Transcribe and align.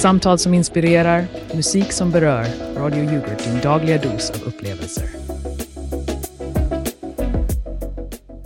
Samtal 0.00 0.38
som 0.38 0.54
inspirerar, 0.54 1.26
musik 1.54 1.92
som 1.92 2.10
berör. 2.10 2.46
Radio 2.76 3.04
Yoghurt, 3.04 3.44
din 3.44 3.60
dagliga 3.62 3.98
dos 3.98 4.30
av 4.30 4.48
upplevelser. 4.48 5.04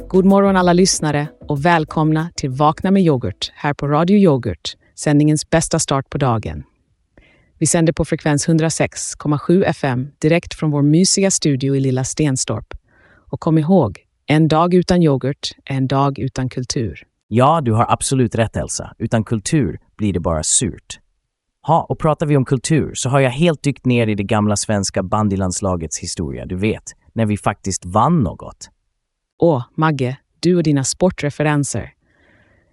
God 0.08 0.24
morgon 0.24 0.56
alla 0.56 0.72
lyssnare 0.72 1.28
och 1.48 1.64
välkomna 1.64 2.30
till 2.36 2.50
Vakna 2.50 2.90
med 2.90 3.02
yoghurt 3.02 3.52
här 3.54 3.74
på 3.74 3.88
Radio 3.88 4.16
Yoghurt, 4.16 4.76
sändningens 4.94 5.50
bästa 5.50 5.78
start 5.78 6.10
på 6.10 6.18
dagen. 6.18 6.62
Vi 7.58 7.66
sänder 7.66 7.92
på 7.92 8.04
frekvens 8.04 8.48
106,7 8.48 9.64
FM 9.64 10.08
direkt 10.20 10.54
från 10.54 10.70
vår 10.70 10.82
mysiga 10.82 11.30
studio 11.30 11.76
i 11.76 11.80
lilla 11.80 12.04
Stenstorp. 12.04 12.74
Och 13.30 13.40
kom 13.40 13.58
ihåg, 13.58 13.98
en 14.26 14.48
dag 14.48 14.74
utan 14.74 15.02
yoghurt 15.02 15.50
är 15.64 15.76
en 15.76 15.86
dag 15.86 16.18
utan 16.18 16.48
kultur. 16.48 17.02
Ja, 17.28 17.60
du 17.60 17.72
har 17.72 17.86
absolut 17.92 18.34
rätt 18.34 18.56
Elsa. 18.56 18.94
Utan 18.98 19.24
kultur 19.24 19.78
blir 19.96 20.12
det 20.12 20.20
bara 20.20 20.42
surt. 20.42 21.00
Ha, 21.66 21.82
och 21.82 21.98
pratar 21.98 22.26
vi 22.26 22.36
om 22.36 22.44
kultur 22.44 22.94
så 22.94 23.08
har 23.08 23.20
jag 23.20 23.30
helt 23.30 23.62
dykt 23.62 23.86
ner 23.86 24.06
i 24.06 24.14
det 24.14 24.22
gamla 24.22 24.56
svenska 24.56 25.02
bandylandslagets 25.02 25.98
historia, 25.98 26.46
du 26.46 26.56
vet, 26.56 26.82
när 27.12 27.26
vi 27.26 27.36
faktiskt 27.36 27.84
vann 27.84 28.22
något. 28.22 28.70
Åh, 29.38 29.62
Magge, 29.76 30.16
du 30.40 30.56
och 30.56 30.62
dina 30.62 30.84
sportreferenser. 30.84 31.92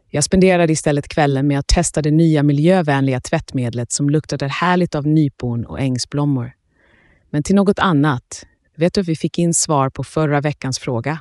Jag 0.09 0.23
spenderade 0.23 0.73
istället 0.73 1.07
kvällen 1.07 1.47
med 1.47 1.59
att 1.59 1.67
testa 1.67 2.01
det 2.01 2.11
nya 2.11 2.43
miljövänliga 2.43 3.21
tvättmedlet 3.21 3.91
som 3.91 4.09
luktade 4.09 4.47
härligt 4.47 4.95
av 4.95 5.07
nypon 5.07 5.65
och 5.65 5.79
ängsblommor. 5.79 6.51
Men 7.29 7.43
till 7.43 7.55
något 7.55 7.79
annat. 7.79 8.45
Vet 8.77 8.93
du, 8.93 9.01
vi 9.01 9.15
fick 9.15 9.39
in 9.39 9.53
svar 9.53 9.89
på 9.89 10.03
förra 10.03 10.41
veckans 10.41 10.79
fråga. 10.79 11.19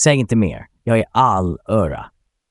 Säg 0.00 0.16
inte 0.16 0.36
mer. 0.36 0.66
Jag 0.84 0.98
är 0.98 1.04
all 1.10 1.58
öra. 1.68 2.06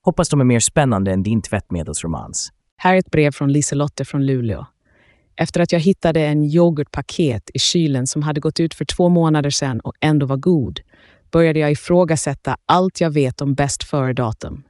Hoppas 0.05 0.29
de 0.29 0.41
är 0.41 0.45
mer 0.45 0.59
spännande 0.59 1.11
än 1.11 1.23
din 1.23 1.41
tvättmedelsromans. 1.41 2.51
Här 2.83 2.93
är 2.93 2.97
ett 2.97 3.11
brev 3.11 3.31
från 3.31 3.51
Liselotte 3.51 4.05
från 4.05 4.25
Luleå. 4.25 4.65
Efter 5.35 5.61
att 5.61 5.71
jag 5.71 5.79
hittade 5.79 6.25
en 6.25 6.43
yoghurtpaket 6.43 7.49
i 7.53 7.59
kylen 7.59 8.07
som 8.07 8.23
hade 8.23 8.39
gått 8.39 8.59
ut 8.59 8.73
för 8.73 8.85
två 8.85 9.09
månader 9.09 9.49
sedan 9.49 9.79
och 9.79 9.93
ändå 9.99 10.25
var 10.25 10.37
god, 10.37 10.79
började 11.31 11.59
jag 11.59 11.71
ifrågasätta 11.71 12.57
allt 12.65 13.01
jag 13.01 13.11
vet 13.11 13.41
om 13.41 13.53
bäst 13.53 13.83
före-datum. 13.83 14.63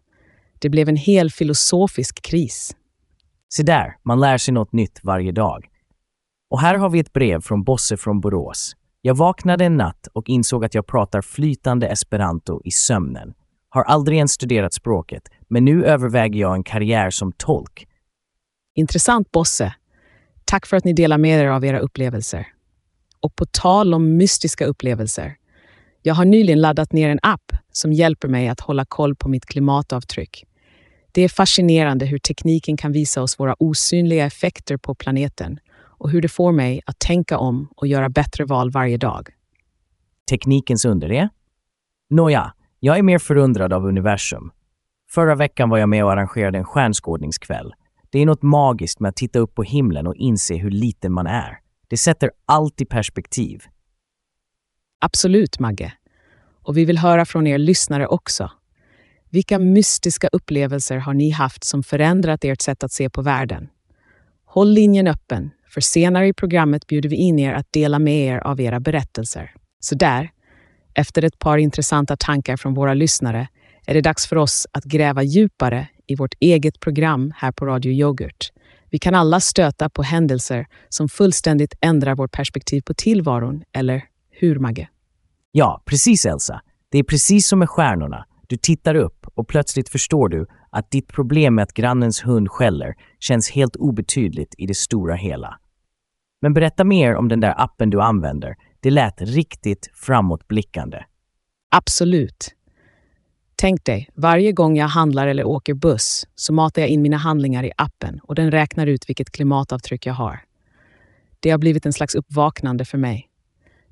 Det 0.59 0.69
blev 0.69 0.89
en 0.89 0.95
hel 0.95 1.31
filosofisk 1.31 2.21
kris. 2.21 2.75
Se 3.53 3.63
där, 3.63 3.95
man 4.03 4.19
lär 4.19 4.37
sig 4.37 4.53
något 4.53 4.73
nytt 4.73 4.99
varje 5.03 5.31
dag. 5.31 5.65
Och 6.49 6.61
här 6.61 6.75
har 6.75 6.89
vi 6.89 6.99
ett 6.99 7.13
brev 7.13 7.41
från 7.41 7.63
Bosse 7.63 7.97
från 7.97 8.21
Borås. 8.21 8.75
Jag 9.01 9.17
vaknade 9.17 9.65
en 9.65 9.77
natt 9.77 10.07
och 10.13 10.29
insåg 10.29 10.65
att 10.65 10.75
jag 10.75 10.87
pratar 10.87 11.21
flytande 11.21 11.87
esperanto 11.87 12.61
i 12.63 12.71
sömnen. 12.71 13.33
Har 13.69 13.83
aldrig 13.83 14.17
ens 14.17 14.31
studerat 14.31 14.73
språket, 14.73 15.23
men 15.49 15.65
nu 15.65 15.85
överväger 15.85 16.39
jag 16.39 16.55
en 16.55 16.63
karriär 16.63 17.09
som 17.09 17.31
tolk. 17.31 17.87
Intressant 18.73 19.31
Bosse. 19.31 19.73
Tack 20.45 20.65
för 20.65 20.77
att 20.77 20.85
ni 20.85 20.93
delar 20.93 21.17
med 21.17 21.39
er 21.43 21.47
av 21.47 21.65
era 21.65 21.79
upplevelser. 21.79 22.47
Och 23.19 23.35
på 23.35 23.45
tal 23.45 23.93
om 23.93 24.17
mystiska 24.17 24.65
upplevelser. 24.65 25.35
Jag 26.01 26.15
har 26.15 26.25
nyligen 26.25 26.61
laddat 26.61 26.93
ner 26.93 27.09
en 27.09 27.19
app 27.21 27.51
som 27.71 27.93
hjälper 27.93 28.27
mig 28.27 28.47
att 28.47 28.59
hålla 28.59 28.85
koll 28.85 29.15
på 29.15 29.29
mitt 29.29 29.45
klimatavtryck. 29.45 30.45
Det 31.11 31.21
är 31.21 31.29
fascinerande 31.29 32.05
hur 32.05 32.17
tekniken 32.17 32.77
kan 32.77 32.91
visa 32.91 33.21
oss 33.21 33.39
våra 33.39 33.55
osynliga 33.59 34.25
effekter 34.25 34.77
på 34.77 34.95
planeten 34.95 35.59
och 36.01 36.09
hur 36.09 36.21
det 36.21 36.29
får 36.29 36.51
mig 36.51 36.81
att 36.85 36.99
tänka 36.99 37.37
om 37.37 37.69
och 37.75 37.87
göra 37.87 38.09
bättre 38.09 38.45
val 38.45 38.71
varje 38.71 38.97
dag. 38.97 39.29
Teknikens 40.29 40.85
under 40.85 41.09
det? 41.09 41.29
Nåja, 42.09 42.53
jag 42.79 42.97
är 42.97 43.03
mer 43.03 43.19
förundrad 43.19 43.73
av 43.73 43.85
universum. 43.85 44.51
Förra 45.11 45.35
veckan 45.35 45.69
var 45.69 45.77
jag 45.77 45.89
med 45.89 46.03
och 46.03 46.11
arrangerade 46.11 46.57
en 46.57 46.65
stjärnskådningskväll. 46.65 47.73
Det 48.11 48.19
är 48.19 48.25
något 48.25 48.41
magiskt 48.41 48.99
med 48.99 49.09
att 49.09 49.15
titta 49.15 49.39
upp 49.39 49.55
på 49.55 49.63
himlen 49.63 50.07
och 50.07 50.15
inse 50.15 50.55
hur 50.55 50.71
liten 50.71 51.13
man 51.13 51.27
är. 51.27 51.59
Det 51.87 51.97
sätter 51.97 52.31
allt 52.45 52.81
i 52.81 52.85
perspektiv. 52.85 53.63
Absolut, 54.99 55.59
Magge. 55.59 55.93
Och 56.63 56.77
vi 56.77 56.85
vill 56.85 56.97
höra 56.97 57.25
från 57.25 57.47
er 57.47 57.57
lyssnare 57.57 58.07
också. 58.07 58.51
Vilka 59.29 59.59
mystiska 59.59 60.27
upplevelser 60.27 60.97
har 60.97 61.13
ni 61.13 61.29
haft 61.29 61.63
som 61.63 61.83
förändrat 61.83 62.43
ert 62.43 62.61
sätt 62.61 62.83
att 62.83 62.91
se 62.91 63.09
på 63.09 63.21
världen? 63.21 63.69
Håll 64.45 64.69
linjen 64.69 65.07
öppen, 65.07 65.51
för 65.69 65.81
senare 65.81 66.27
i 66.27 66.33
programmet 66.33 66.87
bjuder 66.87 67.09
vi 67.09 67.15
in 67.15 67.39
er 67.39 67.53
att 67.53 67.73
dela 67.73 67.99
med 67.99 68.27
er 68.27 68.37
av 68.37 68.61
era 68.61 68.79
berättelser. 68.79 69.53
Så 69.79 69.95
där, 69.95 70.31
efter 70.93 71.23
ett 71.23 71.39
par 71.39 71.57
intressanta 71.57 72.17
tankar 72.17 72.57
från 72.57 72.73
våra 72.73 72.93
lyssnare, 72.93 73.47
är 73.85 73.93
det 73.93 74.01
dags 74.01 74.27
för 74.27 74.35
oss 74.35 74.67
att 74.71 74.83
gräva 74.83 75.23
djupare 75.23 75.87
i 76.07 76.15
vårt 76.15 76.33
eget 76.39 76.79
program 76.79 77.33
här 77.35 77.51
på 77.51 77.65
Radio 77.65 77.91
Yoghurt. 77.91 78.51
Vi 78.89 78.99
kan 78.99 79.15
alla 79.15 79.39
stöta 79.39 79.89
på 79.89 80.03
händelser 80.03 80.65
som 80.89 81.09
fullständigt 81.09 81.73
ändrar 81.81 82.15
vårt 82.15 82.31
perspektiv 82.31 82.81
på 82.81 82.93
tillvaron, 82.93 83.63
eller 83.73 84.03
hur, 84.29 84.59
Magge? 84.59 84.89
Ja, 85.51 85.83
precis 85.85 86.25
Elsa. 86.25 86.61
Det 86.89 86.97
är 86.97 87.03
precis 87.03 87.47
som 87.47 87.59
med 87.59 87.69
stjärnorna. 87.69 88.25
Du 88.47 88.57
tittar 88.57 88.95
upp 88.95 89.27
och 89.33 89.47
plötsligt 89.47 89.89
förstår 89.89 90.29
du 90.29 90.45
att 90.69 90.91
ditt 90.91 91.07
problem 91.07 91.55
med 91.55 91.63
att 91.63 91.73
grannens 91.73 92.25
hund 92.25 92.49
skäller 92.49 92.93
känns 93.19 93.51
helt 93.51 93.75
obetydligt 93.75 94.55
i 94.57 94.65
det 94.65 94.77
stora 94.77 95.15
hela. 95.15 95.59
Men 96.41 96.53
berätta 96.53 96.83
mer 96.83 97.15
om 97.15 97.27
den 97.27 97.39
där 97.39 97.53
appen 97.57 97.89
du 97.89 98.01
använder. 98.01 98.55
Det 98.79 98.89
lät 98.91 99.21
riktigt 99.21 99.89
framåtblickande. 99.93 101.03
Absolut. 101.75 102.55
Tänk 103.61 103.85
dig, 103.85 104.09
varje 104.13 104.51
gång 104.51 104.77
jag 104.77 104.87
handlar 104.87 105.27
eller 105.27 105.43
åker 105.43 105.73
buss 105.73 106.27
så 106.35 106.53
matar 106.53 106.81
jag 106.81 106.89
in 106.89 107.01
mina 107.01 107.17
handlingar 107.17 107.63
i 107.63 107.71
appen 107.77 108.19
och 108.23 108.35
den 108.35 108.51
räknar 108.51 108.87
ut 108.87 109.09
vilket 109.09 109.31
klimatavtryck 109.31 110.05
jag 110.05 110.13
har. 110.13 110.39
Det 111.39 111.49
har 111.49 111.57
blivit 111.57 111.85
en 111.85 111.93
slags 111.93 112.15
uppvaknande 112.15 112.85
för 112.85 112.97
mig. 112.97 113.27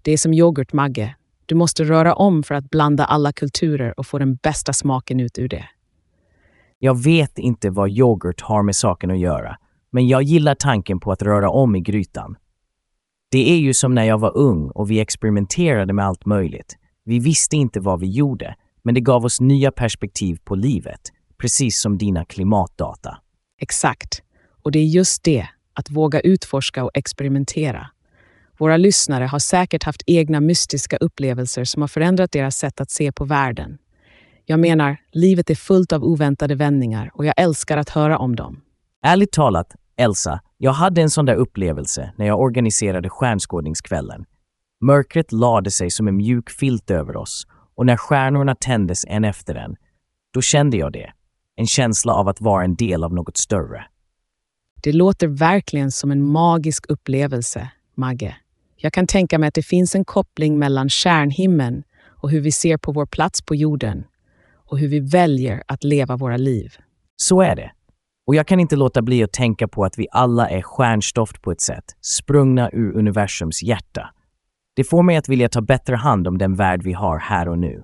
Det 0.02 0.12
är 0.12 0.18
som 0.18 0.34
yoghurt, 0.34 0.74
Magge. 0.74 1.16
Du 1.46 1.56
måste 1.56 1.84
röra 1.84 2.14
om 2.14 2.44
för 2.44 2.56
att 2.56 2.70
blanda 2.70 3.06
alla 3.06 3.32
kulturer 3.32 4.00
och 4.00 4.08
få 4.08 4.20
den 4.20 4.36
bästa 4.36 4.74
smaken 4.74 5.20
ut 5.20 5.40
ur 5.40 5.48
det. 5.48 5.66
Jag 6.80 7.04
vet 7.04 7.40
inte 7.40 7.70
vad 7.70 7.90
yoghurt 7.90 8.42
har 8.42 8.64
med 8.64 8.76
saken 8.76 9.12
att 9.12 9.20
göra, 9.20 9.58
men 9.90 10.08
jag 10.08 10.24
gillar 10.24 10.56
tanken 10.56 11.00
på 11.00 11.12
att 11.12 11.22
röra 11.22 11.50
om 11.50 11.76
i 11.76 11.82
grytan. 11.82 12.36
Det 13.32 13.52
är 13.52 13.58
ju 13.58 13.74
som 13.74 13.96
när 13.96 14.04
jag 14.04 14.18
var 14.18 14.38
ung 14.38 14.70
och 14.70 14.92
vi 14.92 15.00
experimenterade 15.00 15.94
med 15.94 16.06
allt 16.06 16.26
möjligt. 16.26 16.78
Vi 17.04 17.20
visste 17.20 17.56
inte 17.56 17.80
vad 17.80 18.00
vi 18.00 18.08
gjorde, 18.10 18.56
men 18.90 18.94
det 18.94 19.02
gav 19.02 19.26
oss 19.26 19.42
nya 19.42 19.72
perspektiv 19.72 20.40
på 20.44 20.56
livet, 20.56 21.00
precis 21.42 21.82
som 21.82 21.98
dina 21.98 22.26
klimatdata. 22.26 23.18
Exakt. 23.62 24.22
Och 24.64 24.72
det 24.72 24.80
är 24.80 24.84
just 24.84 25.24
det, 25.24 25.48
att 25.74 25.90
våga 25.90 26.20
utforska 26.20 26.84
och 26.84 26.92
experimentera. 26.94 27.88
Våra 28.58 28.78
lyssnare 28.78 29.26
har 29.26 29.40
säkert 29.40 29.84
haft 29.84 30.04
egna 30.06 30.40
mystiska 30.40 30.98
upplevelser 30.98 31.64
som 31.64 31.82
har 31.82 31.88
förändrat 31.88 32.32
deras 32.32 32.58
sätt 32.58 32.82
att 32.82 32.92
se 32.92 33.12
på 33.12 33.26
världen. 33.26 33.78
Jag 34.46 34.60
menar, 34.60 34.98
livet 35.12 35.50
är 35.50 35.56
fullt 35.56 35.94
av 35.94 36.04
oväntade 36.04 36.56
vändningar 36.56 37.12
och 37.14 37.26
jag 37.26 37.34
älskar 37.38 37.78
att 37.78 37.90
höra 37.90 38.18
om 38.18 38.36
dem. 38.36 38.62
Ärligt 39.06 39.32
talat, 39.32 39.76
Elsa, 39.98 40.42
jag 40.58 40.72
hade 40.72 41.02
en 41.02 41.10
sån 41.10 41.26
där 41.26 41.36
upplevelse 41.36 42.14
när 42.18 42.26
jag 42.26 42.40
organiserade 42.40 43.10
stjärnskådningskvällen. 43.10 44.26
Mörkret 44.82 45.32
lade 45.32 45.72
sig 45.72 45.92
som 45.92 46.08
en 46.08 46.16
mjuk 46.18 46.50
filt 46.50 46.92
över 46.92 47.16
oss 47.16 47.48
och 47.80 47.86
när 47.86 47.98
stjärnorna 47.98 48.56
tändes 48.56 49.06
en 49.08 49.26
efter 49.26 49.56
en, 49.56 49.76
då 50.34 50.42
kände 50.42 50.78
jag 50.78 50.94
det. 50.94 51.12
En 51.56 51.68
känsla 51.68 52.14
av 52.14 52.28
att 52.28 52.42
vara 52.42 52.64
en 52.64 52.76
del 52.76 53.04
av 53.04 53.14
något 53.14 53.38
större. 53.38 53.86
Det 54.84 54.92
låter 54.92 55.28
verkligen 55.28 55.92
som 55.92 56.12
en 56.12 56.24
magisk 56.24 56.86
upplevelse, 56.90 57.70
Magge. 57.96 58.36
Jag 58.76 58.94
kan 58.94 59.08
tänka 59.08 59.40
mig 59.40 59.48
att 59.48 59.54
det 59.54 59.64
finns 59.64 59.96
en 59.96 60.06
koppling 60.06 60.60
mellan 60.60 60.90
stjärnhimlen 60.90 61.84
och 62.08 62.30
hur 62.30 62.42
vi 62.42 62.52
ser 62.52 62.78
på 62.78 62.92
vår 62.92 63.06
plats 63.06 63.42
på 63.42 63.56
jorden 63.56 64.04
och 64.66 64.80
hur 64.80 64.88
vi 64.88 65.00
väljer 65.00 65.64
att 65.68 65.84
leva 65.84 66.18
våra 66.18 66.38
liv. 66.38 66.74
Så 67.16 67.42
är 67.42 67.56
det. 67.56 67.72
Och 68.28 68.36
jag 68.36 68.48
kan 68.48 68.60
inte 68.60 68.76
låta 68.76 69.02
bli 69.02 69.24
att 69.24 69.34
tänka 69.34 69.68
på 69.68 69.86
att 69.86 70.00
vi 70.00 70.08
alla 70.12 70.50
är 70.50 70.62
stjärnstoft 70.62 71.42
på 71.42 71.52
ett 71.52 71.62
sätt, 71.62 71.86
sprungna 72.02 72.70
ur 72.74 72.98
universums 72.98 73.64
hjärta. 73.64 74.14
Det 74.80 74.84
får 74.84 75.04
mig 75.04 75.18
att 75.18 75.30
vilja 75.30 75.50
ta 75.50 75.62
bättre 75.62 75.96
hand 75.96 76.28
om 76.28 76.38
den 76.38 76.56
värld 76.56 76.84
vi 76.84 76.94
har 76.94 77.20
här 77.20 77.48
och 77.48 77.60
nu. 77.60 77.84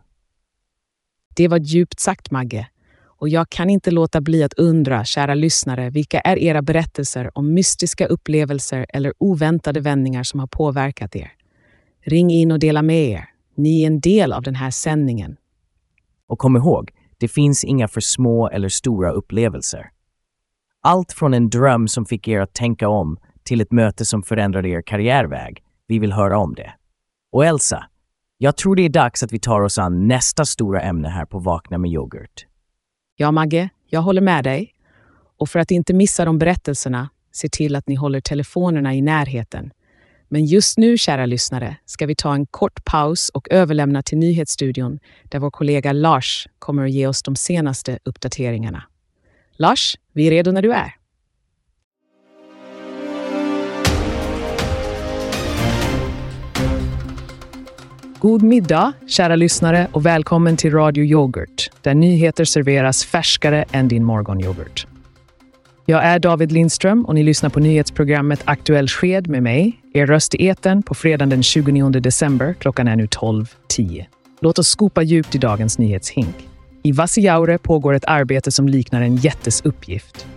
Det 1.36 1.48
var 1.48 1.58
djupt 1.58 2.00
sagt, 2.00 2.32
Magge. 2.32 2.68
Och 3.06 3.30
jag 3.30 3.50
kan 3.50 3.70
inte 3.70 3.92
låta 3.92 4.22
bli 4.22 4.44
att 4.44 4.54
undra, 4.54 5.06
kära 5.06 5.34
lyssnare, 5.34 5.90
vilka 5.90 6.20
är 6.20 6.38
era 6.38 6.62
berättelser 6.62 7.38
om 7.38 7.54
mystiska 7.54 8.06
upplevelser 8.08 8.86
eller 8.90 9.14
oväntade 9.18 9.80
vändningar 9.80 10.24
som 10.24 10.40
har 10.40 10.48
påverkat 10.48 11.16
er? 11.16 11.32
Ring 12.06 12.32
in 12.32 12.52
och 12.52 12.60
dela 12.60 12.82
med 12.82 13.10
er. 13.10 13.30
Ni 13.56 13.84
är 13.84 13.88
en 13.88 14.00
del 14.00 14.34
av 14.34 14.44
den 14.44 14.56
här 14.56 14.72
sändningen. 14.72 15.38
Och 16.28 16.40
kom 16.40 16.56
ihåg, 16.56 16.92
det 17.18 17.28
finns 17.28 17.64
inga 17.64 17.88
för 17.88 18.02
små 18.02 18.50
eller 18.50 18.70
stora 18.70 19.12
upplevelser. 19.12 19.90
Allt 20.82 21.14
från 21.14 21.34
en 21.34 21.50
dröm 21.50 21.88
som 21.88 22.06
fick 22.06 22.28
er 22.28 22.42
att 22.42 22.54
tänka 22.54 22.88
om 22.88 23.18
till 23.44 23.62
ett 23.62 23.72
möte 23.72 24.06
som 24.06 24.24
förändrade 24.24 24.70
er 24.70 24.82
karriärväg. 24.82 25.62
Vi 25.88 26.00
vill 26.00 26.12
höra 26.12 26.38
om 26.38 26.56
det. 26.56 26.74
Och 27.36 27.46
Elsa, 27.46 27.86
jag 28.38 28.58
tror 28.58 28.76
det 28.76 28.82
är 28.82 28.90
dags 28.90 29.24
att 29.24 29.32
vi 29.32 29.40
tar 29.40 29.62
oss 29.62 29.78
an 29.78 30.08
nästa 30.08 30.46
stora 30.46 30.82
ämne 30.82 31.08
här 31.08 31.26
på 31.26 31.40
Vakna 31.40 31.78
med 31.78 31.92
yoghurt. 31.92 32.46
Ja, 33.16 33.32
Magge, 33.32 33.70
jag 33.90 34.02
håller 34.02 34.22
med 34.22 34.44
dig. 34.44 34.74
Och 35.38 35.50
för 35.50 35.60
att 35.60 35.72
inte 35.72 35.94
missa 35.94 36.26
de 36.26 36.40
berättelserna, 36.40 37.10
se 37.32 37.50
till 37.50 37.76
att 37.76 37.88
ni 37.88 37.96
håller 37.96 38.22
telefonerna 38.22 38.94
i 38.94 39.02
närheten. 39.02 39.72
Men 40.30 40.46
just 40.46 40.78
nu, 40.78 40.98
kära 40.98 41.26
lyssnare, 41.26 41.78
ska 41.86 42.06
vi 42.06 42.16
ta 42.16 42.34
en 42.34 42.46
kort 42.46 42.86
paus 42.86 43.30
och 43.30 43.48
överlämna 43.52 44.02
till 44.02 44.18
nyhetsstudion 44.18 45.00
där 45.24 45.40
vår 45.40 45.52
kollega 45.52 45.92
Lars 45.92 46.48
kommer 46.60 46.86
att 46.86 46.92
ge 46.92 47.08
oss 47.08 47.24
de 47.24 47.36
senaste 47.36 48.00
uppdateringarna. 48.04 48.84
Lars, 49.58 49.98
vi 50.14 50.28
är 50.28 50.32
redo 50.32 50.52
när 50.52 50.62
du 50.62 50.74
är. 50.74 50.96
God 58.26 58.44
middag, 58.44 58.94
kära 59.08 59.36
lyssnare, 59.36 59.88
och 59.92 60.06
välkommen 60.06 60.58
till 60.58 60.72
Radio 60.72 61.04
Yoghurt, 61.04 61.70
där 61.82 61.94
nyheter 61.94 62.46
serveras 62.46 63.06
färskare 63.06 63.66
än 63.72 63.88
din 63.88 64.04
morgonyoghurt. 64.04 64.88
Jag 65.86 66.04
är 66.04 66.20
David 66.20 66.52
Lindström 66.52 67.06
och 67.06 67.16
ni 67.16 67.24
lyssnar 67.24 67.50
på 67.50 67.60
nyhetsprogrammet 67.60 68.42
Aktuell 68.46 68.88
sked 68.88 69.28
med 69.28 69.44
mig, 69.44 69.82
er 69.94 70.06
röst 70.06 70.36
i 70.36 70.46
eten 70.46 70.84
på 70.84 70.94
fredagen 70.94 71.30
den 71.30 71.44
29 71.44 71.90
december. 71.90 72.56
Klockan 72.60 72.88
är 72.88 72.96
nu 72.96 73.06
12.10. 73.06 74.06
Låt 74.42 74.60
oss 74.60 74.68
skopa 74.68 75.02
djupt 75.02 75.36
i 75.36 75.38
dagens 75.38 75.78
nyhetshink. 75.78 76.36
I 76.84 76.92
Vassijaure 76.92 77.58
pågår 77.58 77.94
ett 77.94 78.06
arbete 78.06 78.52
som 78.52 78.70
liknar 78.70 79.02
en 79.02 79.16
jättes 79.16 79.62
uppgift. 79.62 80.28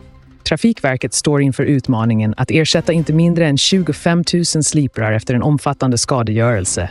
Trafikverket 0.48 1.14
står 1.14 1.42
inför 1.42 1.64
utmaningen 1.64 2.34
att 2.36 2.50
ersätta 2.50 2.92
inte 2.92 3.12
mindre 3.12 3.46
än 3.46 3.58
25 3.58 4.24
000 4.34 4.44
sliprar 4.44 5.12
efter 5.12 5.34
en 5.34 5.42
omfattande 5.42 5.98
skadegörelse 5.98 6.90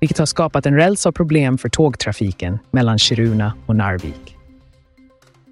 vilket 0.00 0.18
har 0.18 0.26
skapat 0.26 0.66
en 0.66 0.74
räls 0.74 1.06
av 1.06 1.12
problem 1.12 1.58
för 1.58 1.68
tågtrafiken 1.68 2.58
mellan 2.70 2.98
Kiruna 2.98 3.54
och 3.66 3.76
Narvik. 3.76 4.36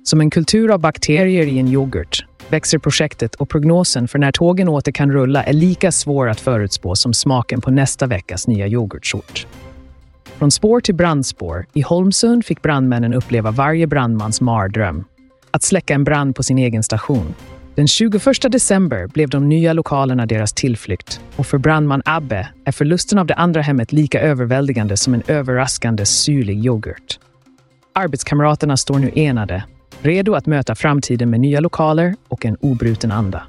Som 0.04 0.20
en 0.20 0.30
kultur 0.30 0.70
av 0.70 0.80
bakterier 0.80 1.46
i 1.46 1.58
en 1.58 1.68
yoghurt 1.68 2.26
växer 2.48 2.78
projektet 2.78 3.34
och 3.34 3.48
prognosen 3.48 4.08
för 4.08 4.18
när 4.18 4.32
tågen 4.32 4.68
åter 4.68 4.92
kan 4.92 5.12
rulla 5.12 5.44
är 5.44 5.52
lika 5.52 5.92
svår 5.92 6.28
att 6.28 6.40
förutspå 6.40 6.94
som 6.94 7.14
smaken 7.14 7.60
på 7.60 7.70
nästa 7.70 8.06
veckas 8.06 8.48
nya 8.48 8.66
yoghurtsort. 8.66 9.46
Från 10.24 10.50
spår 10.50 10.80
till 10.80 10.94
brandspår, 10.94 11.66
i 11.72 11.80
Holmsund 11.80 12.44
fick 12.44 12.62
brandmännen 12.62 13.14
uppleva 13.14 13.50
varje 13.50 13.86
brandmans 13.86 14.40
mardröm. 14.40 15.04
Att 15.50 15.62
släcka 15.62 15.94
en 15.94 16.04
brand 16.04 16.36
på 16.36 16.42
sin 16.42 16.58
egen 16.58 16.82
station 16.82 17.34
den 17.78 17.88
21 17.88 18.52
december 18.52 19.06
blev 19.06 19.28
de 19.28 19.48
nya 19.48 19.72
lokalerna 19.72 20.26
deras 20.26 20.52
tillflykt 20.52 21.20
och 21.36 21.46
för 21.46 21.58
brandman 21.58 22.02
Abbe 22.04 22.48
är 22.64 22.72
förlusten 22.72 23.18
av 23.18 23.26
det 23.26 23.34
andra 23.34 23.60
hemmet 23.60 23.92
lika 23.92 24.20
överväldigande 24.20 24.96
som 24.96 25.14
en 25.14 25.22
överraskande 25.26 26.06
syrlig 26.06 26.64
yoghurt. 26.64 27.18
Arbetskamraterna 27.92 28.76
står 28.76 28.98
nu 28.98 29.10
enade, 29.14 29.64
redo 30.02 30.34
att 30.34 30.46
möta 30.46 30.74
framtiden 30.74 31.30
med 31.30 31.40
nya 31.40 31.60
lokaler 31.60 32.14
och 32.28 32.46
en 32.46 32.56
obruten 32.60 33.12
anda. 33.12 33.42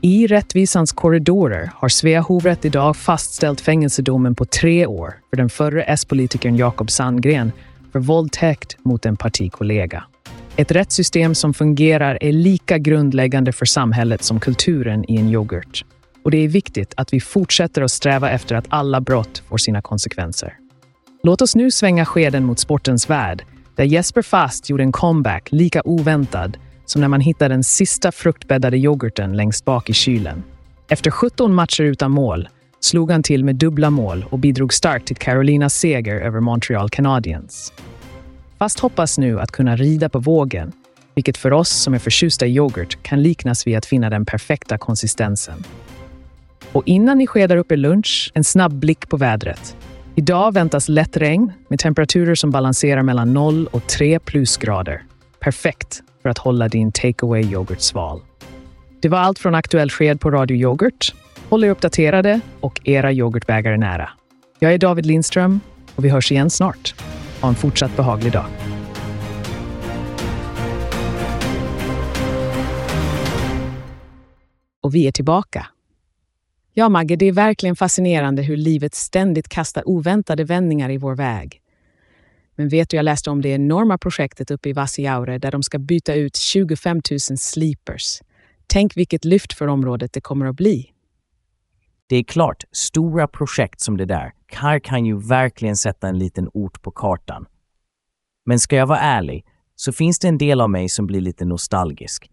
I 0.00 0.26
rättvisans 0.26 0.92
korridorer 0.92 1.70
har 1.74 1.88
Svea 1.88 2.20
hovrätt 2.20 2.64
idag 2.64 2.96
fastställt 2.96 3.60
fängelsedomen 3.60 4.34
på 4.34 4.44
tre 4.44 4.86
år 4.86 5.14
för 5.30 5.36
den 5.36 5.48
förre 5.48 5.82
S-politikern 5.82 6.56
Jakob 6.56 6.90
Sandgren 6.90 7.52
för 7.92 7.98
våldtäkt 7.98 8.76
mot 8.84 9.06
en 9.06 9.16
partikollega. 9.16 10.04
Ett 10.58 10.72
rättssystem 10.72 11.34
som 11.34 11.54
fungerar 11.54 12.18
är 12.20 12.32
lika 12.32 12.78
grundläggande 12.78 13.52
för 13.52 13.66
samhället 13.66 14.22
som 14.22 14.40
kulturen 14.40 15.10
i 15.10 15.16
en 15.16 15.28
yoghurt. 15.28 15.84
Och 16.24 16.30
det 16.30 16.38
är 16.38 16.48
viktigt 16.48 16.94
att 16.96 17.12
vi 17.12 17.20
fortsätter 17.20 17.82
att 17.82 17.90
sträva 17.90 18.30
efter 18.30 18.54
att 18.54 18.66
alla 18.68 19.00
brott 19.00 19.42
får 19.48 19.58
sina 19.58 19.82
konsekvenser. 19.82 20.54
Låt 21.22 21.42
oss 21.42 21.56
nu 21.56 21.70
svänga 21.70 22.04
skeden 22.04 22.44
mot 22.44 22.58
sportens 22.58 23.10
värld, 23.10 23.44
där 23.76 23.84
Jesper 23.84 24.22
Fast 24.22 24.70
gjorde 24.70 24.82
en 24.82 24.92
comeback 24.92 25.48
lika 25.52 25.82
oväntad 25.84 26.56
som 26.84 27.00
när 27.00 27.08
man 27.08 27.20
hittade 27.20 27.54
den 27.54 27.64
sista 27.64 28.12
fruktbäddade 28.12 28.76
yoghurten 28.76 29.36
längst 29.36 29.64
bak 29.64 29.90
i 29.90 29.92
kylen. 29.92 30.42
Efter 30.88 31.10
17 31.10 31.54
matcher 31.54 31.82
utan 31.82 32.10
mål 32.10 32.48
slog 32.80 33.10
han 33.10 33.22
till 33.22 33.44
med 33.44 33.56
dubbla 33.56 33.90
mål 33.90 34.24
och 34.30 34.38
bidrog 34.38 34.74
starkt 34.74 35.06
till 35.06 35.16
Carolinas 35.16 35.74
seger 35.74 36.14
över 36.14 36.40
Montreal 36.40 36.90
Canadiens. 36.90 37.72
Fast 38.58 38.80
hoppas 38.80 39.18
nu 39.18 39.40
att 39.40 39.50
kunna 39.50 39.76
rida 39.76 40.08
på 40.08 40.18
vågen, 40.18 40.72
vilket 41.14 41.36
för 41.36 41.52
oss 41.52 41.68
som 41.70 41.94
är 41.94 41.98
förtjusta 41.98 42.46
i 42.46 42.56
yoghurt 42.56 43.02
kan 43.02 43.22
liknas 43.22 43.66
vid 43.66 43.76
att 43.76 43.86
finna 43.86 44.10
den 44.10 44.26
perfekta 44.26 44.78
konsistensen. 44.78 45.64
Och 46.72 46.82
innan 46.86 47.18
ni 47.18 47.26
skedar 47.26 47.56
upp 47.56 47.72
er 47.72 47.76
lunch, 47.76 48.32
en 48.34 48.44
snabb 48.44 48.74
blick 48.74 49.08
på 49.08 49.16
vädret. 49.16 49.76
Idag 50.14 50.54
väntas 50.54 50.88
lätt 50.88 51.16
regn 51.16 51.52
med 51.68 51.78
temperaturer 51.78 52.34
som 52.34 52.50
balanserar 52.50 53.02
mellan 53.02 53.32
0 53.32 53.66
och 53.66 53.86
3 53.86 54.18
plusgrader. 54.18 55.02
Perfekt 55.40 56.02
för 56.22 56.28
att 56.28 56.38
hålla 56.38 56.68
din 56.68 56.92
takeaway 56.92 57.42
yoghurt 57.42 57.80
sval. 57.80 58.20
Det 59.00 59.08
var 59.08 59.18
allt 59.18 59.38
från 59.38 59.54
Aktuell 59.54 59.90
sked 59.90 60.20
på 60.20 60.30
Radio 60.30 60.56
Yoghurt. 60.56 61.14
Håll 61.48 61.64
er 61.64 61.70
uppdaterade 61.70 62.40
och 62.60 62.80
era 62.84 63.12
yoghurtbägare 63.12 63.76
nära. 63.76 64.10
Jag 64.58 64.74
är 64.74 64.78
David 64.78 65.06
Lindström 65.06 65.60
och 65.96 66.04
vi 66.04 66.08
hörs 66.08 66.32
igen 66.32 66.50
snart. 66.50 66.94
Ha 67.40 67.48
en 67.48 67.54
fortsatt 67.54 67.96
behaglig 67.96 68.32
dag. 68.32 68.46
Och 74.82 74.94
vi 74.94 75.06
är 75.06 75.12
tillbaka. 75.12 75.66
Ja, 76.72 76.88
Magge, 76.88 77.16
det 77.16 77.26
är 77.26 77.32
verkligen 77.32 77.76
fascinerande 77.76 78.42
hur 78.42 78.56
livet 78.56 78.94
ständigt 78.94 79.48
kastar 79.48 79.88
oväntade 79.88 80.44
vändningar 80.44 80.90
i 80.90 80.96
vår 80.96 81.14
väg. 81.14 81.60
Men 82.54 82.68
vet 82.68 82.90
du, 82.90 82.96
jag 82.96 83.04
läste 83.04 83.30
om 83.30 83.42
det 83.42 83.48
enorma 83.48 83.98
projektet 83.98 84.50
uppe 84.50 84.68
i 84.68 84.72
Vassijaure 84.72 85.38
där 85.38 85.50
de 85.50 85.62
ska 85.62 85.78
byta 85.78 86.14
ut 86.14 86.36
25 86.36 87.00
000 87.10 87.20
sleepers. 87.20 88.20
Tänk 88.66 88.96
vilket 88.96 89.24
lyft 89.24 89.52
för 89.52 89.66
området 89.66 90.12
det 90.12 90.20
kommer 90.20 90.46
att 90.46 90.56
bli. 90.56 90.92
Det 92.08 92.16
är 92.16 92.24
klart, 92.24 92.64
stora 92.72 93.28
projekt 93.28 93.80
som 93.80 93.96
det 93.96 94.04
där, 94.04 94.32
här 94.52 94.78
kan 94.78 95.04
ju 95.04 95.16
verkligen 95.18 95.76
sätta 95.76 96.08
en 96.08 96.18
liten 96.18 96.48
ort 96.54 96.82
på 96.82 96.90
kartan. 96.90 97.46
Men 98.46 98.58
ska 98.58 98.76
jag 98.76 98.86
vara 98.86 98.98
ärlig, 98.98 99.44
så 99.74 99.92
finns 99.92 100.18
det 100.18 100.28
en 100.28 100.38
del 100.38 100.60
av 100.60 100.70
mig 100.70 100.88
som 100.88 101.06
blir 101.06 101.20
lite 101.20 101.44
nostalgisk. 101.44 102.30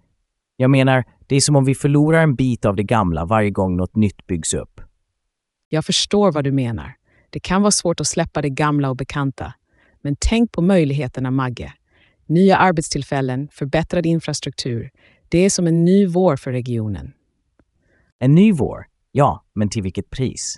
Jag 0.55 0.69
menar, 0.69 1.03
det 1.27 1.35
är 1.35 1.41
som 1.41 1.55
om 1.55 1.65
vi 1.65 1.75
förlorar 1.75 2.23
en 2.23 2.35
bit 2.35 2.65
av 2.65 2.75
det 2.75 2.83
gamla 2.83 3.25
varje 3.25 3.49
gång 3.49 3.77
något 3.77 3.95
nytt 3.95 4.27
byggs 4.27 4.53
upp. 4.53 4.81
Jag 5.69 5.85
förstår 5.85 6.31
vad 6.31 6.43
du 6.43 6.51
menar. 6.51 6.95
Det 7.29 7.39
kan 7.39 7.61
vara 7.61 7.71
svårt 7.71 7.99
att 7.99 8.07
släppa 8.07 8.41
det 8.41 8.49
gamla 8.49 8.89
och 8.89 8.95
bekanta. 8.95 9.53
Men 10.01 10.15
tänk 10.19 10.51
på 10.51 10.61
möjligheterna, 10.61 11.31
Magge. 11.31 11.73
Nya 12.25 12.57
arbetstillfällen, 12.57 13.47
förbättrad 13.51 14.05
infrastruktur. 14.05 14.91
Det 15.29 15.37
är 15.37 15.49
som 15.49 15.67
en 15.67 15.85
ny 15.85 16.07
vår 16.07 16.35
för 16.35 16.51
regionen. 16.51 17.13
En 18.19 18.35
ny 18.35 18.51
vår? 18.51 18.85
Ja, 19.17 19.43
men 19.53 19.69
till 19.69 19.83
vilket 19.83 20.09
pris? 20.09 20.55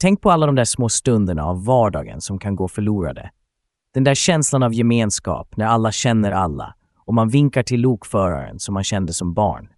Tänk 0.00 0.20
på 0.20 0.30
alla 0.30 0.46
de 0.46 0.54
där 0.54 0.64
små 0.64 0.88
stunderna 0.88 1.44
av 1.44 1.64
vardagen 1.64 2.20
som 2.20 2.38
kan 2.38 2.56
gå 2.56 2.68
förlorade. 2.68 3.30
Den 3.94 4.04
där 4.04 4.14
känslan 4.14 4.62
av 4.62 4.74
gemenskap 4.74 5.56
när 5.56 5.66
alla 5.66 5.92
känner 5.92 6.32
alla 6.32 6.74
och 6.96 7.14
man 7.14 7.28
vinkar 7.28 7.62
till 7.62 7.80
lokföraren 7.80 8.58
som 8.58 8.74
man 8.74 8.84
kände 8.84 9.12
som 9.12 9.34
barn. 9.34 9.68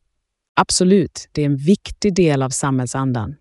Absolut, 0.60 1.28
det 1.32 1.42
är 1.42 1.46
en 1.46 1.56
viktig 1.56 2.14
del 2.14 2.42
av 2.42 2.50
samhällsandan. 2.50 3.36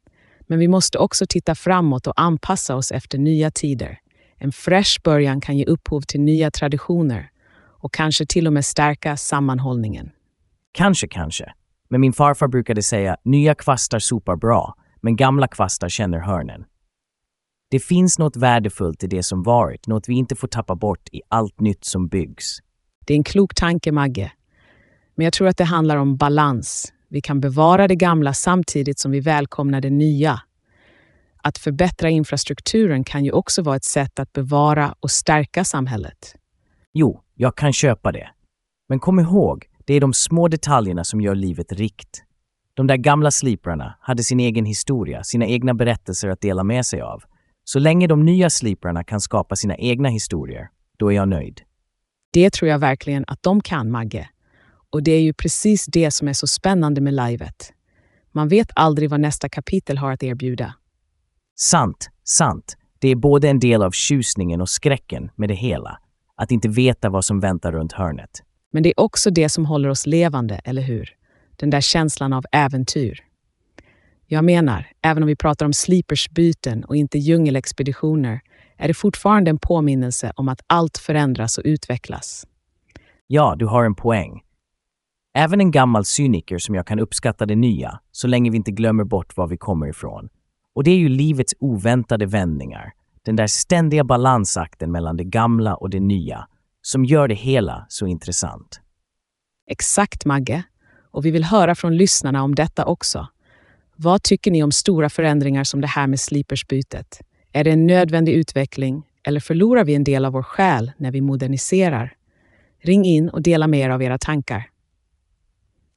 Men 0.48 0.60
vi 0.60 0.68
måste 0.68 0.98
också 0.98 1.26
titta 1.30 1.56
framåt 1.56 2.08
och 2.08 2.22
anpassa 2.22 2.76
oss 2.76 2.92
efter 2.92 3.18
nya 3.18 3.52
tider. 3.52 4.00
En 4.38 4.52
fräsch 4.52 5.02
början 5.04 5.42
kan 5.42 5.58
ge 5.58 5.66
upphov 5.66 6.02
till 6.02 6.22
nya 6.22 6.52
traditioner 6.52 7.30
och 7.82 7.94
kanske 7.94 8.26
till 8.26 8.48
och 8.48 8.54
med 8.54 8.66
stärka 8.66 9.18
sammanhållningen. 9.18 10.12
Kanske, 10.72 11.08
kanske. 11.08 11.54
Men 11.90 12.02
min 12.02 12.14
farfar 12.14 12.48
brukade 12.48 12.84
säga 12.84 13.18
nya 13.24 13.56
kvastar 13.56 14.00
sopar 14.00 14.36
bra, 14.36 14.76
men 15.02 15.16
gamla 15.16 15.48
kvastar 15.48 15.90
känner 15.90 16.20
hörnen. 16.20 16.66
Det 17.72 17.80
finns 17.80 18.20
något 18.20 18.36
värdefullt 18.36 19.04
i 19.04 19.08
det 19.08 19.24
som 19.24 19.44
varit, 19.44 19.88
något 19.88 20.10
vi 20.10 20.14
inte 20.14 20.36
får 20.36 20.48
tappa 20.48 20.76
bort 20.76 21.10
i 21.12 21.22
allt 21.28 21.60
nytt 21.60 21.86
som 21.86 22.08
byggs. 22.08 22.58
Det 23.06 23.14
är 23.14 23.18
en 23.18 23.24
klok 23.24 23.56
tanke, 23.56 23.92
Magge. 23.92 24.32
Men 25.16 25.24
jag 25.24 25.34
tror 25.34 25.48
att 25.48 25.58
det 25.58 25.64
handlar 25.64 25.98
om 25.98 26.18
balans. 26.18 26.94
Vi 27.10 27.22
kan 27.22 27.40
bevara 27.40 27.88
det 27.88 27.96
gamla 27.96 28.34
samtidigt 28.34 29.00
som 29.00 29.12
vi 29.12 29.20
välkomnar 29.20 29.82
det 29.82 29.90
nya. 29.90 30.42
Att 31.44 31.58
förbättra 31.58 32.10
infrastrukturen 32.10 33.04
kan 33.04 33.26
ju 33.26 33.32
också 33.32 33.62
vara 33.62 33.76
ett 33.76 33.84
sätt 33.84 34.20
att 34.20 34.34
bevara 34.34 34.96
och 35.00 35.12
stärka 35.12 35.64
samhället. 35.64 36.36
Jo, 36.94 37.22
jag 37.36 37.58
kan 37.58 37.74
köpa 37.74 38.12
det. 38.12 38.30
Men 38.90 39.00
kom 39.00 39.20
ihåg, 39.20 39.69
det 39.90 39.96
är 39.96 40.02
de 40.02 40.14
små 40.14 40.48
detaljerna 40.48 41.04
som 41.04 41.22
gör 41.22 41.36
livet 41.36 41.72
rikt. 41.72 42.24
De 42.74 42.88
där 42.88 42.98
gamla 42.98 43.32
sliprarna 43.32 43.96
hade 44.02 44.24
sin 44.24 44.40
egen 44.40 44.66
historia, 44.66 45.24
sina 45.24 45.46
egna 45.46 45.74
berättelser 45.74 46.30
att 46.30 46.42
dela 46.42 46.64
med 46.64 46.86
sig 46.86 47.02
av. 47.02 47.24
Så 47.64 47.80
länge 47.80 48.08
de 48.08 48.26
nya 48.26 48.50
sliprarna 48.50 49.04
kan 49.04 49.22
skapa 49.22 49.56
sina 49.56 49.76
egna 49.78 50.10
historier, 50.10 50.70
då 50.98 51.12
är 51.12 51.16
jag 51.16 51.30
nöjd. 51.30 51.62
Det 52.34 52.50
tror 52.50 52.70
jag 52.70 52.80
verkligen 52.80 53.26
att 53.28 53.44
de 53.44 53.62
kan, 53.62 53.92
Magge. 53.92 54.30
Och 54.90 55.04
det 55.04 55.12
är 55.12 55.22
ju 55.22 55.34
precis 55.34 55.86
det 55.86 56.12
som 56.12 56.28
är 56.28 56.34
så 56.34 56.48
spännande 56.48 57.02
med 57.02 57.14
livet. 57.14 57.74
Man 58.32 58.48
vet 58.48 58.72
aldrig 58.76 59.10
vad 59.10 59.20
nästa 59.20 59.50
kapitel 59.50 59.98
har 59.98 60.12
att 60.12 60.24
erbjuda. 60.24 60.74
Sant, 61.56 62.10
sant. 62.24 62.78
Det 63.00 63.08
är 63.08 63.16
både 63.16 63.50
en 63.50 63.60
del 63.60 63.84
av 63.84 63.92
tjusningen 63.92 64.62
och 64.62 64.70
skräcken 64.70 65.32
med 65.36 65.50
det 65.50 65.56
hela. 65.56 66.00
Att 66.36 66.52
inte 66.52 66.70
veta 66.70 67.10
vad 67.10 67.26
som 67.26 67.40
väntar 67.40 67.72
runt 67.72 67.94
hörnet. 67.94 68.44
Men 68.72 68.84
det 68.84 68.90
är 68.90 69.00
också 69.00 69.32
det 69.32 69.50
som 69.50 69.66
håller 69.66 69.90
oss 69.90 70.06
levande, 70.06 70.62
eller 70.64 70.82
hur? 70.82 71.16
den 71.60 71.70
där 71.70 71.82
känslan 71.82 72.34
av 72.34 72.46
äventyr. 72.52 73.20
Jag 74.28 74.44
menar, 74.46 74.88
även 75.02 75.24
om 75.24 75.28
vi 75.28 75.36
pratar 75.36 75.66
om 75.66 75.74
sleepersbyten 75.74 76.84
och 76.84 76.96
inte 76.96 77.18
djungelexpeditioner, 77.18 78.42
är 78.78 78.88
det 78.88 78.94
fortfarande 78.94 79.50
en 79.50 79.60
påminnelse 79.60 80.34
om 80.36 80.50
att 80.50 80.62
allt 80.68 80.98
förändras 80.98 81.58
och 81.58 81.64
utvecklas. 81.66 82.48
Ja, 83.28 83.56
du 83.58 83.66
har 83.66 83.86
en 83.86 83.96
poäng. 83.96 84.42
Även 85.34 85.62
en 85.62 85.72
gammal 85.72 86.06
cyniker 86.06 86.58
som 86.58 86.76
jag 86.76 86.88
kan 86.88 87.00
uppskatta 87.00 87.46
det 87.46 87.56
nya, 87.56 88.00
så 88.12 88.28
länge 88.28 88.52
vi 88.52 88.58
inte 88.58 88.72
glömmer 88.72 89.04
bort 89.04 89.38
var 89.38 89.48
vi 89.48 89.58
kommer 89.58 89.88
ifrån. 89.88 90.30
Och 90.76 90.84
det 90.84 90.92
är 90.92 90.98
ju 90.98 91.10
livets 91.10 91.54
oväntade 91.60 92.26
vändningar, 92.26 92.94
den 93.24 93.36
där 93.36 93.48
ständiga 93.48 94.04
balansakten 94.04 94.92
mellan 94.92 95.18
det 95.18 95.24
gamla 95.24 95.76
och 95.76 95.90
det 95.90 96.00
nya, 96.00 96.48
som 96.82 97.06
gör 97.06 97.28
det 97.28 97.36
hela 97.36 97.86
så 97.90 98.08
intressant. 98.08 98.82
Exakt, 99.70 100.26
Magge. 100.26 100.64
Och 101.12 101.26
vi 101.26 101.32
vill 101.32 101.44
höra 101.44 101.76
från 101.76 101.98
lyssnarna 101.98 102.44
om 102.44 102.56
detta 102.56 102.86
också. 102.86 103.28
Vad 103.96 104.24
tycker 104.24 104.52
ni 104.52 104.64
om 104.64 104.72
stora 104.72 105.10
förändringar 105.10 105.64
som 105.64 105.82
det 105.82 105.88
här 105.88 106.08
med 106.08 106.20
slipersbytet? 106.20 107.22
Är 107.52 107.64
det 107.64 107.72
en 107.72 107.88
nödvändig 107.88 108.34
utveckling 108.34 109.04
eller 109.24 109.40
förlorar 109.40 109.84
vi 109.84 109.96
en 109.96 110.04
del 110.04 110.26
av 110.26 110.34
vår 110.34 110.44
själ 110.44 110.92
när 110.98 111.12
vi 111.12 111.22
moderniserar? 111.22 112.16
Ring 112.82 113.06
in 113.06 113.30
och 113.30 113.42
dela 113.42 113.68
med 113.68 113.80
er 113.80 113.90
av 113.90 114.04
era 114.04 114.18
tankar. 114.18 114.70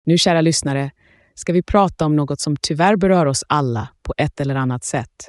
Nu, 0.05 0.19
kära 0.19 0.41
lyssnare, 0.41 0.91
ska 1.35 1.53
vi 1.53 1.63
prata 1.63 2.07
om 2.07 2.17
något 2.17 2.41
som 2.41 2.57
tyvärr 2.57 2.97
berör 2.97 3.27
oss 3.27 3.45
alla 3.47 3.89
på 4.03 4.15
ett 4.17 4.41
eller 4.41 4.55
annat 4.55 4.85
sätt. 4.85 5.29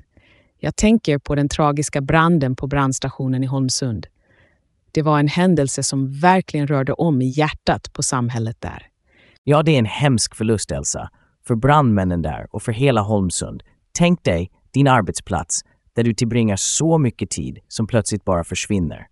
Jag 0.60 0.76
tänker 0.76 1.18
på 1.18 1.36
den 1.36 1.50
tragiska 1.50 2.02
branden 2.02 2.56
på 2.56 2.68
brandstationen 2.68 3.44
i 3.44 3.48
Holmsund. 3.48 4.08
Det 4.94 5.02
var 5.02 5.20
en 5.20 5.28
händelse 5.28 5.84
som 5.84 6.12
verkligen 6.12 6.68
rörde 6.68 6.94
om 6.94 7.22
i 7.22 7.26
hjärtat 7.26 7.94
på 7.94 8.04
samhället 8.04 8.58
där. 8.60 8.88
Ja, 9.44 9.64
det 9.64 9.72
är 9.72 9.80
en 9.80 9.86
hemsk 9.86 10.36
förlust, 10.36 10.72
Elsa. 10.72 11.10
För 11.48 11.56
brandmännen 11.56 12.22
där 12.22 12.48
och 12.50 12.64
för 12.64 12.72
hela 12.72 13.02
Holmsund. 13.02 13.64
Tänk 13.98 14.24
dig 14.24 14.52
din 14.74 14.88
arbetsplats 14.88 15.62
där 15.96 16.04
du 16.04 16.14
tillbringar 16.14 16.56
så 16.56 16.98
mycket 16.98 17.30
tid 17.30 17.60
som 17.68 17.88
plötsligt 17.88 18.26
bara 18.26 18.44
försvinner. 18.44 19.08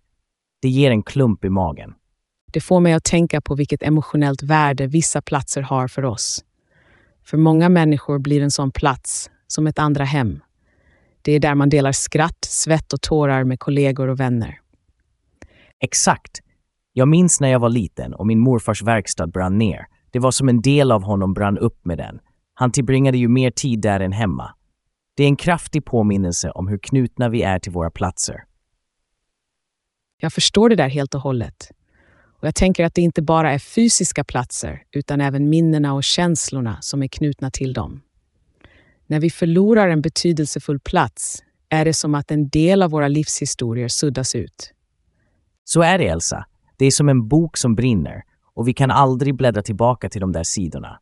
Det 0.62 0.68
ger 0.68 0.90
en 0.90 1.02
klump 1.02 1.44
i 1.44 1.48
magen. 1.48 1.94
Det 2.52 2.60
får 2.60 2.80
mig 2.80 2.92
att 2.92 3.04
tänka 3.04 3.40
på 3.40 3.54
vilket 3.54 3.82
emotionellt 3.82 4.42
värde 4.42 4.86
vissa 4.86 5.22
platser 5.22 5.62
har 5.62 5.88
för 5.88 6.04
oss. 6.04 6.44
För 7.24 7.36
många 7.36 7.68
människor 7.68 8.18
blir 8.18 8.42
en 8.42 8.50
sån 8.50 8.70
plats 8.70 9.30
som 9.46 9.66
ett 9.66 9.78
andra 9.78 10.04
hem. 10.04 10.40
Det 11.22 11.32
är 11.32 11.40
där 11.40 11.54
man 11.54 11.68
delar 11.68 11.92
skratt, 11.92 12.44
svett 12.44 12.92
och 12.92 13.00
tårar 13.00 13.44
med 13.44 13.60
kollegor 13.60 14.08
och 14.08 14.20
vänner. 14.20 14.61
Exakt. 15.82 16.40
Jag 16.92 17.08
minns 17.08 17.40
när 17.40 17.48
jag 17.48 17.58
var 17.58 17.68
liten 17.68 18.14
och 18.14 18.26
min 18.26 18.40
morfars 18.40 18.82
verkstad 18.82 19.26
brann 19.26 19.58
ner. 19.58 19.86
Det 20.10 20.18
var 20.18 20.30
som 20.30 20.48
en 20.48 20.60
del 20.60 20.92
av 20.92 21.02
honom 21.02 21.34
brann 21.34 21.58
upp 21.58 21.84
med 21.84 21.98
den. 21.98 22.20
Han 22.54 22.72
tillbringade 22.72 23.18
ju 23.18 23.28
mer 23.28 23.50
tid 23.50 23.80
där 23.80 24.00
än 24.00 24.12
hemma. 24.12 24.54
Det 25.16 25.22
är 25.22 25.28
en 25.28 25.36
kraftig 25.36 25.84
påminnelse 25.84 26.50
om 26.50 26.68
hur 26.68 26.78
knutna 26.78 27.28
vi 27.28 27.42
är 27.42 27.58
till 27.58 27.72
våra 27.72 27.90
platser. 27.90 28.44
Jag 30.20 30.32
förstår 30.32 30.68
det 30.68 30.76
där 30.76 30.88
helt 30.88 31.14
och 31.14 31.20
hållet. 31.20 31.70
Och 32.40 32.46
jag 32.46 32.54
tänker 32.54 32.84
att 32.84 32.94
det 32.94 33.02
inte 33.02 33.22
bara 33.22 33.52
är 33.52 33.58
fysiska 33.58 34.24
platser 34.24 34.82
utan 34.92 35.20
även 35.20 35.48
minnena 35.48 35.94
och 35.94 36.04
känslorna 36.04 36.78
som 36.80 37.02
är 37.02 37.08
knutna 37.08 37.50
till 37.50 37.72
dem. 37.72 38.00
När 39.06 39.20
vi 39.20 39.30
förlorar 39.30 39.88
en 39.88 40.02
betydelsefull 40.02 40.80
plats 40.80 41.42
är 41.68 41.84
det 41.84 41.94
som 41.94 42.14
att 42.14 42.30
en 42.30 42.48
del 42.48 42.82
av 42.82 42.90
våra 42.90 43.08
livshistorier 43.08 43.88
suddas 43.88 44.34
ut. 44.34 44.71
Så 45.64 45.82
är 45.82 45.98
det, 45.98 46.08
Elsa. 46.08 46.46
Det 46.76 46.86
är 46.86 46.90
som 46.90 47.08
en 47.08 47.28
bok 47.28 47.56
som 47.56 47.74
brinner 47.74 48.22
och 48.54 48.68
vi 48.68 48.74
kan 48.74 48.90
aldrig 48.90 49.36
bläddra 49.36 49.62
tillbaka 49.62 50.08
till 50.08 50.20
de 50.20 50.32
där 50.32 50.42
sidorna. 50.42 51.00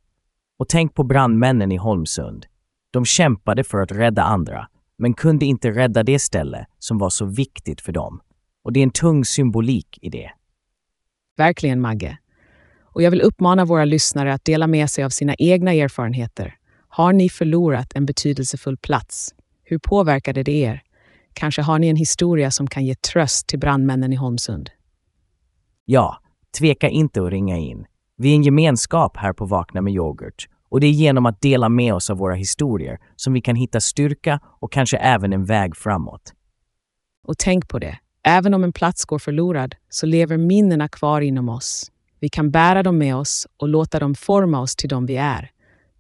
Och 0.58 0.68
tänk 0.68 0.94
på 0.94 1.02
brandmännen 1.02 1.72
i 1.72 1.76
Holmsund. 1.76 2.46
De 2.90 3.04
kämpade 3.04 3.64
för 3.64 3.78
att 3.78 3.92
rädda 3.92 4.22
andra, 4.22 4.68
men 4.98 5.14
kunde 5.14 5.46
inte 5.46 5.70
rädda 5.70 6.02
det 6.02 6.18
ställe 6.18 6.66
som 6.78 6.98
var 6.98 7.10
så 7.10 7.24
viktigt 7.24 7.80
för 7.80 7.92
dem. 7.92 8.20
Och 8.62 8.72
det 8.72 8.80
är 8.80 8.82
en 8.84 8.90
tung 8.90 9.24
symbolik 9.24 9.98
i 10.02 10.10
det. 10.10 10.30
Verkligen, 11.36 11.80
Magge. 11.80 12.18
Och 12.84 13.02
jag 13.02 13.10
vill 13.10 13.20
uppmana 13.20 13.64
våra 13.64 13.84
lyssnare 13.84 14.34
att 14.34 14.44
dela 14.44 14.66
med 14.66 14.90
sig 14.90 15.04
av 15.04 15.10
sina 15.10 15.34
egna 15.38 15.72
erfarenheter. 15.72 16.54
Har 16.88 17.12
ni 17.12 17.28
förlorat 17.28 17.92
en 17.94 18.06
betydelsefull 18.06 18.76
plats? 18.76 19.34
Hur 19.64 19.78
påverkade 19.78 20.42
det 20.42 20.52
er? 20.52 20.82
Kanske 21.32 21.62
har 21.62 21.78
ni 21.78 21.88
en 21.88 21.96
historia 21.96 22.50
som 22.50 22.66
kan 22.66 22.84
ge 22.84 22.94
tröst 22.94 23.46
till 23.46 23.58
brandmännen 23.58 24.12
i 24.12 24.16
Holmsund? 24.16 24.70
Ja, 25.84 26.20
tveka 26.58 26.88
inte 26.88 27.22
att 27.22 27.30
ringa 27.30 27.56
in. 27.58 27.86
Vi 28.16 28.30
är 28.30 28.34
en 28.34 28.42
gemenskap 28.42 29.16
här 29.16 29.32
på 29.32 29.46
Vakna 29.46 29.80
med 29.80 29.92
yoghurt 29.92 30.48
och 30.68 30.80
det 30.80 30.86
är 30.86 30.90
genom 30.90 31.26
att 31.26 31.40
dela 31.40 31.68
med 31.68 31.94
oss 31.94 32.10
av 32.10 32.16
våra 32.16 32.34
historier 32.34 32.98
som 33.16 33.32
vi 33.32 33.40
kan 33.40 33.56
hitta 33.56 33.80
styrka 33.80 34.40
och 34.44 34.72
kanske 34.72 34.96
även 34.96 35.32
en 35.32 35.44
väg 35.44 35.76
framåt. 35.76 36.32
Och 37.26 37.38
tänk 37.38 37.68
på 37.68 37.78
det, 37.78 37.98
även 38.24 38.54
om 38.54 38.64
en 38.64 38.72
plats 38.72 39.04
går 39.04 39.18
förlorad 39.18 39.74
så 39.88 40.06
lever 40.06 40.36
minnena 40.36 40.88
kvar 40.88 41.20
inom 41.20 41.48
oss. 41.48 41.90
Vi 42.20 42.28
kan 42.28 42.50
bära 42.50 42.82
dem 42.82 42.98
med 42.98 43.16
oss 43.16 43.46
och 43.56 43.68
låta 43.68 43.98
dem 43.98 44.14
forma 44.14 44.60
oss 44.60 44.76
till 44.76 44.88
de 44.88 45.06
vi 45.06 45.16
är. 45.16 45.50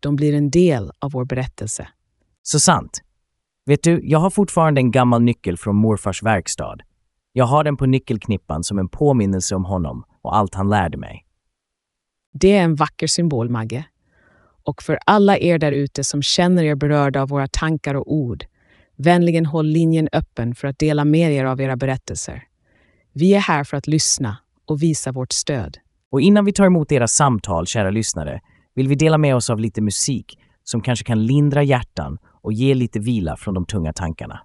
De 0.00 0.16
blir 0.16 0.34
en 0.34 0.50
del 0.50 0.92
av 0.98 1.10
vår 1.10 1.24
berättelse. 1.24 1.88
Så 2.42 2.60
sant. 2.60 3.02
Vet 3.70 3.82
du, 3.82 4.00
jag 4.04 4.18
har 4.18 4.30
fortfarande 4.30 4.80
en 4.80 4.90
gammal 4.90 5.22
nyckel 5.22 5.56
från 5.56 5.76
morfars 5.76 6.22
verkstad. 6.22 6.76
Jag 7.32 7.44
har 7.44 7.64
den 7.64 7.76
på 7.76 7.86
nyckelknippan 7.86 8.64
som 8.64 8.78
en 8.78 8.88
påminnelse 8.88 9.54
om 9.54 9.64
honom 9.64 10.04
och 10.22 10.36
allt 10.36 10.54
han 10.54 10.68
lärde 10.68 10.98
mig. 10.98 11.26
Det 12.32 12.56
är 12.56 12.62
en 12.62 12.74
vacker 12.74 13.06
symbol, 13.06 13.48
Magge. 13.48 13.84
Och 14.64 14.82
för 14.82 14.98
alla 15.06 15.38
er 15.38 15.58
där 15.58 15.72
ute 15.72 16.04
som 16.04 16.22
känner 16.22 16.64
er 16.64 16.74
berörda 16.74 17.22
av 17.22 17.28
våra 17.28 17.46
tankar 17.46 17.94
och 17.94 18.14
ord, 18.14 18.44
vänligen 18.96 19.46
håll 19.46 19.66
linjen 19.66 20.08
öppen 20.12 20.54
för 20.54 20.68
att 20.68 20.78
dela 20.78 21.04
med 21.04 21.32
er 21.32 21.44
av 21.44 21.60
era 21.60 21.76
berättelser. 21.76 22.42
Vi 23.12 23.34
är 23.34 23.40
här 23.40 23.64
för 23.64 23.76
att 23.76 23.86
lyssna 23.86 24.36
och 24.66 24.82
visa 24.82 25.12
vårt 25.12 25.32
stöd. 25.32 25.78
Och 26.10 26.20
innan 26.20 26.44
vi 26.44 26.52
tar 26.52 26.66
emot 26.66 26.92
era 26.92 27.08
samtal, 27.08 27.66
kära 27.66 27.90
lyssnare, 27.90 28.40
vill 28.74 28.88
vi 28.88 28.94
dela 28.94 29.18
med 29.18 29.36
oss 29.36 29.50
av 29.50 29.60
lite 29.60 29.80
musik 29.80 30.38
som 30.64 30.80
kanske 30.80 31.04
kan 31.04 31.26
lindra 31.26 31.62
hjärtan 31.62 32.18
och 32.42 32.52
ge 32.52 32.74
lite 32.74 32.98
vila 33.00 33.36
från 33.36 33.54
de 33.54 33.66
tunga 33.66 33.92
tankarna. 33.92 34.40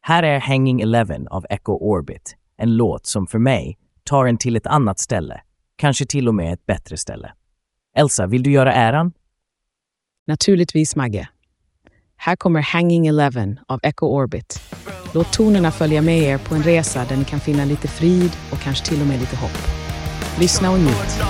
Här 0.00 0.22
är 0.22 0.40
Hanging 0.40 0.80
Eleven 0.80 1.28
av 1.28 1.46
Echo 1.50 1.72
Orbit, 1.72 2.36
en 2.56 2.76
låt 2.76 3.06
som 3.06 3.26
för 3.26 3.38
mig 3.38 3.78
tar 4.04 4.26
en 4.26 4.36
till 4.36 4.56
ett 4.56 4.66
annat 4.66 4.98
ställe, 4.98 5.40
kanske 5.76 6.06
till 6.06 6.28
och 6.28 6.34
med 6.34 6.52
ett 6.52 6.66
bättre 6.66 6.96
ställe. 6.96 7.32
Elsa, 7.96 8.26
vill 8.26 8.42
du 8.42 8.50
göra 8.50 8.72
äran? 8.72 9.12
Naturligtvis, 10.26 10.96
Magge. 10.96 11.28
Här 12.16 12.36
kommer 12.36 12.62
Hanging 12.62 13.06
Eleven 13.06 13.60
av 13.68 13.80
Echo 13.82 14.06
Orbit. 14.06 14.60
Låt 15.14 15.32
tonerna 15.32 15.70
följa 15.70 16.02
med 16.02 16.18
er 16.18 16.38
på 16.38 16.54
en 16.54 16.62
resa 16.62 17.04
där 17.08 17.16
ni 17.16 17.24
kan 17.24 17.40
finna 17.40 17.64
lite 17.64 17.88
frid 17.88 18.30
och 18.52 18.58
kanske 18.58 18.86
till 18.86 19.00
och 19.00 19.06
med 19.06 19.20
lite 19.20 19.36
hopp. 19.36 19.58
Lyssna 20.40 20.70
och 20.70 20.78
njut. 20.78 21.20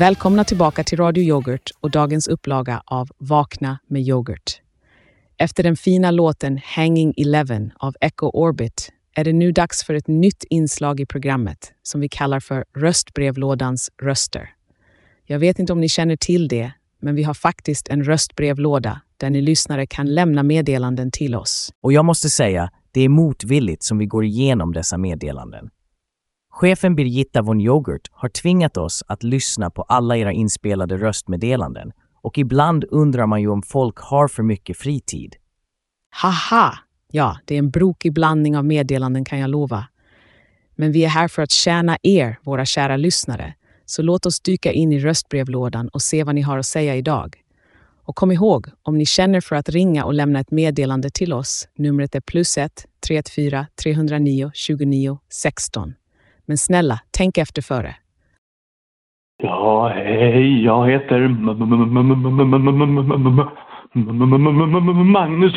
Välkomna 0.00 0.44
tillbaka 0.44 0.84
till 0.84 0.98
Radio 0.98 1.24
Yoghurt 1.24 1.70
och 1.80 1.90
dagens 1.90 2.28
upplaga 2.28 2.82
av 2.84 3.08
Vakna 3.18 3.78
med 3.86 4.02
yoghurt. 4.02 4.60
Efter 5.36 5.62
den 5.62 5.76
fina 5.76 6.10
låten 6.10 6.60
Hanging 6.64 7.14
Eleven 7.16 7.72
av 7.76 7.94
Echo 8.00 8.26
Orbit 8.26 8.92
är 9.14 9.24
det 9.24 9.32
nu 9.32 9.52
dags 9.52 9.84
för 9.84 9.94
ett 9.94 10.08
nytt 10.08 10.44
inslag 10.50 11.00
i 11.00 11.06
programmet 11.06 11.72
som 11.82 12.00
vi 12.00 12.08
kallar 12.08 12.40
för 12.40 12.64
Röstbrevlådans 12.76 13.90
röster. 14.02 14.50
Jag 15.26 15.38
vet 15.38 15.58
inte 15.58 15.72
om 15.72 15.80
ni 15.80 15.88
känner 15.88 16.16
till 16.16 16.48
det, 16.48 16.72
men 17.00 17.14
vi 17.14 17.22
har 17.22 17.34
faktiskt 17.34 17.88
en 17.88 18.04
röstbrevlåda 18.04 19.00
där 19.16 19.30
ni 19.30 19.40
lyssnare 19.40 19.86
kan 19.86 20.14
lämna 20.14 20.42
meddelanden 20.42 21.10
till 21.10 21.34
oss. 21.34 21.72
Och 21.80 21.92
jag 21.92 22.04
måste 22.04 22.30
säga, 22.30 22.70
det 22.90 23.00
är 23.00 23.08
motvilligt 23.08 23.82
som 23.82 23.98
vi 23.98 24.06
går 24.06 24.24
igenom 24.24 24.72
dessa 24.72 24.98
meddelanden. 24.98 25.70
Chefen 26.60 26.94
Birgitta 26.94 27.42
von 27.42 27.60
Yoghurt 27.60 28.08
har 28.12 28.28
tvingat 28.28 28.76
oss 28.76 29.04
att 29.06 29.22
lyssna 29.22 29.70
på 29.70 29.82
alla 29.82 30.16
era 30.16 30.32
inspelade 30.32 30.96
röstmeddelanden 30.96 31.92
och 32.22 32.38
ibland 32.38 32.84
undrar 32.90 33.26
man 33.26 33.40
ju 33.40 33.48
om 33.48 33.62
folk 33.62 33.98
har 33.98 34.28
för 34.28 34.42
mycket 34.42 34.76
fritid. 34.76 35.36
Haha! 36.10 36.78
Ja, 37.10 37.36
det 37.44 37.54
är 37.54 37.58
en 37.58 37.70
brokig 37.70 38.12
blandning 38.12 38.56
av 38.56 38.64
meddelanden 38.64 39.24
kan 39.24 39.38
jag 39.38 39.50
lova. 39.50 39.86
Men 40.76 40.92
vi 40.92 41.04
är 41.04 41.08
här 41.08 41.28
för 41.28 41.42
att 41.42 41.50
tjäna 41.50 41.98
er, 42.02 42.38
våra 42.42 42.64
kära 42.64 42.96
lyssnare. 42.96 43.54
Så 43.86 44.02
låt 44.02 44.26
oss 44.26 44.40
dyka 44.40 44.72
in 44.72 44.92
i 44.92 44.98
röstbrevlådan 44.98 45.88
och 45.88 46.02
se 46.02 46.24
vad 46.24 46.34
ni 46.34 46.40
har 46.40 46.58
att 46.58 46.66
säga 46.66 46.96
idag. 46.96 47.36
Och 48.04 48.16
kom 48.16 48.32
ihåg, 48.32 48.66
om 48.82 48.98
ni 48.98 49.06
känner 49.06 49.40
för 49.40 49.56
att 49.56 49.68
ringa 49.68 50.04
och 50.04 50.14
lämna 50.14 50.40
ett 50.40 50.50
meddelande 50.50 51.10
till 51.10 51.32
oss, 51.32 51.68
numret 51.76 52.14
är 52.14 52.20
plus 52.20 52.58
1 52.58 52.86
314 53.06 53.66
309 53.82 54.50
29 54.54 55.18
16. 55.28 55.94
Men 56.46 56.58
snälla, 56.58 57.00
tänk 57.18 57.38
efter 57.38 57.62
före. 57.62 57.94
Ja, 59.42 59.88
hej, 59.88 60.64
jag 60.64 60.90
heter 60.90 61.28
Magnus 65.04 65.52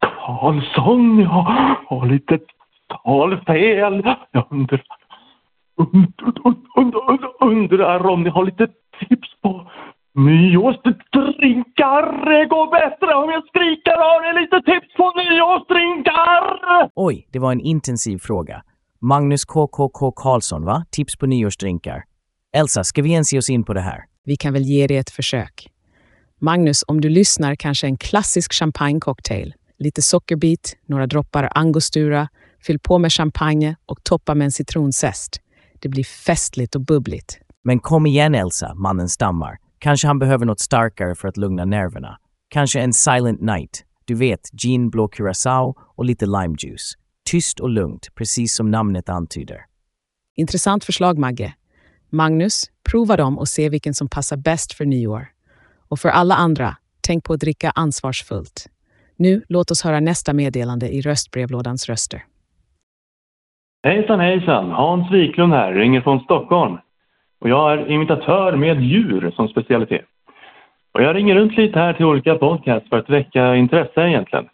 Karlsson. 0.00 1.18
Jag 1.20 1.76
har 1.88 2.06
lite 2.06 2.38
talfel. 3.04 4.02
Jag 4.30 4.46
undrar, 4.52 4.82
undrar 7.40 8.06
om 8.06 8.22
ni 8.22 8.30
har 8.30 8.44
lite 8.44 8.66
tips 8.98 9.40
på 9.42 9.66
nyårsdrinkar. 10.14 12.24
Det 12.24 12.46
går 12.46 12.70
bättre 12.70 13.14
om 13.14 13.30
jag 13.30 13.46
skriker. 13.48 13.96
Har 13.96 14.34
ni 14.34 14.40
lite 14.40 14.62
tips 14.62 14.94
på 14.96 15.12
nyårsdrinkar? 15.16 16.60
Oj, 16.94 17.26
det 17.32 17.38
var 17.38 17.52
en 17.52 17.60
intensiv 17.60 18.18
fråga. 18.18 18.62
Magnus 19.02 19.44
KKK 19.44 20.12
Karlsson, 20.12 20.64
va? 20.64 20.84
Tips 20.90 21.16
på 21.16 21.26
nyårsdrinkar. 21.26 22.04
Elsa, 22.56 22.84
ska 22.84 23.02
vi 23.02 23.10
ens 23.10 23.32
ge 23.32 23.38
oss 23.38 23.50
in 23.50 23.64
på 23.64 23.74
det 23.74 23.80
här? 23.80 24.04
Vi 24.24 24.36
kan 24.36 24.52
väl 24.52 24.62
ge 24.62 24.86
det 24.86 24.96
ett 24.96 25.10
försök. 25.10 25.68
Magnus, 26.40 26.84
om 26.88 27.00
du 27.00 27.08
lyssnar 27.08 27.54
kanske 27.54 27.86
en 27.86 27.96
klassisk 27.96 28.52
champagnecocktail. 28.52 29.54
Lite 29.78 30.02
sockerbit, 30.02 30.76
några 30.86 31.06
droppar 31.06 31.52
angostura, 31.54 32.28
fyll 32.66 32.78
på 32.78 32.98
med 32.98 33.12
champagne 33.12 33.76
och 33.86 34.04
toppa 34.04 34.34
med 34.34 34.44
en 34.44 34.52
citronzest. 34.52 35.40
Det 35.78 35.88
blir 35.88 36.04
festligt 36.04 36.74
och 36.74 36.80
bubbligt. 36.80 37.38
Men 37.64 37.78
kom 37.78 38.06
igen 38.06 38.34
Elsa, 38.34 38.74
mannen 38.74 39.08
stammar. 39.08 39.58
Kanske 39.78 40.06
han 40.06 40.18
behöver 40.18 40.46
något 40.46 40.60
starkare 40.60 41.14
för 41.14 41.28
att 41.28 41.36
lugna 41.36 41.64
nerverna. 41.64 42.18
Kanske 42.48 42.80
en 42.80 42.92
silent 42.92 43.40
night. 43.40 43.84
Du 44.04 44.14
vet, 44.14 44.50
gin, 44.62 44.90
blå 44.90 45.08
curacao 45.08 45.74
och 45.96 46.04
lite 46.04 46.26
limejuice. 46.26 46.99
Tyst 47.30 47.60
och 47.60 47.70
lugnt, 47.70 48.08
precis 48.18 48.56
som 48.56 48.70
namnet 48.70 49.08
antyder. 49.08 49.58
Intressant 50.36 50.84
förslag, 50.84 51.18
Magge. 51.18 51.54
Magnus, 52.12 52.64
prova 52.90 53.16
dem 53.16 53.38
och 53.38 53.48
se 53.48 53.68
vilken 53.68 53.94
som 53.94 54.08
passar 54.08 54.36
bäst 54.36 54.72
för 54.72 54.84
nyår. 54.84 55.26
Och 55.90 55.98
för 55.98 56.08
alla 56.08 56.34
andra, 56.34 56.76
tänk 57.06 57.24
på 57.24 57.32
att 57.32 57.40
dricka 57.40 57.72
ansvarsfullt. 57.74 58.66
Nu, 59.16 59.42
låt 59.48 59.70
oss 59.70 59.84
höra 59.84 60.00
nästa 60.00 60.32
meddelande 60.32 60.88
i 60.88 61.00
röstbrevlådans 61.00 61.88
röster. 61.88 62.22
Hejsan 63.82 64.20
hejsan! 64.20 64.70
Hans 64.70 65.12
Wiklund 65.12 65.52
här, 65.52 65.72
ringer 65.72 66.00
från 66.00 66.20
Stockholm. 66.20 66.78
Och 67.40 67.48
jag 67.48 67.72
är 67.72 67.90
imitatör 67.90 68.56
med 68.56 68.82
djur 68.82 69.32
som 69.36 69.48
specialitet. 69.48 70.06
Och 70.92 71.02
jag 71.02 71.16
ringer 71.16 71.34
runt 71.34 71.56
lite 71.56 71.78
här 71.78 71.92
till 71.92 72.04
olika 72.04 72.34
podcasts 72.34 72.88
för 72.88 72.98
att 72.98 73.10
väcka 73.10 73.56
intresse 73.56 74.08
egentligen. 74.08 74.48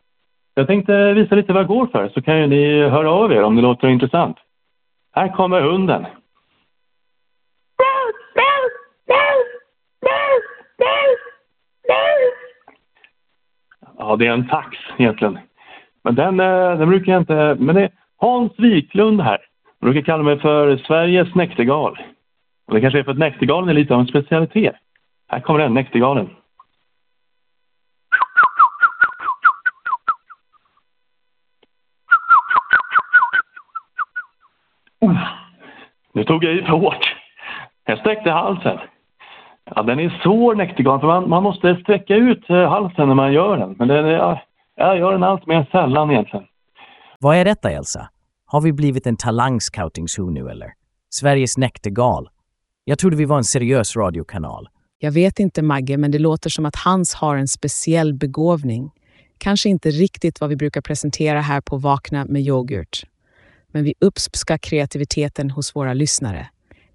Jag 0.59 0.67
tänkte 0.67 1.13
visa 1.13 1.35
lite 1.35 1.53
vad 1.53 1.63
jag 1.63 1.69
går 1.69 1.87
för 1.87 2.09
så 2.09 2.23
kan 2.23 2.39
ju 2.41 2.47
ni 2.47 2.89
höra 2.89 3.11
av 3.11 3.33
er 3.33 3.43
om 3.43 3.57
det 3.57 3.63
låter 3.63 3.89
intressant. 3.89 4.37
Här 5.13 5.29
kommer 5.37 5.61
hunden. 5.61 6.07
Ja, 13.99 14.17
det 14.17 14.27
är 14.27 14.33
en 14.33 14.49
tax 14.49 14.77
egentligen. 14.97 15.39
Men 16.05 16.15
den, 16.15 16.41
eh, 16.41 16.79
den 16.79 16.89
brukar 16.89 17.13
jag 17.13 17.23
inte... 17.23 17.57
Men 17.59 17.75
det 17.75 17.83
är 17.83 17.91
Hans 18.17 18.53
Wiklund 18.59 19.21
här. 19.21 19.39
Jag 19.81 19.93
brukar 19.93 20.07
kalla 20.07 20.23
mig 20.23 20.41
för 20.41 20.77
Sveriges 20.77 21.35
näktergal. 21.35 21.99
Och 22.67 22.75
det 22.75 22.81
kanske 22.81 22.99
är 22.99 23.03
för 23.05 23.13
att 23.13 23.19
näktergalen 23.19 23.69
är 23.69 23.75
lite 23.75 23.95
av 23.95 24.01
en 24.01 24.07
specialitet. 24.07 24.77
Här 25.29 25.41
kommer 25.41 25.61
den, 25.61 25.75
näktergalen. 25.75 26.31
Uff, 35.01 35.17
nu 36.13 36.16
tog 36.27 36.45
jag 36.45 36.55
i 36.55 36.63
för 36.63 36.69
hårt. 36.69 37.15
Jag 37.87 37.99
sträckte 37.99 38.31
halsen. 38.31 38.79
Ja, 39.75 39.83
den 39.83 40.01
är 40.01 40.21
svår 40.23 40.55
näktergal 40.55 41.01
för 41.01 41.07
man, 41.07 41.29
man 41.29 41.43
måste 41.43 41.77
sträcka 41.83 42.15
ut 42.15 42.51
eh, 42.51 42.69
halsen 42.69 43.09
när 43.09 43.15
man 43.15 43.33
gör 43.33 43.57
den. 43.57 43.75
Men 43.79 43.89
den 43.89 44.05
är, 44.05 44.11
ja, 44.11 44.41
jag 44.77 44.99
gör 44.99 45.13
den 45.13 45.23
allt 45.23 45.47
mer 45.47 45.67
sällan 45.73 46.11
egentligen. 46.11 46.47
Vad 47.19 47.37
är 47.37 47.45
detta 47.45 47.71
Elsa? 47.71 48.09
Har 48.47 48.61
vi 48.61 48.73
blivit 48.73 49.07
en 49.07 49.17
talangscoutingshoo 49.17 50.31
nu 50.31 50.51
eller? 50.51 50.73
Sveriges 51.11 51.59
näktergal. 51.59 52.29
Jag 52.85 52.99
trodde 52.99 53.17
vi 53.17 53.25
var 53.25 53.37
en 53.37 53.45
seriös 53.45 53.97
radiokanal. 53.97 54.69
Jag 54.99 55.13
vet 55.13 55.39
inte, 55.39 55.63
Magge, 55.63 55.97
men 55.97 56.11
det 56.11 56.19
låter 56.19 56.51
som 56.51 56.67
att 56.67 56.77
Hans 56.77 57.15
har 57.15 57.37
en 57.37 57.49
speciell 57.49 58.15
begåvning. 58.15 58.91
Kanske 59.39 59.69
inte 59.69 59.91
riktigt 59.91 60.41
vad 60.41 60.51
vi 60.51 60.57
brukar 60.57 60.81
presentera 60.81 61.41
här 61.41 61.61
på 61.61 61.77
Vakna 61.77 62.25
med 62.25 62.43
yoghurt. 62.43 63.03
Men 63.73 63.85
vi 63.85 63.95
uppskattar 64.01 64.59
kreativiteten 64.59 65.51
hos 65.51 65.77
våra 65.77 65.95
lyssnare. 65.95 66.49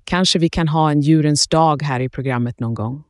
Kanske 0.04 0.40
vi 0.40 0.50
kan 0.50 0.68
ha 0.68 0.92
en 0.92 1.02
djurens 1.02 1.48
dag 1.48 1.82
här 1.82 2.00
i 2.00 2.10
programmet 2.10 2.60
någon 2.60 2.74
gång. 2.74 3.04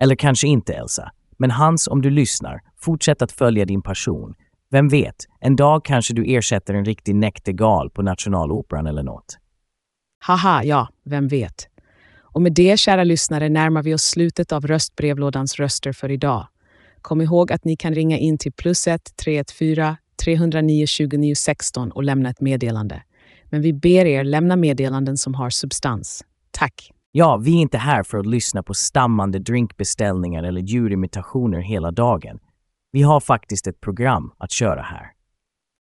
Eller 0.00 0.16
kanske 0.16 0.46
inte 0.46 0.74
Elsa. 0.74 1.12
Men 1.36 1.50
Hans, 1.50 1.88
om 1.88 2.02
du 2.02 2.10
lyssnar, 2.10 2.60
fortsätt 2.76 3.22
att 3.22 3.32
följa 3.32 3.64
din 3.64 3.82
passion. 3.82 4.34
Vem 4.70 4.88
vet, 4.88 5.16
en 5.40 5.56
dag 5.56 5.84
kanske 5.84 6.14
du 6.14 6.36
ersätter 6.36 6.74
en 6.74 6.84
riktig 6.84 7.14
näktergal 7.14 7.90
på 7.90 8.02
Nationaloperan 8.02 8.86
eller 8.86 9.02
något. 9.02 9.38
Haha, 10.18 10.64
ja, 10.64 10.88
vem 11.04 11.28
vet. 11.28 11.68
Och 12.22 12.42
med 12.42 12.54
det, 12.54 12.78
kära 12.78 13.04
lyssnare, 13.04 13.48
närmar 13.48 13.82
vi 13.82 13.94
oss 13.94 14.02
slutet 14.02 14.52
av 14.52 14.66
röstbrevlådans 14.66 15.56
röster 15.56 15.92
för 15.92 16.10
idag. 16.10 16.48
Kom 17.02 17.20
ihåg 17.20 17.52
att 17.52 17.64
ni 17.64 17.76
kan 17.76 17.94
ringa 17.94 18.18
in 18.18 18.38
till 18.38 18.52
plus 18.52 18.86
1 18.86 19.16
314 19.16 19.96
309 20.24 20.86
29 20.86 21.34
16 21.34 21.92
och 21.92 22.04
lämna 22.04 22.30
ett 22.30 22.40
meddelande. 22.40 23.02
Men 23.44 23.62
vi 23.62 23.72
ber 23.72 24.04
er 24.04 24.24
lämna 24.24 24.56
meddelanden 24.56 25.16
som 25.16 25.34
har 25.34 25.50
substans. 25.50 26.24
Tack! 26.50 26.92
Ja, 27.12 27.36
vi 27.36 27.50
är 27.52 27.60
inte 27.60 27.78
här 27.78 28.02
för 28.02 28.18
att 28.18 28.26
lyssna 28.26 28.62
på 28.62 28.74
stammande 28.74 29.38
drinkbeställningar 29.38 30.42
eller 30.42 30.60
djurimitationer 30.60 31.60
hela 31.60 31.90
dagen. 31.90 32.38
Vi 32.92 33.02
har 33.02 33.20
faktiskt 33.20 33.66
ett 33.66 33.80
program 33.80 34.32
att 34.38 34.52
köra 34.52 34.82
här. 34.82 35.10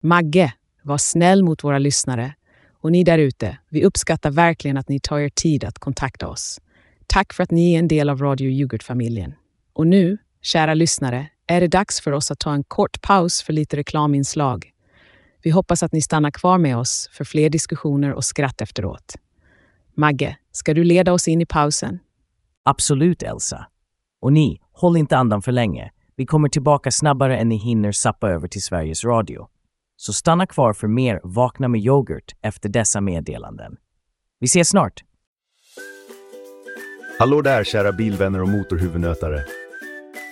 Magge, 0.04 0.54
var 0.84 0.98
snäll 0.98 1.43
mot 1.43 1.63
våra 1.63 1.80
lyssnare. 1.80 2.34
Och 2.82 2.91
ni 2.91 3.04
där 3.04 3.17
ute, 3.17 3.58
vi 3.69 3.84
uppskattar 3.84 4.32
verkligen 4.32 4.78
att 4.78 4.89
ni 4.89 5.00
tar 5.00 5.19
er 5.19 5.30
tid 5.30 5.63
att 5.63 5.80
kontakta 5.80 6.28
oss. 6.28 6.62
Tack 7.08 7.34
för 7.34 7.43
att 7.43 7.52
ni 7.52 7.74
är 7.74 7.80
en 7.80 7.88
del 7.88 8.10
av 8.10 8.21
Radio 8.21 8.50
Yoghurt-familjen. 8.50 9.34
Och 9.74 9.88
nu, 9.88 10.17
kära 10.41 10.74
lyssnare, 10.74 11.28
är 11.47 11.62
det 11.62 11.67
dags 11.67 12.01
för 12.01 12.12
oss 12.12 12.31
att 12.31 12.39
ta 12.39 12.53
en 12.53 12.63
kort 12.63 13.01
paus 13.01 13.43
för 13.43 13.53
lite 13.53 13.77
reklaminslag. 13.77 14.71
Vi 15.43 15.49
hoppas 15.49 15.84
att 15.84 15.91
ni 15.91 16.01
stannar 16.01 16.31
kvar 16.31 16.58
med 16.58 16.77
oss 16.77 17.10
för 17.12 17.23
fler 17.23 17.49
diskussioner 17.49 18.13
och 18.13 18.25
skratt 18.25 18.62
efteråt. 18.62 19.15
Magge, 19.97 20.38
ska 20.51 20.73
du 20.73 20.84
leda 20.84 21.13
oss 21.13 21.27
in 21.27 21.41
i 21.41 21.45
pausen? 21.45 21.99
Absolut, 22.63 23.23
Elsa. 23.23 23.67
Och 24.21 24.34
ni, 24.34 24.60
håll 24.71 24.97
inte 24.97 25.17
andan 25.17 25.41
för 25.41 25.51
länge. 25.51 25.91
Vi 26.15 26.25
kommer 26.25 26.49
tillbaka 26.49 26.91
snabbare 26.91 27.38
än 27.38 27.49
ni 27.49 27.55
hinner 27.55 27.91
sappa 27.91 28.29
över 28.29 28.47
till 28.47 28.62
Sveriges 28.62 29.03
Radio. 29.03 29.47
Så 29.97 30.13
stanna 30.13 30.47
kvar 30.47 30.73
för 30.73 30.88
mer 30.88 31.21
Vakna 31.23 31.67
med 31.67 31.81
yoghurt 31.81 32.36
efter 32.41 32.69
dessa 32.69 33.01
meddelanden. 33.01 33.77
Vi 34.39 34.45
ses 34.45 34.69
snart! 34.69 35.03
Hallå 37.19 37.41
där 37.41 37.63
kära 37.63 37.91
bilvänner 37.91 38.41
och 38.41 38.49
motorhuvudnötare. 38.49 39.64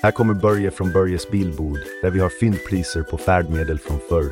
Här 0.04 0.12
kommer 0.12 0.34
Börje 0.34 0.72
från 0.72 0.92
Börjes 0.92 1.30
bilbod 1.30 1.80
där 2.02 2.10
vi 2.10 2.20
har 2.20 2.30
fyndpriser 2.30 3.04
på 3.04 3.18
färdmedel 3.18 3.80
från 3.80 4.00
förr. 4.10 4.30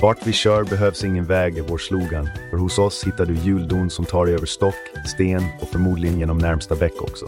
Vart 0.00 0.26
vi 0.26 0.32
kör 0.32 0.64
behövs 0.64 1.04
ingen 1.04 1.24
väg 1.24 1.58
är 1.58 1.62
vår 1.62 1.78
slogan, 1.78 2.28
för 2.50 2.56
hos 2.56 2.78
oss 2.78 3.04
hittar 3.04 3.26
du 3.26 3.34
hjuldon 3.34 3.90
som 3.90 4.04
tar 4.04 4.26
dig 4.26 4.34
över 4.34 4.46
stock, 4.46 4.74
sten 5.06 5.44
och 5.60 5.68
förmodligen 5.68 6.18
genom 6.18 6.38
närmsta 6.38 6.76
bäck 6.76 7.02
också. 7.02 7.26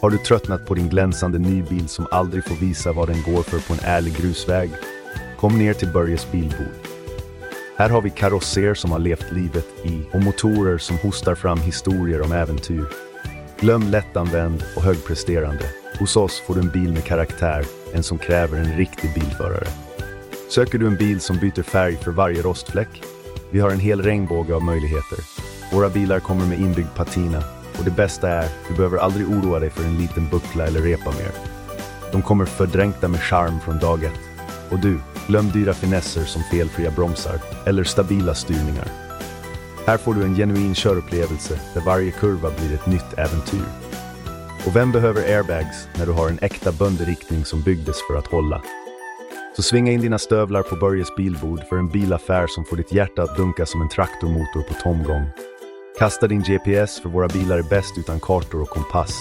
Har 0.00 0.10
du 0.10 0.18
tröttnat 0.18 0.66
på 0.66 0.74
din 0.74 0.88
glänsande 0.88 1.38
nybil 1.38 1.88
som 1.88 2.06
aldrig 2.10 2.44
får 2.44 2.54
visa 2.54 2.92
vad 2.92 3.08
den 3.08 3.22
går 3.22 3.42
för 3.42 3.58
på 3.58 3.72
en 3.72 3.88
ärlig 3.88 4.16
grusväg? 4.16 4.70
Kom 5.40 5.58
ner 5.58 5.74
till 5.74 5.88
Börjes 5.88 6.30
Bilbod. 6.32 6.86
Här 7.76 7.88
har 7.88 8.02
vi 8.02 8.10
karosser 8.10 8.74
som 8.74 8.90
har 8.92 8.98
levt 8.98 9.32
livet 9.32 9.66
i 9.84 10.02
och 10.12 10.22
motorer 10.22 10.78
som 10.78 10.96
hostar 10.98 11.34
fram 11.34 11.58
historier 11.58 12.22
om 12.22 12.32
äventyr. 12.32 12.84
Glöm 13.60 13.82
lättanvänd 13.90 14.64
och 14.76 14.82
högpresterande. 14.82 15.81
Hos 15.98 16.16
oss 16.16 16.42
får 16.46 16.54
du 16.54 16.60
en 16.60 16.70
bil 16.70 16.92
med 16.92 17.04
karaktär, 17.04 17.64
en 17.94 18.02
som 18.02 18.18
kräver 18.18 18.58
en 18.58 18.76
riktig 18.76 19.14
bilförare. 19.14 19.66
Söker 20.50 20.78
du 20.78 20.86
en 20.86 20.96
bil 20.96 21.20
som 21.20 21.36
byter 21.36 21.62
färg 21.62 21.96
för 21.96 22.10
varje 22.10 22.42
rostfläck? 22.42 23.02
Vi 23.50 23.60
har 23.60 23.70
en 23.70 23.80
hel 23.80 24.02
regnbåge 24.02 24.54
av 24.54 24.62
möjligheter. 24.62 25.18
Våra 25.72 25.88
bilar 25.88 26.20
kommer 26.20 26.46
med 26.46 26.60
inbyggd 26.60 26.94
patina 26.96 27.42
och 27.78 27.84
det 27.84 27.90
bästa 27.90 28.28
är, 28.28 28.48
du 28.68 28.74
behöver 28.74 28.98
aldrig 28.98 29.28
oroa 29.28 29.58
dig 29.58 29.70
för 29.70 29.84
en 29.84 29.98
liten 29.98 30.28
buckla 30.28 30.66
eller 30.66 30.80
repa 30.80 31.10
mer. 31.10 31.32
De 32.12 32.22
kommer 32.22 32.44
fördränkta 32.44 33.08
med 33.08 33.20
charm 33.20 33.60
från 33.60 33.78
dag 33.78 34.04
ett. 34.04 34.20
Och 34.70 34.78
du, 34.78 34.98
glöm 35.26 35.50
dyra 35.50 35.74
finesser 35.74 36.24
som 36.24 36.42
felfria 36.42 36.90
bromsar 36.90 37.40
eller 37.66 37.84
stabila 37.84 38.34
styrningar. 38.34 38.88
Här 39.86 39.96
får 39.96 40.14
du 40.14 40.22
en 40.22 40.36
genuin 40.36 40.74
körupplevelse 40.74 41.60
där 41.74 41.80
varje 41.80 42.10
kurva 42.10 42.50
blir 42.50 42.74
ett 42.74 42.86
nytt 42.86 43.18
äventyr. 43.18 43.81
Och 44.66 44.76
vem 44.76 44.92
behöver 44.92 45.22
airbags 45.22 45.88
när 45.98 46.06
du 46.06 46.12
har 46.12 46.28
en 46.28 46.38
äkta 46.42 46.72
bönderiktning 46.72 47.44
som 47.44 47.62
byggdes 47.62 47.96
för 48.08 48.18
att 48.18 48.26
hålla? 48.26 48.62
Så 49.56 49.62
svinga 49.62 49.92
in 49.92 50.00
dina 50.00 50.18
stövlar 50.18 50.62
på 50.62 50.76
Börjes 50.76 51.16
bilbord 51.16 51.60
för 51.68 51.76
en 51.76 51.88
bilaffär 51.88 52.46
som 52.46 52.64
får 52.64 52.76
ditt 52.76 52.92
hjärta 52.92 53.22
att 53.22 53.36
dunka 53.36 53.66
som 53.66 53.82
en 53.82 53.88
traktormotor 53.88 54.62
på 54.62 54.74
tomgång. 54.74 55.26
Kasta 55.98 56.28
din 56.28 56.42
GPS 56.42 57.00
för 57.00 57.08
våra 57.08 57.28
bilar 57.28 57.58
är 57.58 57.62
bäst 57.62 57.98
utan 57.98 58.20
kartor 58.20 58.60
och 58.62 58.68
kompass. 58.68 59.18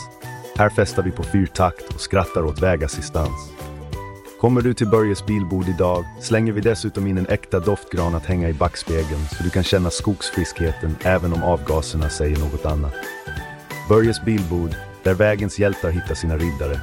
Här 0.58 0.70
festar 0.70 1.04
vi 1.04 1.12
på 1.12 1.24
fyrtakt 1.24 1.94
och 1.94 2.02
skrattar 2.02 2.44
åt 2.44 2.62
vägassistans. 2.62 3.52
Kommer 4.42 4.62
du 4.62 4.74
till 4.74 4.88
Börjes 4.88 5.26
bilbord 5.26 5.68
idag 5.68 6.06
slänger 6.20 6.54
vi 6.54 6.62
dessutom 6.62 7.08
in 7.08 7.18
en 7.18 7.28
äkta 7.28 7.60
doftgran 7.60 8.16
att 8.16 8.26
hänga 8.26 8.50
i 8.50 8.54
backspegeln 8.54 9.28
så 9.38 9.44
du 9.44 9.50
kan 9.50 9.64
känna 9.64 9.90
skogsfriskheten 9.90 10.96
även 11.04 11.34
om 11.34 11.44
avgaserna 11.44 12.10
säger 12.10 12.38
något 12.38 12.66
annat. 12.66 12.94
Börjes 13.90 14.22
bilbord, 14.26 14.76
där 15.04 15.14
vägens 15.14 15.60
hjältar 15.60 15.90
hittar 15.92 16.16
sina 16.16 16.38
riddare. 16.38 16.80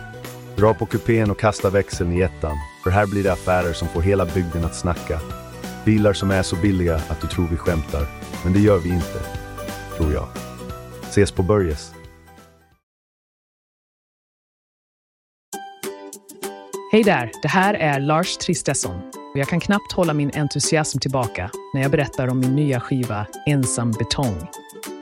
Dra 0.57 0.75
på 0.75 0.87
kupén 0.87 1.31
och 1.31 1.41
kasta 1.41 1.71
växeln 1.71 2.13
i 2.13 2.21
ettan, 2.21 2.57
för 2.85 2.91
här 2.91 3.07
blir 3.07 3.23
det 3.23 3.33
affärer 3.33 3.73
som 3.73 3.89
får 3.89 4.03
hela 4.03 4.27
bygden 4.27 4.65
att 4.65 4.77
snacka. 4.77 5.21
Bilar 5.85 6.13
som 6.13 6.31
är 6.31 6.43
så 6.43 6.57
billiga 6.57 6.95
att 6.95 7.21
du 7.21 7.27
tror 7.27 7.47
vi 7.51 7.57
skämtar, 7.57 8.07
men 8.45 8.53
det 8.53 8.61
gör 8.61 8.79
vi 8.79 8.89
inte. 8.89 9.21
Tror 9.97 10.13
jag. 10.13 10.29
Ses 11.03 11.33
på 11.33 11.43
Börjes. 11.43 11.93
Hej 16.93 17.03
där, 17.03 17.31
det 17.43 17.49
här 17.49 17.75
är 17.75 18.01
Lars 18.01 18.37
Tristesson 18.37 19.18
och 19.39 19.41
jag 19.41 19.49
kan 19.49 19.61
knappt 19.61 19.93
hålla 19.93 20.15
min 20.15 20.31
entusiasm 20.35 20.99
tillbaka 20.99 21.51
när 21.75 21.83
jag 21.83 21.91
berättar 21.91 22.29
om 22.29 22.41
min 22.41 22.57
nya 22.57 22.81
skiva 22.81 23.27
Ensam 23.47 23.93
betong. 23.93 24.37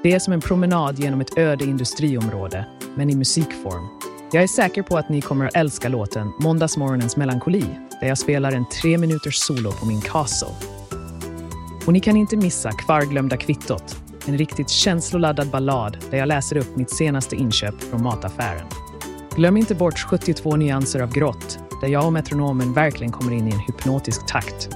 Det 0.02 0.12
är 0.12 0.18
som 0.18 0.32
en 0.32 0.40
promenad 0.40 0.98
genom 0.98 1.20
ett 1.20 1.38
öde 1.38 1.64
industriområde, 1.64 2.66
men 2.94 3.10
i 3.10 3.16
musikform. 3.16 3.88
Jag 4.32 4.42
är 4.42 4.46
säker 4.46 4.82
på 4.82 4.98
att 4.98 5.08
ni 5.08 5.20
kommer 5.20 5.46
att 5.46 5.56
älska 5.56 5.88
låten 5.88 6.32
Måndagsmorgonens 6.40 7.16
melankoli, 7.16 7.64
där 8.00 8.08
jag 8.08 8.18
spelar 8.18 8.52
en 8.52 8.68
tre 8.68 8.98
minuters 8.98 9.34
solo 9.34 9.72
på 9.72 9.86
min 9.86 10.00
castle. 10.00 10.48
Och 11.86 11.92
ni 11.92 12.00
kan 12.00 12.16
inte 12.16 12.36
missa 12.36 12.72
Kvarglömda 12.72 13.36
kvittot, 13.36 13.96
en 14.26 14.38
riktigt 14.38 14.68
känsloladdad 14.68 15.50
ballad 15.50 15.98
där 16.10 16.18
jag 16.18 16.28
läser 16.28 16.56
upp 16.56 16.76
mitt 16.76 16.90
senaste 16.90 17.36
inköp 17.36 17.82
från 17.82 18.02
mataffären. 18.02 18.66
Glöm 19.36 19.56
inte 19.56 19.74
bort 19.74 19.98
72 19.98 20.56
nyanser 20.56 21.00
av 21.00 21.12
grått, 21.12 21.58
där 21.80 21.88
jag 21.88 22.06
och 22.06 22.12
metronomen 22.12 22.72
verkligen 22.72 23.12
kommer 23.12 23.32
in 23.32 23.48
i 23.48 23.50
en 23.50 23.60
hypnotisk 23.60 24.26
takt. 24.26 24.68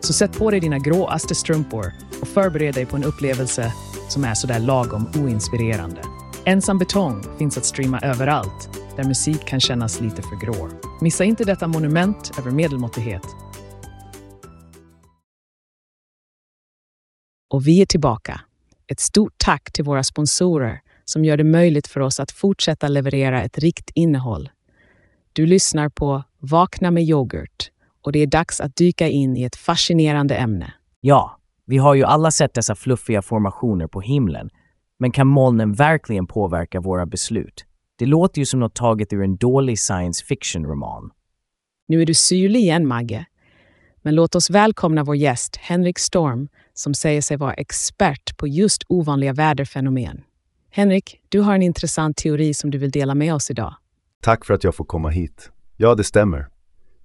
Så 0.00 0.12
sätt 0.12 0.38
på 0.38 0.50
dig 0.50 0.60
dina 0.60 0.78
gråaste 0.78 1.34
strumpor 1.34 1.92
och 2.20 2.28
förbered 2.28 2.74
dig 2.74 2.86
på 2.86 2.96
en 2.96 3.04
upplevelse 3.04 3.72
som 4.08 4.24
är 4.24 4.34
sådär 4.34 4.58
lagom 4.58 5.06
oinspirerande. 5.16 6.02
Ensam 6.44 6.78
betong 6.78 7.24
finns 7.38 7.58
att 7.58 7.64
streama 7.64 8.00
överallt, 8.00 8.70
där 8.96 9.04
musik 9.04 9.44
kan 9.44 9.60
kännas 9.60 10.00
lite 10.00 10.22
för 10.22 10.46
grå. 10.46 10.68
Missa 11.00 11.24
inte 11.24 11.44
detta 11.44 11.68
monument 11.68 12.32
över 12.38 12.50
medelmåttighet. 12.50 13.22
Och 17.50 17.66
vi 17.66 17.82
är 17.82 17.86
tillbaka. 17.86 18.40
Ett 18.86 19.00
stort 19.00 19.34
tack 19.36 19.72
till 19.72 19.84
våra 19.84 20.02
sponsorer 20.02 20.80
som 21.04 21.24
gör 21.24 21.36
det 21.36 21.44
möjligt 21.44 21.86
för 21.86 22.00
oss 22.00 22.20
att 22.20 22.32
fortsätta 22.32 22.88
leverera 22.88 23.42
ett 23.42 23.58
rikt 23.58 23.90
innehåll. 23.94 24.50
Du 25.32 25.46
lyssnar 25.46 25.88
på 25.88 26.24
Vakna 26.40 26.90
med 26.90 27.02
yoghurt 27.02 27.70
och 28.02 28.12
det 28.12 28.18
är 28.18 28.26
dags 28.26 28.60
att 28.60 28.76
dyka 28.76 29.08
in 29.08 29.36
i 29.36 29.42
ett 29.42 29.56
fascinerande 29.56 30.36
ämne. 30.36 30.72
Ja, 31.00 31.38
vi 31.66 31.78
har 31.78 31.94
ju 31.94 32.04
alla 32.04 32.30
sett 32.30 32.54
dessa 32.54 32.74
fluffiga 32.74 33.22
formationer 33.22 33.86
på 33.86 34.00
himlen. 34.00 34.50
Men 34.98 35.12
kan 35.12 35.26
molnen 35.26 35.72
verkligen 35.72 36.26
påverka 36.26 36.80
våra 36.80 37.06
beslut? 37.06 37.64
Det 37.98 38.06
låter 38.06 38.38
ju 38.38 38.46
som 38.46 38.60
något 38.60 38.74
taget 38.74 39.12
ur 39.12 39.22
en 39.22 39.36
dålig 39.36 39.78
science 39.78 40.24
fiction-roman. 40.24 41.10
Nu 41.88 42.02
är 42.02 42.06
du 42.06 42.14
syrlig 42.14 42.60
igen, 42.60 42.88
Magge. 42.88 43.26
Men 44.02 44.14
låt 44.14 44.34
oss 44.34 44.50
välkomna 44.50 45.04
vår 45.04 45.16
gäst 45.16 45.56
Henrik 45.56 45.98
Storm 45.98 46.48
som 46.74 46.94
säger 46.94 47.22
sig 47.22 47.36
vara 47.36 47.54
expert 47.54 48.36
på 48.36 48.48
just 48.48 48.82
ovanliga 48.88 49.32
väderfenomen. 49.32 50.24
Henrik, 50.70 51.20
du 51.28 51.40
har 51.40 51.54
en 51.54 51.62
intressant 51.62 52.16
teori 52.16 52.54
som 52.54 52.70
du 52.70 52.78
vill 52.78 52.90
dela 52.90 53.14
med 53.14 53.34
oss 53.34 53.50
idag. 53.50 53.74
Tack 54.22 54.44
för 54.44 54.54
att 54.54 54.64
jag 54.64 54.74
får 54.74 54.84
komma 54.84 55.08
hit. 55.08 55.50
Ja, 55.80 55.94
det 55.94 56.04
stämmer. 56.04 56.48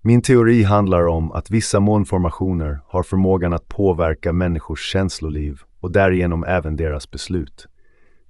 Min 0.01 0.21
teori 0.21 0.63
handlar 0.63 1.07
om 1.07 1.31
att 1.31 1.51
vissa 1.51 1.79
molnformationer 1.79 2.79
har 2.88 3.03
förmågan 3.03 3.53
att 3.53 3.67
påverka 3.67 4.33
människors 4.33 4.91
känsloliv 4.91 5.59
och 5.79 5.91
därigenom 5.91 6.43
även 6.43 6.75
deras 6.75 7.12
beslut. 7.12 7.67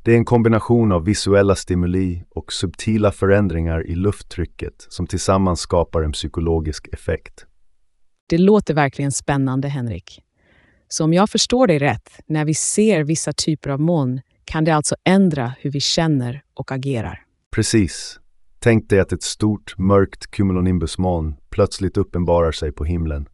Det 0.04 0.12
är 0.12 0.18
en 0.18 0.26
kombination 0.26 0.92
av 0.92 1.06
visuella 1.06 1.56
stimuli 1.56 2.24
och 2.30 2.54
subtila 2.54 3.12
förändringar 3.12 3.88
i 3.88 3.96
lufttrycket 3.96 4.74
som 4.90 5.08
tillsammans 5.08 5.60
skapar 5.60 6.02
en 6.02 6.12
psykologisk 6.12 6.88
effekt. 6.88 7.46
Det 8.28 8.38
låter 8.38 8.74
verkligen 8.74 9.12
spännande, 9.12 9.68
Henrik. 9.68 10.22
Så 10.88 11.04
om 11.04 11.14
jag 11.14 11.30
förstår 11.30 11.68
dig 11.68 11.80
rätt, 11.80 12.20
när 12.26 12.46
vi 12.46 12.54
ser 12.54 13.04
vissa 13.04 13.34
typer 13.34 13.70
av 13.70 13.80
moln 13.80 14.22
kan 14.46 14.64
det 14.64 14.72
alltså 14.72 14.96
ändra 15.04 15.54
hur 15.60 15.72
vi 15.72 15.80
känner 15.80 16.42
och 16.54 16.72
agerar. 16.72 17.24
Precis. 17.56 18.20
Tänk 18.64 18.90
dig 18.90 19.00
att 19.00 19.12
ett 19.12 19.24
stort, 19.24 19.78
mörkt 19.78 20.32
cumulonimbusmoln 20.32 21.36
plötsligt 21.50 21.98
uppenbarar 21.98 22.52
sig 22.52 22.72
på 22.72 22.86
himlen. 22.86 23.30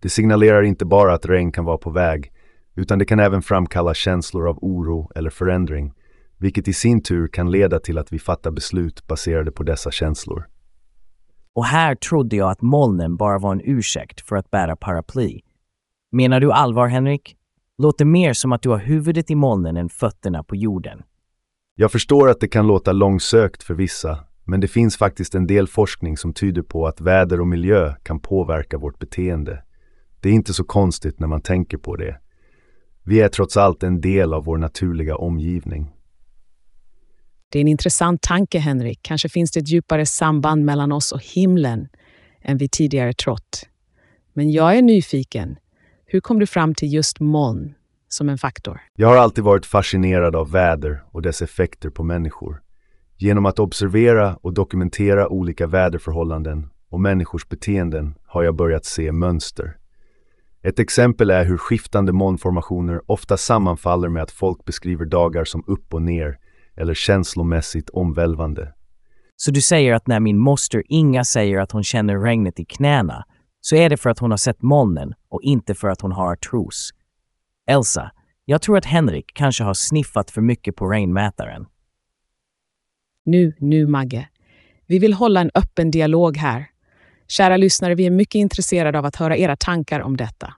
Det 0.00 0.08
signalerar 0.08 0.62
inte 0.62 0.84
bara 0.84 1.14
att 1.14 1.26
regn 1.26 1.52
kan 1.52 1.64
vara 1.64 1.78
på 1.78 1.90
väg, 1.90 2.32
utan 2.74 2.98
det 2.98 3.04
kan 3.04 3.20
även 3.20 3.42
framkalla 3.42 3.94
känslor 3.94 4.48
av 4.48 4.58
oro 4.62 5.10
eller 5.14 5.30
förändring, 5.30 5.92
vilket 6.38 6.68
i 6.68 6.72
sin 6.72 7.02
tur 7.02 7.28
kan 7.28 7.50
leda 7.50 7.80
till 7.80 7.98
att 7.98 8.12
vi 8.12 8.18
fattar 8.18 8.50
beslut 8.50 9.06
baserade 9.06 9.52
på 9.52 9.62
dessa 9.62 9.90
känslor. 9.90 10.48
Och 11.54 11.64
här 11.64 11.94
trodde 11.94 12.36
jag 12.36 12.50
att 12.50 12.62
molnen 12.62 13.16
bara 13.16 13.38
var 13.38 13.52
en 13.52 13.62
ursäkt 13.64 14.20
för 14.20 14.36
att 14.36 14.50
bära 14.50 14.76
paraply. 14.76 15.40
Menar 16.12 16.40
du 16.40 16.52
allvar, 16.52 16.86
Henrik? 16.86 17.36
Låter 17.78 18.04
mer 18.04 18.32
som 18.32 18.52
att 18.52 18.62
du 18.62 18.68
har 18.68 18.78
huvudet 18.78 19.30
i 19.30 19.34
molnen 19.34 19.76
än 19.76 19.88
fötterna 19.88 20.42
på 20.42 20.56
jorden. 20.56 21.02
Jag 21.74 21.92
förstår 21.92 22.28
att 22.28 22.40
det 22.40 22.48
kan 22.48 22.66
låta 22.66 22.92
långsökt 22.92 23.62
för 23.62 23.74
vissa, 23.74 24.27
men 24.48 24.60
det 24.60 24.68
finns 24.68 24.96
faktiskt 24.96 25.34
en 25.34 25.46
del 25.46 25.66
forskning 25.66 26.16
som 26.16 26.34
tyder 26.34 26.62
på 26.62 26.86
att 26.86 27.00
väder 27.00 27.40
och 27.40 27.46
miljö 27.46 27.94
kan 28.02 28.20
påverka 28.20 28.78
vårt 28.78 28.98
beteende. 28.98 29.62
Det 30.20 30.28
är 30.28 30.32
inte 30.32 30.54
så 30.54 30.64
konstigt 30.64 31.20
när 31.20 31.26
man 31.26 31.40
tänker 31.40 31.78
på 31.78 31.96
det. 31.96 32.20
Vi 33.04 33.20
är 33.20 33.28
trots 33.28 33.56
allt 33.56 33.82
en 33.82 34.00
del 34.00 34.34
av 34.34 34.44
vår 34.44 34.58
naturliga 34.58 35.16
omgivning. 35.16 35.90
Det 37.48 37.58
är 37.58 37.60
en 37.60 37.68
intressant 37.68 38.22
tanke, 38.22 38.58
Henrik. 38.58 38.98
Kanske 39.02 39.28
finns 39.28 39.50
det 39.50 39.60
ett 39.60 39.68
djupare 39.68 40.06
samband 40.06 40.64
mellan 40.64 40.92
oss 40.92 41.12
och 41.12 41.22
himlen 41.34 41.88
än 42.42 42.58
vi 42.58 42.68
tidigare 42.68 43.12
trott. 43.12 43.68
Men 44.32 44.50
jag 44.50 44.76
är 44.76 44.82
nyfiken. 44.82 45.56
Hur 46.06 46.20
kom 46.20 46.38
du 46.38 46.46
fram 46.46 46.74
till 46.74 46.92
just 46.92 47.20
moln 47.20 47.74
som 48.08 48.28
en 48.28 48.38
faktor? 48.38 48.80
Jag 48.94 49.08
har 49.08 49.16
alltid 49.16 49.44
varit 49.44 49.66
fascinerad 49.66 50.36
av 50.36 50.50
väder 50.50 51.04
och 51.10 51.22
dess 51.22 51.42
effekter 51.42 51.90
på 51.90 52.02
människor. 52.02 52.62
Genom 53.20 53.46
att 53.46 53.58
observera 53.58 54.36
och 54.36 54.52
dokumentera 54.52 55.28
olika 55.28 55.66
väderförhållanden 55.66 56.70
och 56.90 57.00
människors 57.00 57.48
beteenden 57.48 58.14
har 58.26 58.42
jag 58.42 58.56
börjat 58.56 58.84
se 58.84 59.12
mönster. 59.12 59.76
Ett 60.62 60.78
exempel 60.78 61.30
är 61.30 61.44
hur 61.44 61.56
skiftande 61.56 62.12
molnformationer 62.12 63.00
ofta 63.06 63.36
sammanfaller 63.36 64.08
med 64.08 64.22
att 64.22 64.30
folk 64.30 64.64
beskriver 64.64 65.04
dagar 65.04 65.44
som 65.44 65.64
upp 65.66 65.94
och 65.94 66.02
ner 66.02 66.38
eller 66.76 66.94
känslomässigt 66.94 67.90
omvälvande. 67.90 68.74
Så 69.36 69.50
du 69.50 69.60
säger 69.60 69.94
att 69.94 70.06
när 70.06 70.20
min 70.20 70.38
moster 70.38 70.82
Inga 70.88 71.24
säger 71.24 71.60
att 71.60 71.72
hon 71.72 71.84
känner 71.84 72.18
regnet 72.18 72.60
i 72.60 72.64
knäna, 72.64 73.24
så 73.60 73.76
är 73.76 73.90
det 73.90 73.96
för 73.96 74.10
att 74.10 74.18
hon 74.18 74.30
har 74.30 74.38
sett 74.38 74.62
molnen 74.62 75.14
och 75.28 75.42
inte 75.42 75.74
för 75.74 75.88
att 75.88 76.00
hon 76.00 76.12
har 76.12 76.32
artros. 76.32 76.90
Elsa, 77.68 78.10
jag 78.44 78.62
tror 78.62 78.78
att 78.78 78.84
Henrik 78.84 79.30
kanske 79.34 79.64
har 79.64 79.74
sniffat 79.74 80.30
för 80.30 80.40
mycket 80.40 80.76
på 80.76 80.88
regnmätaren. 80.88 81.66
Nu, 83.24 83.52
nu 83.58 83.86
Magge. 83.86 84.28
Vi 84.86 84.98
vill 84.98 85.12
hålla 85.12 85.40
en 85.40 85.50
öppen 85.54 85.90
dialog 85.90 86.36
här. 86.36 86.66
Kära 87.28 87.56
lyssnare, 87.56 87.94
vi 87.94 88.06
är 88.06 88.10
mycket 88.10 88.34
intresserade 88.34 88.98
av 88.98 89.04
att 89.04 89.16
höra 89.16 89.36
era 89.36 89.56
tankar 89.56 90.00
om 90.00 90.16
detta. 90.16 90.54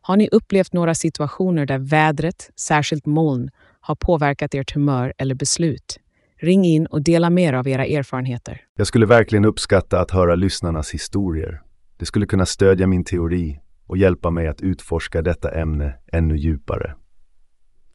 Har 0.00 0.16
ni 0.16 0.28
upplevt 0.32 0.72
några 0.72 0.94
situationer 0.94 1.66
där 1.66 1.78
vädret, 1.78 2.50
särskilt 2.56 3.06
moln, 3.06 3.50
har 3.80 3.94
påverkat 3.94 4.54
ert 4.54 4.74
humör 4.74 5.12
eller 5.18 5.34
beslut? 5.34 6.00
Ring 6.40 6.64
in 6.64 6.86
och 6.86 7.02
dela 7.02 7.30
mer 7.30 7.52
av 7.52 7.68
era 7.68 7.86
erfarenheter. 7.86 8.60
Jag 8.76 8.86
skulle 8.86 9.06
verkligen 9.06 9.44
uppskatta 9.44 10.00
att 10.00 10.10
höra 10.10 10.34
lyssnarnas 10.34 10.90
historier. 10.90 11.62
Det 11.96 12.06
skulle 12.06 12.26
kunna 12.26 12.46
stödja 12.46 12.86
min 12.86 13.04
teori 13.04 13.60
och 13.86 13.96
hjälpa 13.96 14.30
mig 14.30 14.48
att 14.48 14.60
utforska 14.60 15.22
detta 15.22 15.60
ämne 15.60 15.94
ännu 16.12 16.36
djupare. 16.36 16.94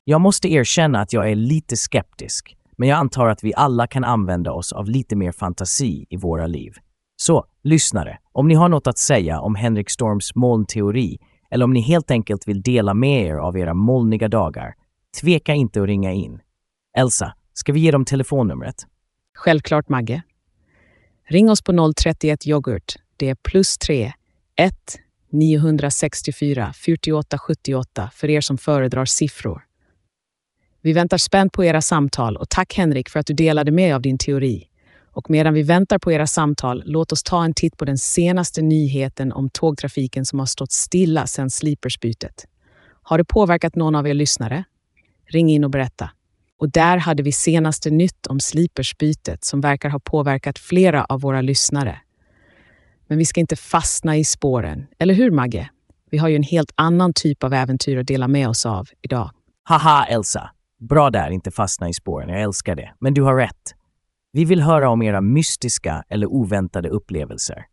Jag 0.03 0.21
måste 0.21 0.53
erkänna 0.53 1.01
att 1.01 1.13
jag 1.13 1.31
är 1.31 1.35
lite 1.35 1.77
skeptisk, 1.77 2.55
men 2.81 2.89
jag 2.89 2.97
antar 2.97 3.27
att 3.27 3.43
vi 3.43 3.53
alla 3.55 3.87
kan 3.87 4.03
använda 4.03 4.51
oss 4.51 4.73
av 4.73 4.89
lite 4.89 5.15
mer 5.15 5.31
fantasi 5.31 6.05
i 6.09 6.17
våra 6.17 6.47
liv. 6.47 6.73
Så, 7.15 7.45
lyssnare, 7.63 8.19
om 8.31 8.47
ni 8.47 8.53
har 8.53 8.69
något 8.69 8.87
att 8.87 8.97
säga 8.97 9.39
om 9.39 9.55
Henrik 9.55 9.89
Storms 9.89 10.35
molnteori 10.35 11.19
eller 11.51 11.65
om 11.65 11.73
ni 11.73 11.81
helt 11.81 12.11
enkelt 12.11 12.47
vill 12.47 12.61
dela 12.61 12.93
med 12.93 13.25
er 13.25 13.35
av 13.35 13.57
era 13.57 13.73
molniga 13.73 14.27
dagar, 14.27 14.73
tveka 15.21 15.53
inte 15.53 15.81
att 15.81 15.87
ringa 15.87 16.11
in. 16.11 16.39
Elsa, 16.97 17.33
ska 17.53 17.73
vi 17.73 17.79
ge 17.79 17.91
dem 17.91 18.05
telefonnumret? 18.05 18.75
Självklart 19.37 19.89
Magge. 19.89 20.21
Ring 21.29 21.49
oss 21.49 21.61
på 21.61 21.93
031 22.03 22.47
yoghurt. 22.47 22.95
Det 23.17 23.29
är 23.29 23.35
plus 23.35 23.77
3 23.77 24.13
1 24.55 24.73
964 25.31 26.73
48 26.75 27.37
78 27.37 28.09
för 28.13 28.29
er 28.29 28.41
som 28.41 28.57
föredrar 28.57 29.05
siffror. 29.05 29.70
Vi 30.81 30.93
väntar 30.93 31.17
spänt 31.17 31.53
på 31.53 31.63
era 31.63 31.81
samtal 31.81 32.37
och 32.37 32.49
tack 32.49 32.73
Henrik 32.77 33.09
för 33.09 33.19
att 33.19 33.25
du 33.25 33.33
delade 33.33 33.71
med 33.71 33.95
av 33.95 34.01
din 34.01 34.17
teori. 34.17 34.67
Och 35.13 35.29
medan 35.29 35.53
vi 35.53 35.63
väntar 35.63 35.99
på 35.99 36.11
era 36.11 36.27
samtal, 36.27 36.83
låt 36.85 37.11
oss 37.11 37.23
ta 37.23 37.43
en 37.43 37.53
titt 37.53 37.77
på 37.77 37.85
den 37.85 37.97
senaste 37.97 38.61
nyheten 38.61 39.31
om 39.31 39.49
tågtrafiken 39.49 40.25
som 40.25 40.39
har 40.39 40.45
stått 40.45 40.71
stilla 40.71 41.27
sedan 41.27 41.49
Sleepersbytet. 41.49 42.45
Har 43.03 43.17
det 43.17 43.25
påverkat 43.25 43.75
någon 43.75 43.95
av 43.95 44.07
er 44.07 44.13
lyssnare? 44.13 44.63
Ring 45.29 45.49
in 45.49 45.63
och 45.63 45.69
berätta. 45.69 46.09
Och 46.57 46.71
där 46.71 46.97
hade 46.97 47.23
vi 47.23 47.31
senaste 47.31 47.89
nytt 47.89 48.27
om 48.27 48.39
Sleepersbytet 48.39 49.45
som 49.45 49.61
verkar 49.61 49.89
ha 49.89 49.99
påverkat 49.99 50.59
flera 50.59 51.05
av 51.05 51.21
våra 51.21 51.41
lyssnare. 51.41 51.97
Men 53.07 53.17
vi 53.17 53.25
ska 53.25 53.39
inte 53.39 53.55
fastna 53.55 54.17
i 54.17 54.23
spåren, 54.23 54.87
eller 54.99 55.13
hur 55.13 55.31
Magge? 55.31 55.69
Vi 56.11 56.17
har 56.17 56.27
ju 56.27 56.35
en 56.35 56.43
helt 56.43 56.71
annan 56.75 57.13
typ 57.13 57.43
av 57.43 57.53
äventyr 57.53 57.97
att 57.97 58.07
dela 58.07 58.27
med 58.27 58.49
oss 58.49 58.65
av 58.65 58.89
idag. 59.01 59.31
Haha, 59.63 60.05
Elsa. 60.05 60.51
Bra 60.89 61.09
där, 61.09 61.29
inte 61.29 61.51
fastna 61.51 61.89
i 61.89 61.93
spåren. 61.93 62.29
Jag 62.29 62.41
älskar 62.41 62.75
det. 62.75 62.93
Men 62.99 63.13
du 63.13 63.21
har 63.21 63.35
rätt. 63.35 63.75
Vi 64.31 64.45
vill 64.45 64.61
höra 64.61 64.89
om 64.89 65.01
era 65.01 65.21
mystiska 65.21 66.03
eller 66.09 66.27
oväntade 66.27 66.89
upplevelser. 66.89 67.65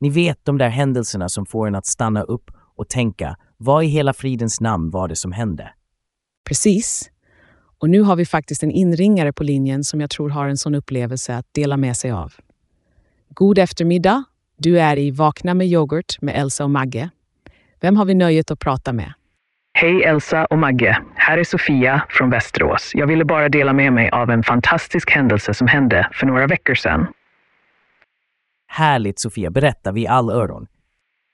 Ni 0.00 0.10
vet 0.10 0.44
de 0.44 0.58
där 0.58 0.68
händelserna 0.68 1.28
som 1.28 1.46
får 1.46 1.66
en 1.66 1.74
att 1.74 1.86
stanna 1.86 2.22
upp 2.22 2.50
och 2.76 2.88
tänka, 2.88 3.36
vad 3.56 3.84
i 3.84 3.86
hela 3.86 4.12
fridens 4.12 4.60
namn 4.60 4.90
var 4.90 5.08
det 5.08 5.16
som 5.16 5.32
hände? 5.32 5.70
Precis. 6.48 7.10
Och 7.78 7.90
nu 7.90 8.00
har 8.00 8.16
vi 8.16 8.26
faktiskt 8.26 8.62
en 8.62 8.70
inringare 8.70 9.32
på 9.32 9.44
linjen 9.44 9.84
som 9.84 10.00
jag 10.00 10.10
tror 10.10 10.28
har 10.28 10.48
en 10.48 10.56
sån 10.56 10.74
upplevelse 10.74 11.36
att 11.36 11.46
dela 11.52 11.76
med 11.76 11.96
sig 11.96 12.10
av. 12.10 12.32
God 13.28 13.58
eftermiddag. 13.58 14.24
Du 14.56 14.80
är 14.80 14.98
i 14.98 15.10
Vakna 15.10 15.54
med 15.54 15.66
yoghurt 15.66 16.20
med 16.20 16.40
Elsa 16.40 16.64
och 16.64 16.70
Magge. 16.70 17.10
Vem 17.80 17.96
har 17.96 18.04
vi 18.04 18.14
nöjet 18.14 18.50
att 18.50 18.58
prata 18.58 18.92
med? 18.92 19.12
Hej 19.76 20.02
Elsa 20.04 20.44
och 20.44 20.58
Magge. 20.58 20.98
Här 21.14 21.38
är 21.38 21.44
Sofia 21.44 22.02
från 22.08 22.30
Västerås. 22.30 22.90
Jag 22.94 23.06
ville 23.06 23.24
bara 23.24 23.48
dela 23.48 23.72
med 23.72 23.92
mig 23.92 24.10
av 24.10 24.30
en 24.30 24.42
fantastisk 24.42 25.10
händelse 25.10 25.54
som 25.54 25.66
hände 25.66 26.08
för 26.12 26.26
några 26.26 26.46
veckor 26.46 26.74
sedan. 26.74 27.06
Härligt 28.68 29.18
Sofia, 29.18 29.50
berätta, 29.50 29.92
vi 29.92 30.06
all 30.06 30.30
öron. 30.30 30.66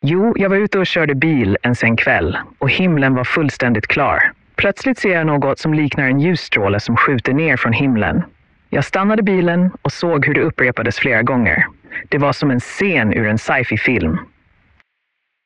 Jo, 0.03 0.35
jag 0.37 0.51
var 0.51 0.57
ute 0.57 0.79
och 0.79 0.87
körde 0.87 1.15
bil 1.15 1.59
en 1.63 1.75
sen 1.75 1.97
kväll 1.97 2.39
och 2.59 2.71
himlen 2.71 3.15
var 3.15 3.25
fullständigt 3.25 3.87
klar. 3.87 4.33
Plötsligt 4.57 4.99
ser 4.99 5.11
jag 5.13 5.27
något 5.27 5.59
som 5.59 5.75
liknar 5.75 6.05
en 6.05 6.21
ljusstråle 6.21 6.81
som 6.81 6.97
skjuter 6.97 7.33
ner 7.33 7.57
från 7.57 7.73
himlen. 7.73 8.23
Jag 8.71 8.85
stannade 8.85 9.23
bilen 9.23 9.71
och 9.83 9.93
såg 9.93 10.27
hur 10.27 10.35
det 10.35 10.41
upprepades 10.41 10.97
flera 10.97 11.23
gånger. 11.23 11.67
Det 12.09 12.19
var 12.19 12.33
som 12.33 12.51
en 12.51 12.61
scen 12.61 13.13
ur 13.13 13.27
en 13.27 13.39
sci-fi-film. 13.39 14.19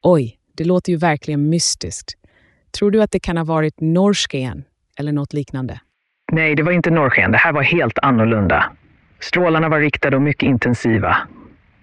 Oj, 0.02 0.36
det 0.56 0.64
låter 0.64 0.92
ju 0.92 0.98
verkligen 0.98 1.48
mystiskt. 1.48 2.14
Tror 2.78 2.90
du 2.90 3.02
att 3.02 3.10
det 3.10 3.20
kan 3.20 3.36
ha 3.36 3.44
varit 3.44 3.80
norrsken 3.80 4.64
eller 4.98 5.12
något 5.12 5.32
liknande? 5.32 5.80
Nej, 6.32 6.54
det 6.54 6.62
var 6.62 6.72
inte 6.72 6.90
norrsken. 6.90 7.32
Det 7.32 7.38
här 7.38 7.52
var 7.52 7.62
helt 7.62 7.98
annorlunda. 7.98 8.72
Strålarna 9.20 9.68
var 9.68 9.80
riktade 9.80 10.16
och 10.16 10.22
mycket 10.22 10.46
intensiva. 10.46 11.16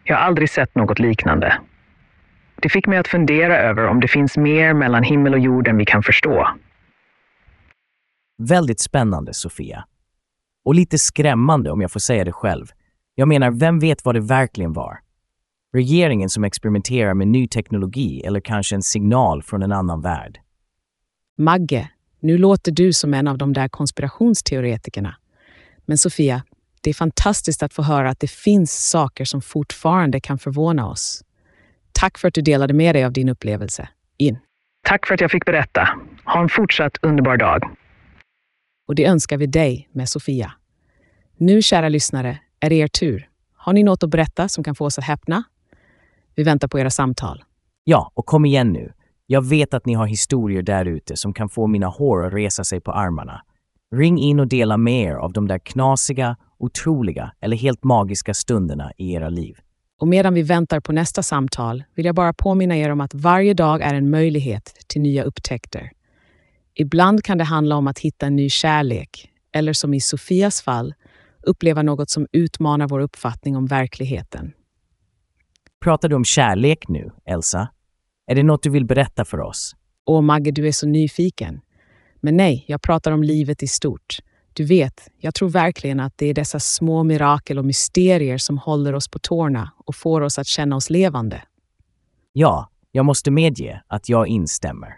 Jag 0.04 0.16
har 0.16 0.24
aldrig 0.24 0.50
sett 0.50 0.76
något 0.76 1.00
liknande. 1.00 1.60
Det 2.62 2.70
fick 2.70 2.88
mig 2.88 2.98
att 2.98 3.08
fundera 3.08 3.58
över 3.58 3.88
om 3.88 4.00
det 4.00 4.08
finns 4.08 4.38
mer 4.38 4.74
mellan 4.74 5.04
himmel 5.04 5.34
och 5.34 5.40
jord 5.40 5.68
än 5.68 5.78
vi 5.78 5.86
kan 5.86 6.04
förstå. 6.04 6.48
Väldigt 8.38 8.80
spännande, 8.80 9.34
Sofia. 9.34 9.86
Och 10.66 10.76
lite 10.76 10.98
skrämmande 10.98 11.72
om 11.72 11.82
jag 11.82 11.92
får 11.92 12.00
säga 12.00 12.26
det 12.26 12.32
själv. 12.32 12.66
Jag 13.16 13.28
menar, 13.28 13.52
vem 13.52 13.80
vet 13.80 14.06
vad 14.06 14.16
det 14.16 14.22
verkligen 14.22 14.74
var? 14.74 15.00
Regeringen 15.74 16.30
som 16.30 16.44
experimenterar 16.44 17.14
med 17.14 17.28
ny 17.28 17.48
teknologi 17.48 18.22
eller 18.26 18.40
kanske 18.40 18.76
en 18.76 18.82
signal 18.82 19.44
från 19.44 19.64
en 19.64 19.72
annan 19.72 20.02
värld. 20.02 20.40
Magge, 21.42 21.90
nu 22.20 22.38
låter 22.38 22.72
du 22.72 22.94
som 22.94 23.14
en 23.14 23.28
av 23.28 23.38
de 23.38 23.54
där 23.54 23.68
konspirationsteoretikerna. 23.68 25.16
Men 25.86 25.98
Sofia, 25.98 26.44
det 26.82 26.90
är 26.90 26.94
fantastiskt 26.94 27.64
att 27.64 27.74
få 27.74 27.82
höra 27.82 28.10
att 28.10 28.20
det 28.20 28.32
finns 28.32 28.90
saker 28.90 29.26
som 29.26 29.42
fortfarande 29.42 30.20
kan 30.20 30.40
förvåna 30.40 30.88
oss. 30.88 31.24
Tack 31.92 32.18
för 32.18 32.28
att 32.28 32.34
du 32.34 32.42
delade 32.42 32.74
med 32.74 32.96
dig 32.96 33.04
av 33.04 33.14
din 33.14 33.30
upplevelse. 33.30 33.90
In. 34.18 34.40
Tack 34.84 35.08
för 35.08 35.14
att 35.14 35.22
jag 35.22 35.32
fick 35.32 35.46
berätta. 35.46 35.90
Ha 36.26 36.42
en 36.42 36.50
fortsatt 36.50 36.98
underbar 37.02 37.38
dag. 37.38 37.64
Och 38.88 38.96
det 38.96 39.06
önskar 39.06 39.38
vi 39.38 39.48
dig 39.48 39.90
med 39.92 40.10
Sofia. 40.10 40.54
Nu, 41.38 41.62
kära 41.62 41.90
lyssnare, 41.90 42.38
är 42.60 42.70
det 42.70 42.76
er 42.76 42.88
tur. 42.88 43.30
Har 43.54 43.74
ni 43.74 43.84
något 43.84 44.04
att 44.04 44.10
berätta 44.10 44.50
som 44.50 44.64
kan 44.64 44.76
få 44.76 44.86
oss 44.86 44.98
att 44.98 45.06
häpna? 45.06 45.44
Vi 46.36 46.44
väntar 46.44 46.68
på 46.68 46.80
era 46.80 46.90
samtal. 46.90 47.44
Ja, 47.84 48.12
och 48.14 48.26
kom 48.26 48.46
igen 48.46 48.72
nu. 48.72 48.94
Jag 49.32 49.46
vet 49.46 49.74
att 49.74 49.86
ni 49.86 49.94
har 49.94 50.08
historier 50.08 50.62
där 50.62 50.86
ute 50.86 51.18
som 51.18 51.34
kan 51.34 51.50
få 51.50 51.68
mina 51.68 51.88
hår 51.88 52.26
att 52.26 52.34
resa 52.34 52.64
sig 52.64 52.82
på 52.82 52.92
armarna. 52.92 53.42
Ring 53.96 54.20
in 54.20 54.40
och 54.40 54.48
dela 54.48 54.78
med 54.78 55.04
er 55.04 55.16
av 55.16 55.34
de 55.34 55.48
där 55.48 55.60
knasiga, 55.60 56.38
otroliga 56.58 57.32
eller 57.42 57.58
helt 57.58 57.84
magiska 57.84 58.34
stunderna 58.34 58.92
i 58.98 59.14
era 59.14 59.30
liv. 59.30 59.58
Och 60.00 60.08
medan 60.08 60.34
vi 60.34 60.42
väntar 60.42 60.80
på 60.80 60.92
nästa 60.92 61.24
samtal 61.24 61.84
vill 61.96 62.06
jag 62.06 62.16
bara 62.16 62.34
påminna 62.34 62.78
er 62.78 62.90
om 62.90 63.02
att 63.02 63.14
varje 63.14 63.54
dag 63.54 63.82
är 63.82 63.94
en 63.94 64.10
möjlighet 64.10 64.76
till 64.88 65.02
nya 65.02 65.24
upptäckter. 65.24 65.92
Ibland 66.76 67.24
kan 67.24 67.38
det 67.38 67.44
handla 67.44 67.76
om 67.76 67.88
att 67.88 68.00
hitta 68.00 68.26
en 68.26 68.36
ny 68.36 68.50
kärlek, 68.50 69.30
eller 69.54 69.74
som 69.74 69.94
i 69.94 70.02
Sofias 70.02 70.62
fall, 70.62 70.94
uppleva 71.44 71.82
något 71.82 72.10
som 72.10 72.28
utmanar 72.32 72.88
vår 72.88 73.00
uppfattning 73.00 73.56
om 73.56 73.66
verkligheten. 73.66 74.52
Pratar 75.84 76.10
du 76.10 76.16
om 76.16 76.26
kärlek 76.26 76.88
nu, 76.88 77.12
Elsa? 77.26 77.68
Är 78.32 78.36
det 78.36 78.44
något 78.44 78.64
du 78.64 78.70
vill 78.70 78.86
berätta 78.86 79.26
för 79.26 79.40
oss? 79.40 79.76
Åh, 80.06 80.22
Magge, 80.22 80.52
du 80.52 80.68
är 80.68 80.72
så 80.72 80.88
nyfiken. 80.88 81.62
Men 82.22 82.38
nej, 82.38 82.66
jag 82.68 82.82
pratar 82.82 83.12
om 83.12 83.24
livet 83.24 83.64
i 83.64 83.68
stort. 83.68 84.18
Du 84.54 84.66
vet, 84.66 85.10
jag 85.18 85.36
tror 85.36 85.50
verkligen 85.50 86.00
att 86.00 86.18
det 86.18 86.26
är 86.26 86.34
dessa 86.34 86.60
små 86.60 87.04
mirakel 87.04 87.60
och 87.60 87.66
mysterier 87.66 88.38
som 88.38 88.58
håller 88.58 88.96
oss 88.96 89.08
på 89.08 89.20
tårna 89.20 89.72
och 89.86 89.96
får 89.96 90.22
oss 90.22 90.40
att 90.40 90.48
känna 90.48 90.76
oss 90.76 90.90
levande. 90.90 91.44
Ja, 92.34 92.70
jag 92.92 93.06
måste 93.06 93.32
medge 93.32 93.82
att 93.88 94.10
jag 94.10 94.28
instämmer. 94.28 94.98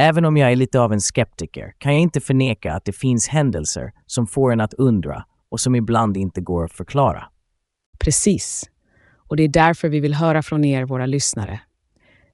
Även 0.00 0.24
om 0.24 0.36
jag 0.36 0.52
är 0.52 0.56
lite 0.56 0.80
av 0.80 0.92
en 0.92 1.00
skeptiker 1.00 1.74
kan 1.78 1.92
jag 1.92 2.00
inte 2.02 2.20
förneka 2.20 2.74
att 2.74 2.84
det 2.84 2.92
finns 2.92 3.28
händelser 3.28 3.92
som 4.06 4.26
får 4.26 4.52
en 4.52 4.60
att 4.60 4.74
undra 4.74 5.24
och 5.48 5.60
som 5.60 5.74
ibland 5.74 6.16
inte 6.16 6.40
går 6.40 6.64
att 6.64 6.72
förklara. 6.72 7.24
Precis. 7.98 8.70
Och 9.16 9.36
det 9.36 9.42
är 9.42 9.48
därför 9.48 9.88
vi 9.88 10.00
vill 10.00 10.14
höra 10.14 10.42
från 10.42 10.64
er, 10.64 10.84
våra 10.84 11.06
lyssnare. 11.06 11.60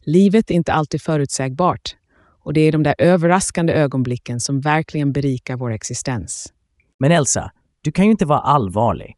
Livet 0.06 0.50
är 0.50 0.54
inte 0.54 0.72
alltid 0.72 1.02
förutsägbart 1.02 1.96
och 2.44 2.52
det 2.52 2.60
är 2.60 2.72
de 2.72 2.82
där 2.82 2.94
överraskande 2.98 3.72
ögonblicken 3.72 4.40
som 4.40 4.60
verkligen 4.60 5.12
berikar 5.12 5.56
vår 5.56 5.70
existens. 5.70 6.52
Men 6.98 7.12
Elsa, 7.12 7.50
du 7.80 7.92
kan 7.92 8.04
ju 8.04 8.10
inte 8.10 8.26
vara 8.26 8.38
allvarlig. 8.38 9.16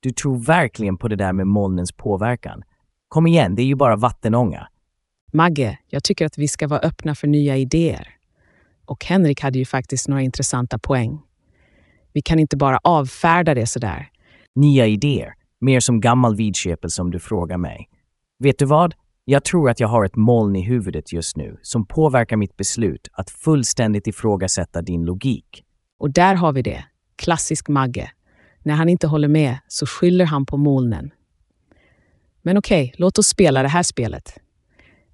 Du 0.00 0.10
tror 0.10 0.38
verkligen 0.38 0.96
på 0.96 1.08
det 1.08 1.16
där 1.16 1.32
med 1.32 1.46
molnens 1.46 1.92
påverkan. 1.92 2.62
Kom 3.08 3.26
igen, 3.26 3.54
det 3.54 3.62
är 3.62 3.66
ju 3.66 3.74
bara 3.74 3.96
vattenånga. 3.96 4.68
Magge, 5.32 5.78
jag 5.88 6.04
tycker 6.04 6.26
att 6.26 6.38
vi 6.38 6.48
ska 6.48 6.68
vara 6.68 6.80
öppna 6.80 7.14
för 7.14 7.26
nya 7.26 7.56
idéer. 7.56 8.08
Och 8.84 9.04
Henrik 9.04 9.40
hade 9.40 9.58
ju 9.58 9.64
faktiskt 9.64 10.08
några 10.08 10.22
intressanta 10.22 10.78
poäng. 10.78 11.22
Vi 12.12 12.22
kan 12.22 12.38
inte 12.38 12.56
bara 12.56 12.78
avfärda 12.84 13.54
det 13.54 13.66
sådär. 13.66 14.08
Nya 14.54 14.86
idéer, 14.86 15.34
mer 15.60 15.80
som 15.80 16.00
gammal 16.00 16.36
vidskepelse 16.36 17.02
om 17.02 17.10
du 17.10 17.18
frågar 17.18 17.58
mig. 17.58 17.88
Vet 18.38 18.58
du 18.58 18.64
vad? 18.64 18.94
Jag 19.30 19.44
tror 19.44 19.70
att 19.70 19.80
jag 19.80 19.88
har 19.88 20.04
ett 20.04 20.16
moln 20.16 20.56
i 20.56 20.62
huvudet 20.62 21.12
just 21.12 21.36
nu 21.36 21.58
som 21.62 21.86
påverkar 21.86 22.36
mitt 22.36 22.56
beslut 22.56 23.08
att 23.12 23.30
fullständigt 23.30 24.06
ifrågasätta 24.06 24.82
din 24.82 25.04
logik. 25.04 25.64
Och 25.98 26.10
där 26.10 26.34
har 26.34 26.52
vi 26.52 26.62
det. 26.62 26.84
Klassisk 27.16 27.68
Magge. 27.68 28.10
När 28.62 28.74
han 28.74 28.88
inte 28.88 29.06
håller 29.06 29.28
med 29.28 29.58
så 29.68 29.86
skyller 29.86 30.24
han 30.24 30.46
på 30.46 30.56
molnen. 30.56 31.10
Men 32.42 32.58
okej, 32.58 32.94
låt 32.96 33.18
oss 33.18 33.26
spela 33.26 33.62
det 33.62 33.68
här 33.68 33.82
spelet. 33.82 34.34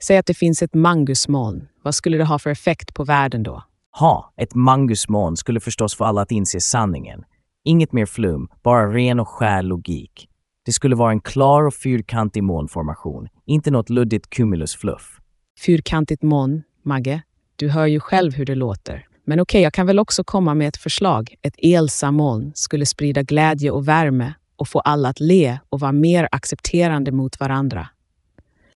Säg 0.02 0.18
att 0.18 0.26
det 0.26 0.34
finns 0.34 0.62
ett 0.62 0.74
mangusmoln. 0.74 1.68
Vad 1.82 1.94
skulle 1.94 2.18
det 2.18 2.24
ha 2.24 2.38
för 2.38 2.50
effekt 2.50 2.94
på 2.94 3.04
världen 3.04 3.42
då? 3.42 3.62
Ha, 3.98 4.32
ett 4.36 4.54
mangusmoln 4.54 5.36
skulle 5.36 5.60
förstås 5.60 5.94
få 5.96 6.04
alla 6.04 6.20
att 6.22 6.30
inse 6.30 6.60
sanningen. 6.60 7.24
Inget 7.64 7.92
mer 7.92 8.06
flum, 8.06 8.48
bara 8.62 8.92
ren 8.92 9.20
och 9.20 9.28
skär 9.28 9.62
logik. 9.62 10.28
Det 10.66 10.72
skulle 10.72 10.96
vara 10.96 11.10
en 11.10 11.20
klar 11.20 11.66
och 11.66 11.74
fyrkantig 11.74 12.42
molnformation, 12.42 13.28
inte 13.46 13.70
något 13.70 13.90
luddigt 13.90 14.30
cumulusfluff. 14.30 15.20
Fyrkantigt 15.66 16.22
moln, 16.22 16.62
Magge. 16.82 17.22
Du 17.56 17.68
hör 17.68 17.86
ju 17.86 18.00
själv 18.00 18.34
hur 18.34 18.46
det 18.46 18.54
låter. 18.54 19.06
Men 19.24 19.40
okej, 19.40 19.62
jag 19.62 19.72
kan 19.72 19.86
väl 19.86 19.98
också 19.98 20.24
komma 20.24 20.54
med 20.54 20.68
ett 20.68 20.76
förslag. 20.76 21.34
Ett 21.42 21.54
Elsa-moln 21.58 22.52
skulle 22.54 22.86
sprida 22.86 23.22
glädje 23.22 23.70
och 23.70 23.88
värme 23.88 24.34
och 24.56 24.68
få 24.68 24.80
alla 24.80 25.08
att 25.08 25.20
le 25.20 25.58
och 25.68 25.80
vara 25.80 25.92
mer 25.92 26.28
accepterande 26.32 27.12
mot 27.12 27.40
varandra. 27.40 27.88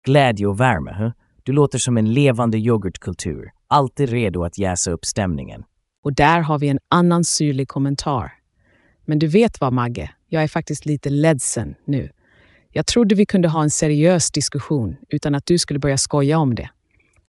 Glädje 0.05 0.47
och 0.47 0.61
värme, 0.61 0.95
huh? 0.99 1.11
Du 1.43 1.53
låter 1.53 1.79
som 1.79 1.97
en 1.97 2.13
levande 2.13 2.59
yoghurtkultur, 2.59 3.51
alltid 3.69 4.09
redo 4.09 4.45
att 4.45 4.59
jäsa 4.59 4.91
upp 4.91 5.05
stämningen. 5.05 5.65
Och 6.05 6.15
där 6.15 6.41
har 6.41 6.59
vi 6.59 6.69
en 6.69 6.79
annan 6.89 7.25
syrlig 7.25 7.69
kommentar. 7.69 8.33
Men 9.05 9.19
du 9.19 9.27
vet 9.27 9.61
vad, 9.61 9.73
Magge? 9.73 10.11
Jag 10.29 10.43
är 10.43 10.49
faktiskt 10.49 10.87
lite 10.87 11.11
ledsen 11.11 11.75
nu. 11.85 12.11
Jag 12.71 12.87
trodde 12.87 13.15
vi 13.15 13.27
kunde 13.27 13.49
ha 13.49 13.63
en 13.63 13.71
seriös 13.71 14.31
diskussion 14.31 14.97
utan 15.09 15.35
att 15.35 15.47
du 15.47 15.59
skulle 15.59 15.79
börja 15.79 15.99
skoja 15.99 16.39
om 16.39 16.55
det. 16.55 16.71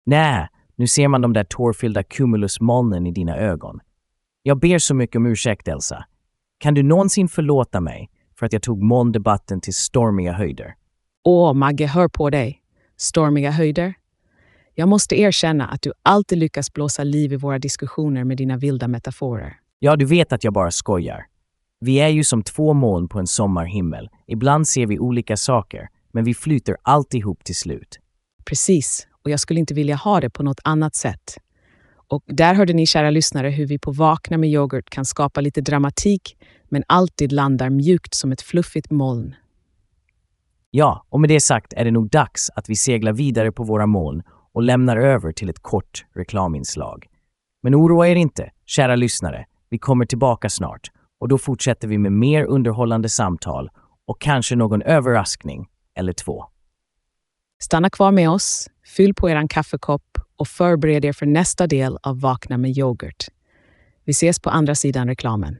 Nej, 0.05 0.47
nu 0.75 0.87
ser 0.87 1.07
man 1.07 1.21
de 1.21 1.33
där 1.33 1.43
tårfyllda 1.43 2.03
cumulusmolnen 2.03 3.07
i 3.07 3.11
dina 3.11 3.37
ögon. 3.37 3.79
Jag 4.43 4.59
ber 4.59 4.77
så 4.79 4.95
mycket 4.95 5.15
om 5.15 5.25
ursäkt, 5.25 5.67
Elsa. 5.67 6.05
Kan 6.57 6.73
du 6.73 6.83
någonsin 6.83 7.27
förlåta 7.27 7.81
mig 7.81 8.09
för 8.39 8.45
att 8.45 8.53
jag 8.53 8.61
tog 8.61 8.83
molndebatten 8.83 9.61
till 9.61 9.73
stormiga 9.73 10.33
höjder? 10.33 10.75
Åh, 11.23 11.53
Magge, 11.53 11.87
hör 11.87 12.07
på 12.07 12.29
dig. 12.29 12.61
Stormiga 12.97 13.51
höjder. 13.51 13.93
Jag 14.75 14.87
måste 14.87 15.19
erkänna 15.19 15.67
att 15.67 15.81
du 15.81 15.93
alltid 16.03 16.37
lyckas 16.37 16.73
blåsa 16.73 17.03
liv 17.03 17.33
i 17.33 17.35
våra 17.35 17.59
diskussioner 17.59 18.23
med 18.23 18.37
dina 18.37 18.57
vilda 18.57 18.87
metaforer. 18.87 19.53
Ja, 19.79 19.95
du 19.95 20.05
vet 20.05 20.33
att 20.33 20.43
jag 20.43 20.53
bara 20.53 20.71
skojar. 20.71 21.25
Vi 21.81 21.99
är 21.99 22.07
ju 22.07 22.23
som 22.23 22.43
två 22.43 22.73
moln 22.73 23.07
på 23.07 23.19
en 23.19 23.27
sommarhimmel. 23.27 24.09
Ibland 24.27 24.67
ser 24.67 24.85
vi 24.85 24.99
olika 24.99 25.37
saker, 25.37 25.89
men 26.11 26.23
vi 26.23 26.33
flyter 26.33 26.77
alltid 26.81 27.19
ihop 27.19 27.43
till 27.43 27.55
slut. 27.55 27.99
Precis, 28.45 29.07
och 29.23 29.29
jag 29.29 29.39
skulle 29.39 29.59
inte 29.59 29.73
vilja 29.73 29.95
ha 29.95 30.19
det 30.19 30.29
på 30.29 30.43
något 30.43 30.59
annat 30.63 30.95
sätt. 30.95 31.37
Och 32.07 32.23
där 32.27 32.53
hörde 32.53 32.73
ni, 32.73 32.85
kära 32.85 33.09
lyssnare, 33.09 33.49
hur 33.49 33.67
vi 33.67 33.79
på 33.79 33.91
Vakna 33.91 34.37
med 34.37 34.49
yoghurt 34.49 34.89
kan 34.89 35.05
skapa 35.05 35.41
lite 35.41 35.61
dramatik, 35.61 36.37
men 36.69 36.83
alltid 36.87 37.31
landar 37.31 37.69
mjukt 37.69 38.13
som 38.13 38.31
ett 38.31 38.41
fluffigt 38.41 38.91
moln. 38.91 39.35
Ja, 40.71 41.05
och 41.09 41.19
med 41.19 41.29
det 41.29 41.39
sagt 41.39 41.73
är 41.73 41.85
det 41.85 41.91
nog 41.91 42.09
dags 42.09 42.49
att 42.55 42.69
vi 42.69 42.75
seglar 42.75 43.13
vidare 43.13 43.51
på 43.51 43.63
våra 43.63 43.85
moln 43.85 44.23
och 44.53 44.63
lämnar 44.63 44.97
över 44.97 45.31
till 45.31 45.49
ett 45.49 45.59
kort 45.59 46.05
reklaminslag. 46.15 47.07
Men 47.63 47.75
oroa 47.75 48.07
er 48.07 48.15
inte, 48.15 48.51
kära 48.65 48.95
lyssnare. 48.95 49.45
Vi 49.69 49.77
kommer 49.77 50.05
tillbaka 50.05 50.49
snart 50.49 50.91
och 51.19 51.27
då 51.27 51.37
fortsätter 51.37 51.87
vi 51.87 51.97
med 51.97 52.11
mer 52.11 52.43
underhållande 52.43 53.09
samtal 53.09 53.69
och 54.05 54.21
kanske 54.21 54.55
någon 54.55 54.81
överraskning 54.81 55.67
eller 55.95 56.13
två. 56.13 56.45
Stanna 57.59 57.89
kvar 57.89 58.11
med 58.11 58.29
oss, 58.29 58.69
fyll 58.95 59.13
på 59.13 59.29
eran 59.29 59.47
kaffekopp 59.47 60.17
och 60.37 60.47
förbered 60.47 61.05
er 61.05 61.13
för 61.13 61.25
nästa 61.25 61.67
del 61.67 61.97
av 62.03 62.19
Vakna 62.19 62.57
med 62.57 62.77
yoghurt. 62.77 63.25
Vi 64.05 64.11
ses 64.11 64.39
på 64.39 64.49
andra 64.49 64.75
sidan 64.75 65.07
reklamen. 65.07 65.57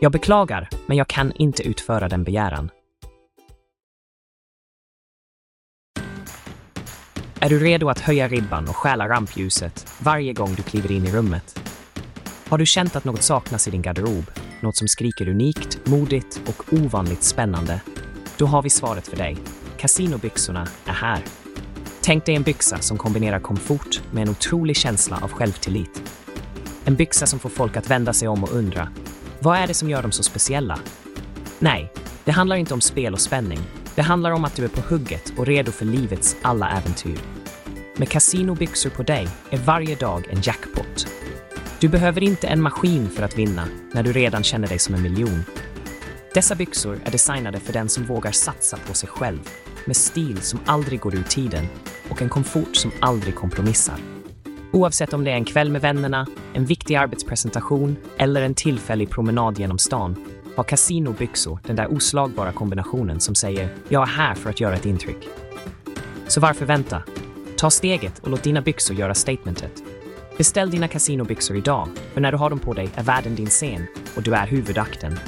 Jag 0.00 0.12
beklagar, 0.12 0.68
men 0.86 0.96
jag 0.96 1.08
kan 1.08 1.32
inte 1.32 1.62
utföra 1.62 2.08
den 2.08 2.24
begäran. 2.24 2.70
Är 7.40 7.48
du 7.48 7.58
redo 7.58 7.88
att 7.88 8.00
höja 8.00 8.28
ribban 8.28 8.68
och 8.68 8.76
stjäla 8.76 9.08
rampljuset 9.08 9.86
varje 10.02 10.32
gång 10.32 10.54
du 10.54 10.62
kliver 10.62 10.92
in 10.92 11.04
i 11.04 11.12
rummet? 11.12 11.65
Har 12.48 12.58
du 12.58 12.66
känt 12.66 12.96
att 12.96 13.04
något 13.04 13.22
saknas 13.22 13.68
i 13.68 13.70
din 13.70 13.82
garderob? 13.82 14.30
Något 14.60 14.76
som 14.76 14.88
skriker 14.88 15.28
unikt, 15.28 15.86
modigt 15.86 16.40
och 16.46 16.72
ovanligt 16.72 17.22
spännande? 17.22 17.80
Då 18.36 18.46
har 18.46 18.62
vi 18.62 18.70
svaret 18.70 19.08
för 19.08 19.16
dig. 19.16 19.36
Casinobyxorna 19.76 20.68
är 20.84 20.92
här. 20.92 21.24
Tänk 22.02 22.26
dig 22.26 22.34
en 22.34 22.42
byxa 22.42 22.78
som 22.78 22.98
kombinerar 22.98 23.40
komfort 23.40 24.00
med 24.10 24.22
en 24.22 24.28
otrolig 24.28 24.76
känsla 24.76 25.18
av 25.22 25.32
självtillit. 25.32 26.12
En 26.84 26.94
byxa 26.94 27.26
som 27.26 27.38
får 27.38 27.48
folk 27.48 27.76
att 27.76 27.90
vända 27.90 28.12
sig 28.12 28.28
om 28.28 28.44
och 28.44 28.52
undra, 28.52 28.88
vad 29.40 29.58
är 29.58 29.66
det 29.66 29.74
som 29.74 29.90
gör 29.90 30.02
dem 30.02 30.12
så 30.12 30.22
speciella? 30.22 30.78
Nej, 31.58 31.92
det 32.24 32.32
handlar 32.32 32.56
inte 32.56 32.74
om 32.74 32.80
spel 32.80 33.12
och 33.12 33.20
spänning. 33.20 33.60
Det 33.94 34.02
handlar 34.02 34.30
om 34.30 34.44
att 34.44 34.56
du 34.56 34.64
är 34.64 34.68
på 34.68 34.80
hugget 34.80 35.32
och 35.38 35.46
redo 35.46 35.72
för 35.72 35.84
livets 35.84 36.36
alla 36.42 36.70
äventyr. 36.70 37.18
Med 37.96 38.08
casinobyxor 38.08 38.90
på 38.90 39.02
dig 39.02 39.28
är 39.50 39.58
varje 39.58 39.96
dag 39.96 40.28
en 40.30 40.40
jackpot. 40.42 41.06
Du 41.80 41.88
behöver 41.88 42.22
inte 42.22 42.46
en 42.46 42.62
maskin 42.62 43.10
för 43.10 43.22
att 43.22 43.38
vinna 43.38 43.68
när 43.92 44.02
du 44.02 44.12
redan 44.12 44.42
känner 44.42 44.68
dig 44.68 44.78
som 44.78 44.94
en 44.94 45.02
miljon. 45.02 45.44
Dessa 46.34 46.54
byxor 46.54 47.00
är 47.04 47.10
designade 47.10 47.60
för 47.60 47.72
den 47.72 47.88
som 47.88 48.04
vågar 48.04 48.32
satsa 48.32 48.76
på 48.86 48.94
sig 48.94 49.08
själv 49.08 49.48
med 49.84 49.96
stil 49.96 50.40
som 50.42 50.60
aldrig 50.66 51.00
går 51.00 51.14
ur 51.14 51.22
tiden 51.22 51.66
och 52.08 52.22
en 52.22 52.28
komfort 52.28 52.76
som 52.76 52.90
aldrig 53.00 53.34
kompromissar. 53.34 53.94
Oavsett 54.72 55.12
om 55.12 55.24
det 55.24 55.30
är 55.30 55.34
en 55.34 55.44
kväll 55.44 55.70
med 55.70 55.80
vännerna, 55.80 56.26
en 56.54 56.64
viktig 56.64 56.94
arbetspresentation 56.94 57.96
eller 58.18 58.42
en 58.42 58.54
tillfällig 58.54 59.10
promenad 59.10 59.58
genom 59.58 59.78
stan 59.78 60.16
har 60.56 60.64
Casino 60.64 61.12
byxor 61.12 61.58
den 61.66 61.76
där 61.76 61.92
oslagbara 61.92 62.52
kombinationen 62.52 63.20
som 63.20 63.34
säger 63.34 63.68
“Jag 63.88 64.02
är 64.02 64.12
här 64.12 64.34
för 64.34 64.50
att 64.50 64.60
göra 64.60 64.74
ett 64.74 64.86
intryck”. 64.86 65.28
Så 66.28 66.40
varför 66.40 66.66
vänta? 66.66 67.02
Ta 67.56 67.70
steget 67.70 68.18
och 68.18 68.30
låt 68.30 68.42
dina 68.42 68.60
byxor 68.60 68.96
göra 68.96 69.14
statementet. 69.14 69.82
Beställ 70.38 70.70
dina 70.70 70.88
Casino-byxor 70.88 71.56
idag, 71.56 71.88
för 72.14 72.20
när 72.20 72.32
du 72.32 72.38
har 72.38 72.50
dem 72.50 72.58
på 72.58 72.72
dig 72.72 72.88
är 72.94 73.02
världen 73.02 73.34
din 73.34 73.46
scen 73.46 73.86
och 74.16 74.22
du 74.22 74.34
är 74.34 74.46
huvudakten. 74.46 75.18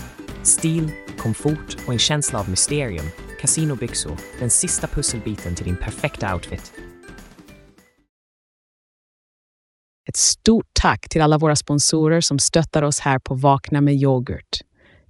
Stil, 0.42 0.90
komfort 1.18 1.76
och 1.86 1.92
en 1.92 1.98
känsla 1.98 2.40
av 2.40 2.50
mysterium. 2.50 3.06
Casino-byxor, 3.40 4.16
den 4.38 4.50
sista 4.50 4.86
pusselbiten 4.86 5.54
till 5.54 5.64
din 5.64 5.76
perfekta 5.76 6.34
outfit. 6.34 6.72
Ett 10.09 10.16
stort 10.16 10.70
tack 10.82 11.09
till 11.09 11.22
alla 11.22 11.38
våra 11.38 11.56
sponsorer 11.56 12.20
som 12.20 12.38
stöttar 12.38 12.82
oss 12.82 13.00
här 13.00 13.18
på 13.18 13.34
Vakna 13.34 13.80
med 13.80 13.94
yoghurt. 13.94 14.61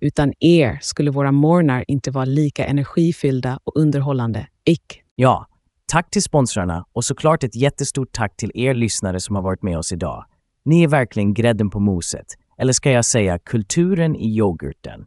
Utan 0.01 0.33
er 0.41 0.79
skulle 0.83 1.11
våra 1.11 1.33
morgnar 1.33 1.85
inte 1.89 2.11
vara 2.11 2.25
lika 2.25 2.65
energifyllda 2.65 3.59
och 3.65 3.77
underhållande. 3.77 4.47
Ick! 4.65 5.03
Ja, 5.15 5.48
tack 5.89 6.11
till 6.11 6.23
sponsrarna 6.23 6.85
och 6.93 7.05
såklart 7.05 7.45
ett 7.45 7.57
jättestort 7.57 8.13
tack 8.13 8.37
till 8.37 8.51
er 8.55 8.75
lyssnare 8.75 9.21
som 9.21 9.37
har 9.37 9.43
varit 9.43 9.63
med 9.63 9.79
oss 9.79 9.93
idag. 9.93 10.25
Ni 10.65 10.83
är 10.83 10.89
verkligen 10.89 11.35
grädden 11.35 11.71
på 11.71 11.81
moset. 11.81 12.27
Eller 12.59 12.73
ska 12.73 12.91
jag 12.91 13.05
säga 13.05 13.39
kulturen 13.39 14.17
i 14.17 14.37
yoghurten? 14.37 15.07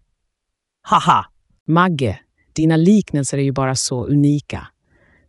Haha! 0.81 1.25
Magge, 1.67 2.19
dina 2.53 2.75
liknelser 2.75 3.37
är 3.37 3.41
ju 3.41 3.51
bara 3.51 3.75
så 3.75 4.05
unika. 4.05 4.67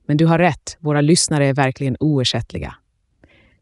Men 0.07 0.17
du 0.17 0.27
har 0.27 0.39
rätt, 0.39 0.77
våra 0.81 1.01
lyssnare 1.01 1.47
är 1.47 1.55
verkligen 1.55 1.97
oersättliga. 2.01 2.75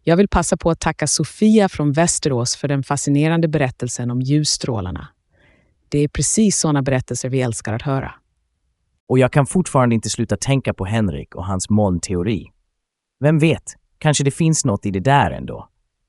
Jag 0.03 0.17
vill 0.17 0.29
passa 0.29 0.57
på 0.57 0.71
att 0.71 0.81
tacka 0.81 1.07
Sofia 1.07 1.69
från 1.69 1.93
Västerås 1.93 2.57
för 2.57 2.69
den 2.69 2.83
fascinerande 2.83 3.49
berättelsen 3.49 4.11
om 4.11 4.21
ljusstrålarna. 4.21 5.09
Det 5.89 5.99
är 5.99 6.09
precis 6.09 6.59
sådana 6.59 6.83
berättelser 6.83 7.29
vi 7.29 7.41
älskar 7.41 7.73
att 7.73 7.83
höra. 7.83 8.15
Och 9.11 9.19
jag 9.19 9.33
kan 9.33 9.47
fortfarande 9.47 9.95
inte 9.95 10.11
sluta 10.11 10.37
tänka 10.37 10.75
på 10.75 10.85
Henrik 10.85 11.35
och 11.35 11.47
hans 11.47 11.71
molnteori. 11.71 12.47
Vem 13.21 13.39
vet, 13.39 13.63
kanske 13.99 14.25
det 14.25 14.31
finns 14.31 14.65
något 14.65 14.87
i 14.87 14.91
det 14.91 15.01
där 15.01 15.31
ändå. 15.31 15.69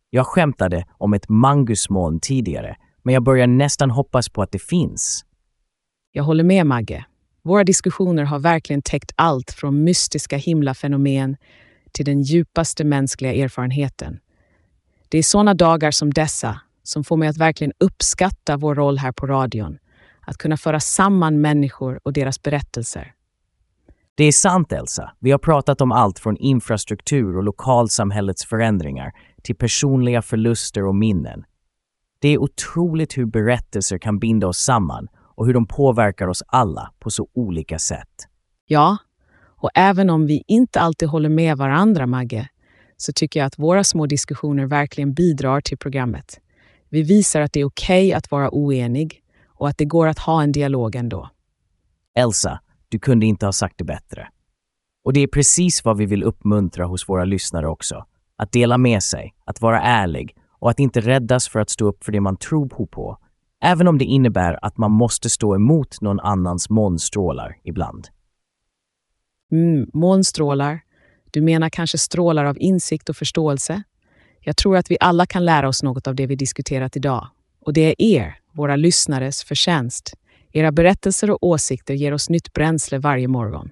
Jag 0.09 0.27
skämtade 0.27 0.85
om 0.97 1.13
ett 1.13 1.29
mangusmoln 1.29 2.19
tidigare, 2.19 2.75
men 3.03 3.13
jag 3.13 3.23
börjar 3.23 3.47
nästan 3.47 3.91
hoppas 3.91 4.29
på 4.29 4.41
att 4.41 4.51
det 4.51 4.61
finns. 4.61 5.25
Jag 6.11 6.23
håller 6.23 6.43
med 6.43 6.65
Magge. 6.65 7.05
Våra 7.43 7.63
diskussioner 7.63 8.23
har 8.23 8.39
verkligen 8.39 8.81
täckt 8.81 9.11
allt 9.15 9.51
från 9.51 9.83
mystiska 9.83 10.37
himlafenomen 10.37 11.37
till 11.91 12.05
den 12.05 12.21
djupaste 12.21 12.83
mänskliga 12.83 13.33
erfarenheten. 13.33 14.19
Det 15.09 15.17
är 15.17 15.23
sådana 15.23 15.53
dagar 15.53 15.91
som 15.91 16.13
dessa 16.13 16.61
som 16.83 17.03
får 17.03 17.17
mig 17.17 17.29
att 17.29 17.37
verkligen 17.37 17.73
uppskatta 17.79 18.57
vår 18.57 18.75
roll 18.75 18.97
här 18.97 19.11
på 19.11 19.27
radion. 19.27 19.77
Att 20.31 20.37
kunna 20.37 20.57
föra 20.57 20.79
samman 20.79 21.41
människor 21.41 21.99
och 22.03 22.13
deras 22.13 22.41
berättelser. 22.41 23.13
Det 24.15 24.23
är 24.23 24.31
sant, 24.31 24.71
Elsa. 24.71 25.11
Vi 25.19 25.31
har 25.31 25.37
pratat 25.37 25.81
om 25.81 25.91
allt 25.91 26.19
från 26.19 26.37
infrastruktur 26.37 27.37
och 27.37 27.43
lokalsamhällets 27.43 28.45
förändringar 28.45 29.11
till 29.43 29.55
personliga 29.55 30.21
förluster 30.21 30.85
och 30.85 30.95
minnen. 30.95 31.43
Det 32.19 32.29
är 32.29 32.37
otroligt 32.37 33.17
hur 33.17 33.25
berättelser 33.25 33.97
kan 33.97 34.19
binda 34.19 34.47
oss 34.47 34.57
samman 34.57 35.07
och 35.35 35.45
hur 35.45 35.53
de 35.53 35.67
påverkar 35.67 36.27
oss 36.27 36.43
alla 36.47 36.91
på 36.99 37.09
så 37.09 37.27
olika 37.33 37.79
sätt. 37.79 38.27
Ja, 38.65 38.97
Och 39.57 39.69
även 39.75 40.09
om 40.09 40.25
vi 40.25 40.43
inte 40.47 40.79
alltid 40.79 41.09
håller 41.09 41.29
med 41.29 41.57
varandra, 41.57 42.07
Magge, 42.07 42.47
så 42.97 43.13
tycker 43.13 43.39
jag 43.39 43.47
att 43.47 43.59
våra 43.59 43.83
små 43.83 44.05
diskussioner 44.05 44.65
verkligen 44.65 45.13
bidrar 45.13 45.61
till 45.61 45.77
programmet. 45.77 46.39
Vi 46.89 47.01
visar 47.03 47.41
att 47.41 47.53
det 47.53 47.59
är 47.59 47.65
okej 47.65 48.13
att 48.13 48.31
vara 48.31 48.49
oenig 48.55 49.20
och 49.61 49.69
att 49.69 49.77
det 49.77 49.85
går 49.85 50.07
att 50.07 50.19
ha 50.19 50.43
en 50.43 50.51
dialog 50.51 50.95
ändå. 50.95 51.29
Elsa, 52.15 52.59
du 52.89 52.99
kunde 52.99 53.25
inte 53.25 53.45
ha 53.45 53.53
sagt 53.53 53.77
det 53.77 53.83
bättre. 53.83 54.27
Och 55.03 55.13
det 55.13 55.19
är 55.19 55.27
precis 55.27 55.85
vad 55.85 55.97
vi 55.97 56.05
vill 56.05 56.23
uppmuntra 56.23 56.85
hos 56.85 57.09
våra 57.09 57.25
lyssnare 57.25 57.67
också. 57.67 58.05
Att 58.35 58.51
dela 58.51 58.77
med 58.77 59.03
sig, 59.03 59.33
att 59.45 59.61
vara 59.61 59.81
ärlig 59.81 60.35
och 60.59 60.69
att 60.69 60.79
inte 60.79 61.01
räddas 61.01 61.47
för 61.47 61.59
att 61.59 61.69
stå 61.69 61.85
upp 61.85 62.03
för 62.03 62.11
det 62.11 62.19
man 62.19 62.37
tror 62.37 62.67
på, 62.85 63.17
även 63.63 63.87
om 63.87 63.97
det 63.97 64.05
innebär 64.05 64.65
att 64.65 64.77
man 64.77 64.91
måste 64.91 65.29
stå 65.29 65.55
emot 65.55 66.01
någon 66.01 66.19
annans 66.19 66.69
molnstrålar 66.69 67.57
ibland. 67.63 68.07
Mm, 69.51 69.89
molnstrålar. 69.93 70.81
Du 71.31 71.41
menar 71.41 71.69
kanske 71.69 71.97
strålar 71.97 72.45
av 72.45 72.57
insikt 72.59 73.09
och 73.09 73.15
förståelse? 73.15 73.83
Jag 74.39 74.57
tror 74.57 74.77
att 74.77 74.91
vi 74.91 74.97
alla 74.99 75.25
kan 75.25 75.45
lära 75.45 75.67
oss 75.67 75.83
något 75.83 76.07
av 76.07 76.15
det 76.15 76.27
vi 76.27 76.35
diskuterat 76.35 76.95
idag. 76.95 77.27
Och 77.59 77.73
det 77.73 77.81
är 77.81 77.95
er, 78.01 78.40
våra 78.51 78.75
lyssnares, 78.75 79.43
förtjänst. 79.43 80.13
Era 80.51 80.71
berättelser 80.71 81.31
och 81.31 81.43
åsikter 81.43 81.93
ger 81.93 82.13
oss 82.13 82.29
nytt 82.29 82.53
bränsle 82.53 82.99
varje 82.99 83.27
morgon. 83.27 83.69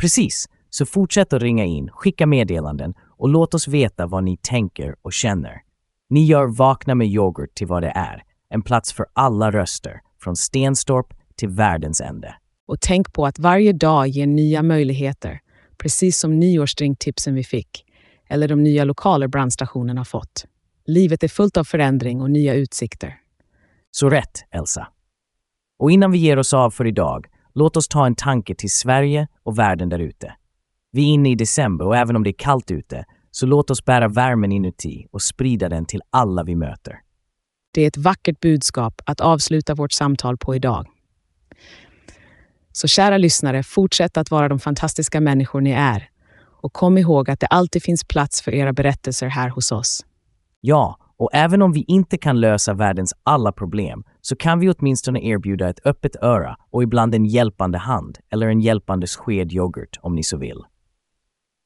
Precis, 0.00 0.48
så 0.70 0.86
fortsätt 0.86 1.32
att 1.32 1.42
ringa 1.42 1.64
in, 1.64 1.88
skicka 1.92 2.26
meddelanden 2.26 2.94
och 3.18 3.28
låt 3.28 3.54
oss 3.54 3.68
veta 3.68 4.06
vad 4.06 4.24
ni 4.24 4.36
tänker 4.36 4.96
och 5.02 5.12
känner. 5.12 5.62
Ni 6.10 6.24
gör 6.24 6.46
Vakna 6.46 6.94
med 6.94 7.06
yoghurt 7.06 7.54
till 7.54 7.66
vad 7.66 7.82
det 7.82 7.92
är, 7.94 8.22
en 8.48 8.62
plats 8.62 8.92
för 8.92 9.06
alla 9.12 9.50
röster, 9.50 10.00
från 10.22 10.36
Stenstorp 10.36 11.06
till 11.36 11.48
världens 11.48 12.00
ände. 12.00 12.34
Och 12.66 12.80
tänk 12.80 13.12
på 13.12 13.26
att 13.26 13.38
varje 13.38 13.72
dag 13.72 14.08
ger 14.08 14.26
nya 14.26 14.62
möjligheter, 14.62 15.40
precis 15.78 16.18
som 16.18 16.38
nyårsdrinktipsen 16.38 17.34
vi 17.34 17.44
fick, 17.44 17.84
eller 18.28 18.48
de 18.48 18.62
nya 18.62 18.84
lokaler 18.84 19.28
brandstationen 19.28 19.98
har 19.98 20.04
fått. 20.04 20.46
Livet 20.86 21.22
är 21.22 21.28
fullt 21.28 21.56
av 21.56 21.64
förändring 21.64 22.20
och 22.20 22.30
nya 22.30 22.54
utsikter. 22.54 23.19
Så 23.90 24.10
rätt, 24.10 24.44
Elsa. 24.50 24.88
Och 25.78 25.90
innan 25.90 26.10
vi 26.10 26.18
ger 26.18 26.38
oss 26.38 26.54
av 26.54 26.70
för 26.70 26.86
idag, 26.86 27.26
låt 27.54 27.76
oss 27.76 27.88
ta 27.88 28.06
en 28.06 28.14
tanke 28.14 28.54
till 28.54 28.70
Sverige 28.70 29.28
och 29.42 29.58
världen 29.58 29.88
där 29.88 29.98
ute. 29.98 30.34
Vi 30.92 31.02
är 31.02 31.06
inne 31.06 31.30
i 31.30 31.34
december 31.34 31.86
och 31.86 31.96
även 31.96 32.16
om 32.16 32.24
det 32.24 32.30
är 32.30 32.38
kallt 32.38 32.70
ute, 32.70 33.04
så 33.30 33.46
låt 33.46 33.70
oss 33.70 33.84
bära 33.84 34.08
värmen 34.08 34.52
inuti 34.52 35.06
och 35.10 35.22
sprida 35.22 35.68
den 35.68 35.86
till 35.86 36.00
alla 36.10 36.44
vi 36.44 36.56
möter. 36.56 37.00
Det 37.74 37.82
är 37.82 37.88
ett 37.88 37.96
vackert 37.96 38.40
budskap 38.40 39.02
att 39.06 39.20
avsluta 39.20 39.74
vårt 39.74 39.92
samtal 39.92 40.36
på 40.36 40.54
idag. 40.54 40.86
Så 42.72 42.88
kära 42.88 43.18
lyssnare, 43.18 43.62
fortsätt 43.62 44.16
att 44.16 44.30
vara 44.30 44.48
de 44.48 44.58
fantastiska 44.58 45.20
människor 45.20 45.60
ni 45.60 45.70
är. 45.70 46.08
Och 46.62 46.72
kom 46.72 46.98
ihåg 46.98 47.30
att 47.30 47.40
det 47.40 47.46
alltid 47.46 47.82
finns 47.82 48.04
plats 48.04 48.42
för 48.42 48.54
era 48.54 48.72
berättelser 48.72 49.26
här 49.26 49.48
hos 49.48 49.72
oss. 49.72 50.06
Ja, 50.60 50.98
och 51.20 51.30
även 51.32 51.62
om 51.62 51.72
vi 51.72 51.84
inte 51.88 52.18
kan 52.18 52.40
lösa 52.40 52.74
världens 52.74 53.14
alla 53.22 53.52
problem 53.52 54.04
så 54.20 54.36
kan 54.36 54.60
vi 54.60 54.70
åtminstone 54.70 55.20
erbjuda 55.20 55.68
ett 55.68 55.86
öppet 55.86 56.16
öra 56.22 56.56
och 56.70 56.82
ibland 56.82 57.14
en 57.14 57.24
hjälpande 57.24 57.78
hand 57.78 58.18
eller 58.32 58.46
en 58.46 58.60
hjälpande 58.60 59.06
sked 59.06 59.52
yoghurt 59.52 59.98
om 60.00 60.14
ni 60.14 60.22
så 60.22 60.36
vill. 60.36 60.64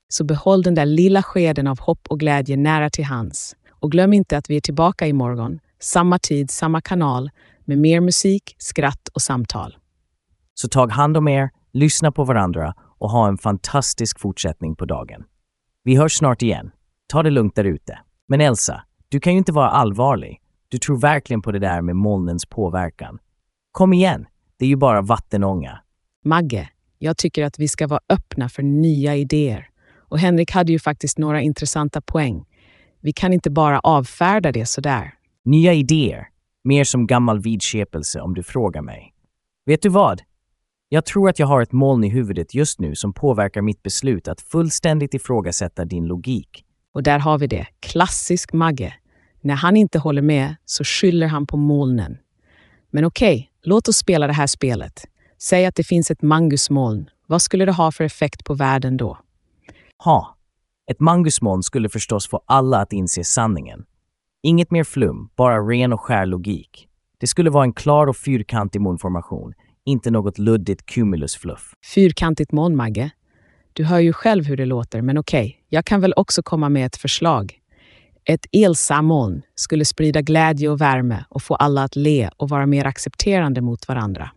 Så 0.09 0.25
behåll 0.25 0.63
den 0.63 0.75
där 0.75 0.87
lilla 0.87 1.23
skeden 1.23 1.67
av 1.67 1.81
hopp 1.81 2.07
och 2.09 2.21
glädje 2.21 2.57
nära 2.57 2.91
till 2.91 3.05
hands. 3.05 3.57
Och 3.71 3.93
glöm 3.93 4.13
inte 4.13 4.39
att 4.39 4.51
vi 4.51 4.57
är 4.57 4.61
tillbaka 4.61 5.07
imorgon, 5.07 5.61
samma 5.81 6.19
tid, 6.19 6.51
samma 6.51 6.81
kanal, 6.81 7.31
med 7.65 7.79
mer 7.79 8.01
musik, 8.01 8.57
skratt 8.59 9.09
och 9.15 9.23
samtal. 9.23 9.77
Så 10.55 10.69
tag 10.69 10.93
hand 10.93 11.17
om 11.17 11.29
er, 11.29 11.51
lyssna 11.73 12.13
på 12.13 12.25
varandra 12.25 12.75
och 12.99 13.11
ha 13.11 13.29
en 13.29 13.39
fantastisk 13.39 14.21
fortsättning 14.21 14.77
på 14.77 14.85
dagen. 14.85 15.25
Vi 15.85 15.97
hörs 15.97 16.13
snart 16.13 16.43
igen. 16.43 16.71
Ta 17.07 17.23
det 17.23 17.31
lugnt 17.31 17.57
där 17.57 17.65
ute. 17.65 17.99
Men 18.29 18.41
Elsa, 18.41 18.83
du 19.09 19.21
kan 19.21 19.33
ju 19.33 19.39
inte 19.39 19.53
vara 19.53 19.71
allvarlig. 19.71 20.41
Du 20.69 20.79
tror 20.79 20.99
verkligen 20.99 21.43
på 21.43 21.53
det 21.53 21.59
där 21.59 21.81
med 21.83 21.97
molnens 21.97 22.47
påverkan. 22.47 23.19
Kom 23.73 23.93
igen, 23.93 24.27
det 24.59 24.65
är 24.65 24.69
ju 24.69 24.77
bara 24.77 25.03
vattenånga. 25.03 25.79
Magge, 26.25 26.69
jag 26.99 27.17
tycker 27.17 27.45
att 27.45 27.59
vi 27.59 27.69
ska 27.69 27.87
vara 27.87 28.01
öppna 28.09 28.49
för 28.49 28.63
nya 28.63 29.17
idéer. 29.17 29.69
Och 29.97 30.19
Henrik 30.19 30.51
hade 30.51 30.73
ju 30.73 30.79
faktiskt 30.79 31.19
några 31.19 31.41
intressanta 31.41 32.01
poäng. 32.01 32.45
Vi 33.01 33.13
kan 33.13 33.33
inte 33.33 33.51
bara 33.51 33.81
avfärda 33.81 34.53
det 34.53 34.67
sådär. 34.67 35.15
Nya 35.45 35.75
idéer. 35.75 36.29
Mer 36.65 36.85
som 36.85 37.07
gammal 37.07 37.41
vidskepelse 37.41 38.21
om 38.21 38.35
du 38.35 38.43
frågar 38.43 38.83
mig. 38.83 39.15
Vet 39.67 39.83
du 39.83 39.89
vad? 39.89 40.23
Jag 40.89 41.05
tror 41.05 41.29
att 41.29 41.39
jag 41.39 41.47
har 41.47 41.63
ett 41.63 41.73
moln 41.73 42.05
i 42.05 42.09
huvudet 42.09 42.55
just 42.55 42.81
nu 42.81 42.95
som 42.95 43.13
påverkar 43.13 43.63
mitt 43.63 43.83
beslut 43.83 44.29
att 44.29 44.41
fullständigt 44.41 45.15
ifrågasätta 45.15 45.85
din 45.85 46.07
logik. 46.07 46.65
Och 46.95 47.03
där 47.03 47.19
har 47.19 47.39
vi 47.39 47.47
det. 47.47 47.67
Klassisk 47.81 48.53
Magge. 48.53 48.95
När 49.41 49.55
han 49.55 49.77
inte 49.77 49.99
håller 49.99 50.23
med 50.23 50.57
så 50.65 50.85
skyller 50.85 51.27
han 51.27 51.47
på 51.47 51.57
molnen. 51.57 52.19
Men 52.91 53.05
okej, 53.05 53.51
låt 53.63 53.89
oss 53.89 53.97
spela 53.97 54.27
det 54.27 54.33
här 54.33 54.47
spelet. 54.47 55.05
Säg 55.39 55.67
att 55.67 55.75
det 55.75 55.85
finns 55.85 56.11
ett 56.11 56.23
mangusmoln. 56.23 57.11
Vad 57.27 57.43
skulle 57.43 57.65
det 57.65 57.73
ha 57.73 57.93
för 57.93 58.05
effekt 58.05 58.45
på 58.45 58.55
världen 58.55 58.97
då? 58.97 59.19
Ha! 60.05 60.37
Ett 60.91 61.01
mangusmoln 61.01 61.63
skulle 61.63 61.89
förstås 61.89 62.29
få 62.29 62.41
alla 62.47 62.79
att 62.79 62.93
inse 62.93 63.25
sanningen. 63.25 63.85
Inget 64.43 64.71
mer 64.71 64.85
flum, 64.85 65.29
bara 65.37 65.59
ren 65.59 65.93
och 65.93 66.01
skär 66.01 66.27
logik. 66.27 66.89
Det 67.19 67.27
skulle 67.27 67.51
vara 67.51 67.65
en 67.65 67.73
klar 67.73 68.07
och 68.07 68.17
fyrkantig 68.17 68.81
molnformation, 68.81 69.53
inte 69.85 70.11
något 70.11 70.39
luddigt 70.39 70.87
cumulusfluff. 70.87 71.73
Fyrkantigt 71.95 72.53
moln, 72.53 72.77
Magge. 72.77 73.11
Du 73.77 73.85
hör 73.85 73.99
ju 73.99 74.13
själv 74.13 74.45
hur 74.45 74.57
det 74.57 74.65
låter, 74.65 75.03
men 75.03 75.19
okej, 75.19 75.65
jag 75.69 75.85
kan 75.85 76.01
väl 76.01 76.13
också 76.17 76.43
komma 76.43 76.69
med 76.69 76.87
ett 76.87 76.97
förslag. 76.97 77.59
Ett 78.25 78.47
Elsa-moln 78.53 79.43
skulle 79.55 79.85
sprida 79.85 80.21
glädje 80.21 80.69
och 80.69 80.81
värme 80.81 81.25
och 81.29 81.43
få 81.43 81.55
alla 81.55 81.83
att 81.83 81.97
le 81.97 82.31
och 82.37 82.49
vara 82.49 82.67
mer 82.67 82.85
accepterande 82.85 83.61
mot 83.61 83.89
varandra. 83.89 84.31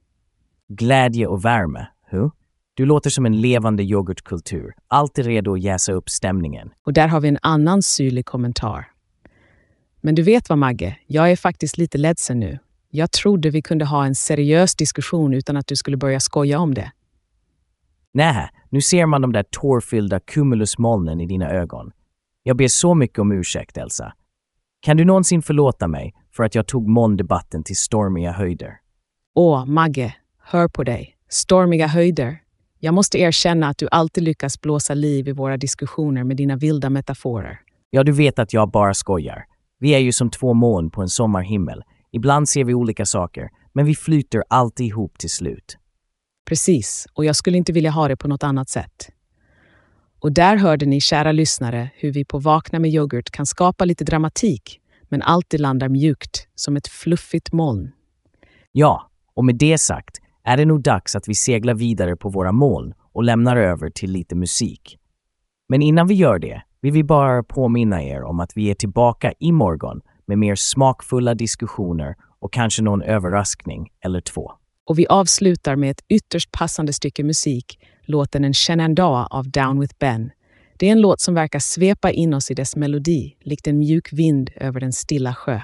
Glädje 0.68 1.28
och 1.28 1.46
värme, 1.46 1.88
hu? 2.10 2.30
Du 2.74 2.86
låter 2.86 3.10
som 3.10 3.26
en 3.26 3.42
levande 3.42 3.84
yoghurtkultur, 3.84 4.74
alltid 4.88 5.26
redo 5.26 5.54
att 5.54 5.62
jäsa 5.62 5.92
upp 5.92 6.10
stämningen. 6.10 6.70
Och 6.86 6.94
där 6.94 7.08
har 7.08 7.20
vi 7.20 7.28
en 7.28 7.40
annan 7.42 7.82
syrlig 7.82 8.26
kommentar. 8.26 8.88
Men 10.02 10.16
du 10.16 10.22
vet 10.22 10.50
vad, 10.50 10.58
Magge? 10.58 10.98
Jag 11.08 11.32
är 11.32 11.36
faktiskt 11.36 11.78
lite 11.78 11.98
ledsen 11.98 12.40
nu. 12.40 12.60
Jag 12.90 13.12
trodde 13.12 13.50
vi 13.50 13.62
kunde 13.62 13.86
ha 13.86 14.06
en 14.06 14.16
seriös 14.16 14.76
diskussion 14.76 15.34
utan 15.34 15.58
att 15.58 15.68
du 15.68 15.76
skulle 15.76 15.98
börja 15.98 16.20
skoja 16.20 16.60
om 16.60 16.74
det. 16.74 16.92
Nähä, 18.14 18.50
nu 18.70 18.82
ser 18.82 19.06
man 19.06 19.22
de 19.22 19.34
där 19.34 19.44
tårfyllda 19.52 20.20
cumulusmolnen 20.20 21.22
i 21.22 21.26
dina 21.26 21.50
ögon. 21.50 21.92
Jag 22.44 22.58
ber 22.58 22.68
så 22.68 22.94
mycket 22.94 23.20
om 23.20 23.32
ursäkt, 23.32 23.78
Elsa. 23.78 24.14
Kan 24.80 24.98
du 24.98 25.06
någonsin 25.06 25.42
förlåta 25.42 25.88
mig 25.88 26.14
för 26.36 26.44
att 26.44 26.56
jag 26.56 26.68
tog 26.68 26.88
molndebatten 26.88 27.64
till 27.64 27.78
stormiga 27.78 28.32
höjder? 28.32 28.80
Åh, 29.36 29.66
Magge, 29.66 30.16
hör 30.44 30.68
på 30.68 30.84
dig. 30.84 31.18
Stormiga 31.30 31.88
höjder. 31.88 32.40
Jag 32.80 32.94
måste 32.94 33.20
erkänna 33.20 33.68
att 33.68 33.78
du 33.78 33.88
alltid 33.92 34.24
lyckas 34.24 34.62
blåsa 34.62 34.94
liv 34.94 35.28
i 35.28 35.32
våra 35.32 35.58
diskussioner 35.58 36.24
med 36.24 36.38
dina 36.38 36.56
vilda 36.56 36.90
metaforer. 36.90 37.60
Ja, 37.90 38.04
du 38.04 38.12
vet 38.12 38.40
att 38.40 38.54
jag 38.54 38.72
bara 38.72 38.94
skojar. 38.94 39.46
Vi 39.80 39.96
är 39.96 40.00
ju 40.00 40.12
som 40.12 40.30
två 40.30 40.54
moln 40.54 40.90
på 40.90 41.02
en 41.02 41.10
sommarhimmel. 41.10 41.84
Ibland 42.12 42.50
ser 42.50 42.64
vi 42.64 42.74
olika 42.74 43.06
saker, 43.06 43.50
men 43.74 43.86
vi 43.86 43.96
flyter 43.96 44.44
alltid 44.50 44.86
ihop 44.86 45.20
till 45.20 45.30
slut. 45.30 45.78
Precis, 46.48 47.08
och 47.14 47.26
jag 47.26 47.36
skulle 47.36 47.58
inte 47.58 47.72
vilja 47.72 47.92
ha 47.92 48.08
det 48.08 48.16
på 48.16 48.28
något 48.28 48.44
annat 48.44 48.70
sätt. 48.70 49.10
Och 50.20 50.32
där 50.32 50.56
hörde 50.56 50.86
ni, 50.86 51.02
kära 51.02 51.32
lyssnare, 51.32 51.90
hur 51.96 52.12
vi 52.12 52.26
på 52.26 52.40
Vakna 52.40 52.80
med 52.80 52.92
yoghurt 52.92 53.30
kan 53.30 53.46
skapa 53.46 53.86
lite 53.86 54.04
dramatik, 54.04 54.80
men 55.10 55.22
alltid 55.22 55.60
landar 55.60 55.90
mjukt, 55.90 56.48
som 56.56 56.78
ett 56.78 56.88
fluffigt 56.88 57.54
moln. 57.54 57.92
Ja, 58.72 59.10
och 59.36 59.46
med 59.46 59.56
det 59.56 59.78
sagt 59.78 60.18
är 60.44 60.58
det 60.58 60.66
nog 60.66 60.82
dags 60.82 61.16
att 61.16 61.28
vi 61.28 61.36
seglar 61.36 61.74
vidare 61.74 62.16
på 62.16 62.30
våra 62.30 62.52
moln 62.52 62.94
och 63.14 63.24
lämnar 63.24 63.58
över 63.58 63.90
till 63.90 64.12
lite 64.12 64.36
musik. 64.36 64.98
Men 65.70 65.82
innan 65.82 66.08
vi 66.08 66.14
gör 66.14 66.40
det 66.40 66.62
vill 66.82 66.94
vi 66.94 67.04
bara 67.04 67.44
påminna 67.44 68.04
er 68.04 68.24
om 68.24 68.40
att 68.40 68.52
vi 68.56 68.70
är 68.70 68.76
tillbaka 68.76 69.34
imorgon 69.40 70.02
med 70.26 70.38
mer 70.38 70.56
smakfulla 70.56 71.34
diskussioner 71.34 72.16
och 72.40 72.54
kanske 72.54 72.82
någon 72.82 73.02
överraskning 73.02 73.90
eller 74.02 74.22
två. 74.22 74.57
Och 74.88 75.00
vi 75.00 75.08
avslutar 75.08 75.76
med 75.76 75.92
ett 75.92 76.02
ytterst 76.10 76.52
passande 76.52 76.94
stycke 76.94 77.24
musik, 77.24 77.80
låten 78.06 78.44
En 78.46 78.54
Shenandoah 78.54 79.28
av 79.30 79.50
Down 79.50 79.80
with 79.80 79.96
Ben. 80.00 80.32
Det 80.78 80.88
är 80.88 80.92
en 80.92 81.02
låt 81.02 81.22
som 81.22 81.34
verkar 81.34 81.60
svepa 81.60 82.12
in 82.12 82.34
oss 82.34 82.52
i 82.52 82.54
dess 82.54 82.76
melodi, 82.76 83.38
likt 83.42 83.68
en 83.68 83.78
mjuk 83.78 84.14
vind 84.14 84.50
över 84.56 84.84
en 84.84 84.94
stilla 84.94 85.34
sjö. 85.36 85.62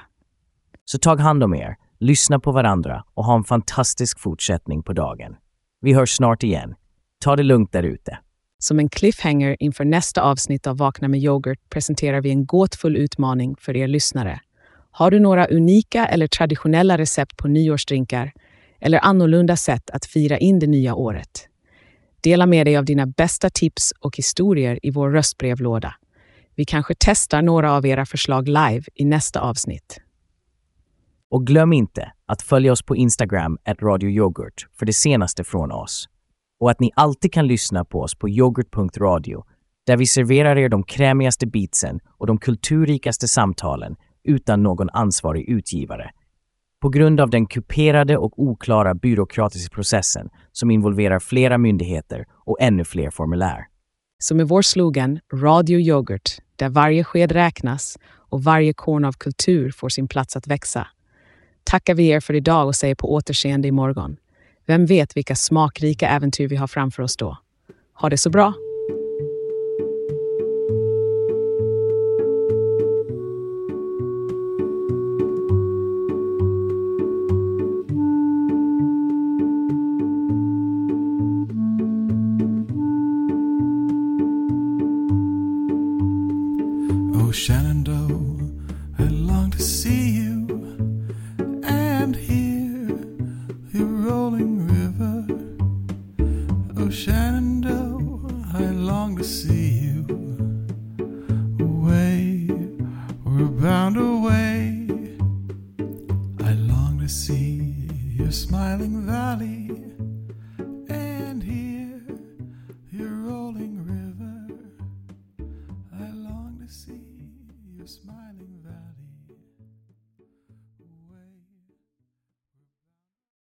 Så 0.86 0.98
tag 0.98 1.20
hand 1.20 1.44
om 1.44 1.56
er, 1.56 1.76
lyssna 2.00 2.40
på 2.40 2.52
varandra 2.52 3.04
och 3.14 3.26
ha 3.26 3.36
en 3.36 3.44
fantastisk 3.44 4.20
fortsättning 4.20 4.84
på 4.84 4.94
dagen. 4.94 5.36
Vi 5.82 5.94
hörs 5.94 6.16
snart 6.16 6.44
igen. 6.44 6.76
Ta 7.24 7.36
det 7.36 7.44
lugnt 7.44 7.72
där 7.72 7.84
ute. 7.84 8.20
Som 8.60 8.80
en 8.80 8.90
cliffhanger 8.90 9.58
inför 9.60 9.86
nästa 9.86 10.22
avsnitt 10.22 10.68
av 10.68 10.78
Vakna 10.78 11.08
med 11.08 11.20
yoghurt 11.20 11.70
presenterar 11.70 12.22
vi 12.22 12.30
en 12.30 12.46
gåtfull 12.46 12.98
utmaning 12.98 13.56
för 13.56 13.78
er 13.78 13.88
lyssnare. 13.88 14.40
Har 14.92 15.12
du 15.12 15.20
några 15.20 15.48
unika 15.48 16.06
eller 16.06 16.28
traditionella 16.28 16.98
recept 16.98 17.38
på 17.38 17.48
nyårsdrinkar 17.48 18.32
eller 18.86 19.06
annorlunda 19.06 19.56
sätt 19.56 19.90
att 19.90 20.06
fira 20.06 20.38
in 20.38 20.60
det 20.60 20.68
nya 20.68 20.96
året? 20.96 21.48
Dela 22.24 22.46
med 22.46 22.68
dig 22.68 22.78
av 22.78 22.86
dina 22.86 23.06
bästa 23.06 23.50
tips 23.50 23.94
och 24.00 24.18
historier 24.18 24.80
i 24.84 24.92
vår 24.92 25.12
röstbrevlåda. 25.12 25.96
Vi 26.56 26.66
kanske 26.66 26.94
testar 27.00 27.42
några 27.42 27.74
av 27.74 27.86
era 27.86 28.06
förslag 28.06 28.48
live 28.48 28.84
i 28.96 29.06
nästa 29.06 29.40
avsnitt. 29.40 30.00
Och 31.30 31.48
glöm 31.48 31.74
inte 31.74 32.12
att 32.26 32.42
följa 32.42 32.72
oss 32.72 32.82
på 32.82 32.96
Instagram, 32.96 33.58
at 33.66 33.82
Radio 33.82 34.10
Yoghurt, 34.10 34.68
för 34.80 34.86
det 34.86 34.94
senaste 34.94 35.44
från 35.44 35.72
oss. 35.72 36.10
Och 36.60 36.72
att 36.72 36.80
ni 36.80 36.92
alltid 36.96 37.34
kan 37.34 37.48
lyssna 37.48 37.86
på 37.86 38.02
oss 38.02 38.16
på 38.16 38.30
yoghurt.radio, 38.30 39.44
där 39.86 39.98
vi 39.98 40.06
serverar 40.06 40.58
er 40.58 40.70
de 40.70 40.84
krämigaste 40.84 41.48
beatsen 41.48 42.00
och 42.18 42.28
de 42.28 42.38
kulturrikaste 42.38 43.28
samtalen 43.28 43.96
utan 44.24 44.64
någon 44.64 44.90
ansvarig 44.90 45.50
utgivare. 45.50 46.12
På 46.84 46.90
grund 46.90 47.20
av 47.20 47.30
den 47.30 47.46
kuperade 47.46 48.18
och 48.18 48.40
oklara 48.40 48.94
byråkratiska 48.94 49.76
processen 49.76 50.30
som 50.52 50.72
involverar 50.72 51.20
flera 51.20 51.58
myndigheter 51.58 52.26
och 52.46 52.58
ännu 52.62 52.86
fler 52.86 53.10
formulär. 53.10 53.68
Som 54.20 54.40
i 54.40 54.44
vår 54.44 54.62
slogan 54.62 55.20
Radio 55.34 55.80
Yoghurt, 55.80 56.30
där 56.56 56.70
varje 56.70 57.04
sked 57.04 57.32
räknas 57.32 57.98
och 58.30 58.44
varje 58.44 58.74
korn 58.74 59.06
av 59.06 59.12
kultur 59.12 59.72
får 59.72 59.90
sin 59.90 60.08
plats 60.08 60.36
att 60.36 60.48
växa, 60.48 60.88
tackar 61.64 61.96
vi 61.96 62.08
er 62.08 62.20
för 62.20 62.34
idag 62.34 62.68
och 62.68 62.76
säger 62.76 62.96
på 62.96 63.14
återseende 63.14 63.68
imorgon. 63.68 64.18
Vem 64.66 64.86
vet 64.86 65.18
vilka 65.18 65.36
smakrika 65.36 66.10
äventyr 66.10 66.48
vi 66.48 66.56
har 66.56 66.68
framför 66.68 67.04
oss 67.04 67.18
då? 67.18 67.38
Ha 67.94 68.10
det 68.10 68.18
så 68.18 68.30
bra! 68.30 68.54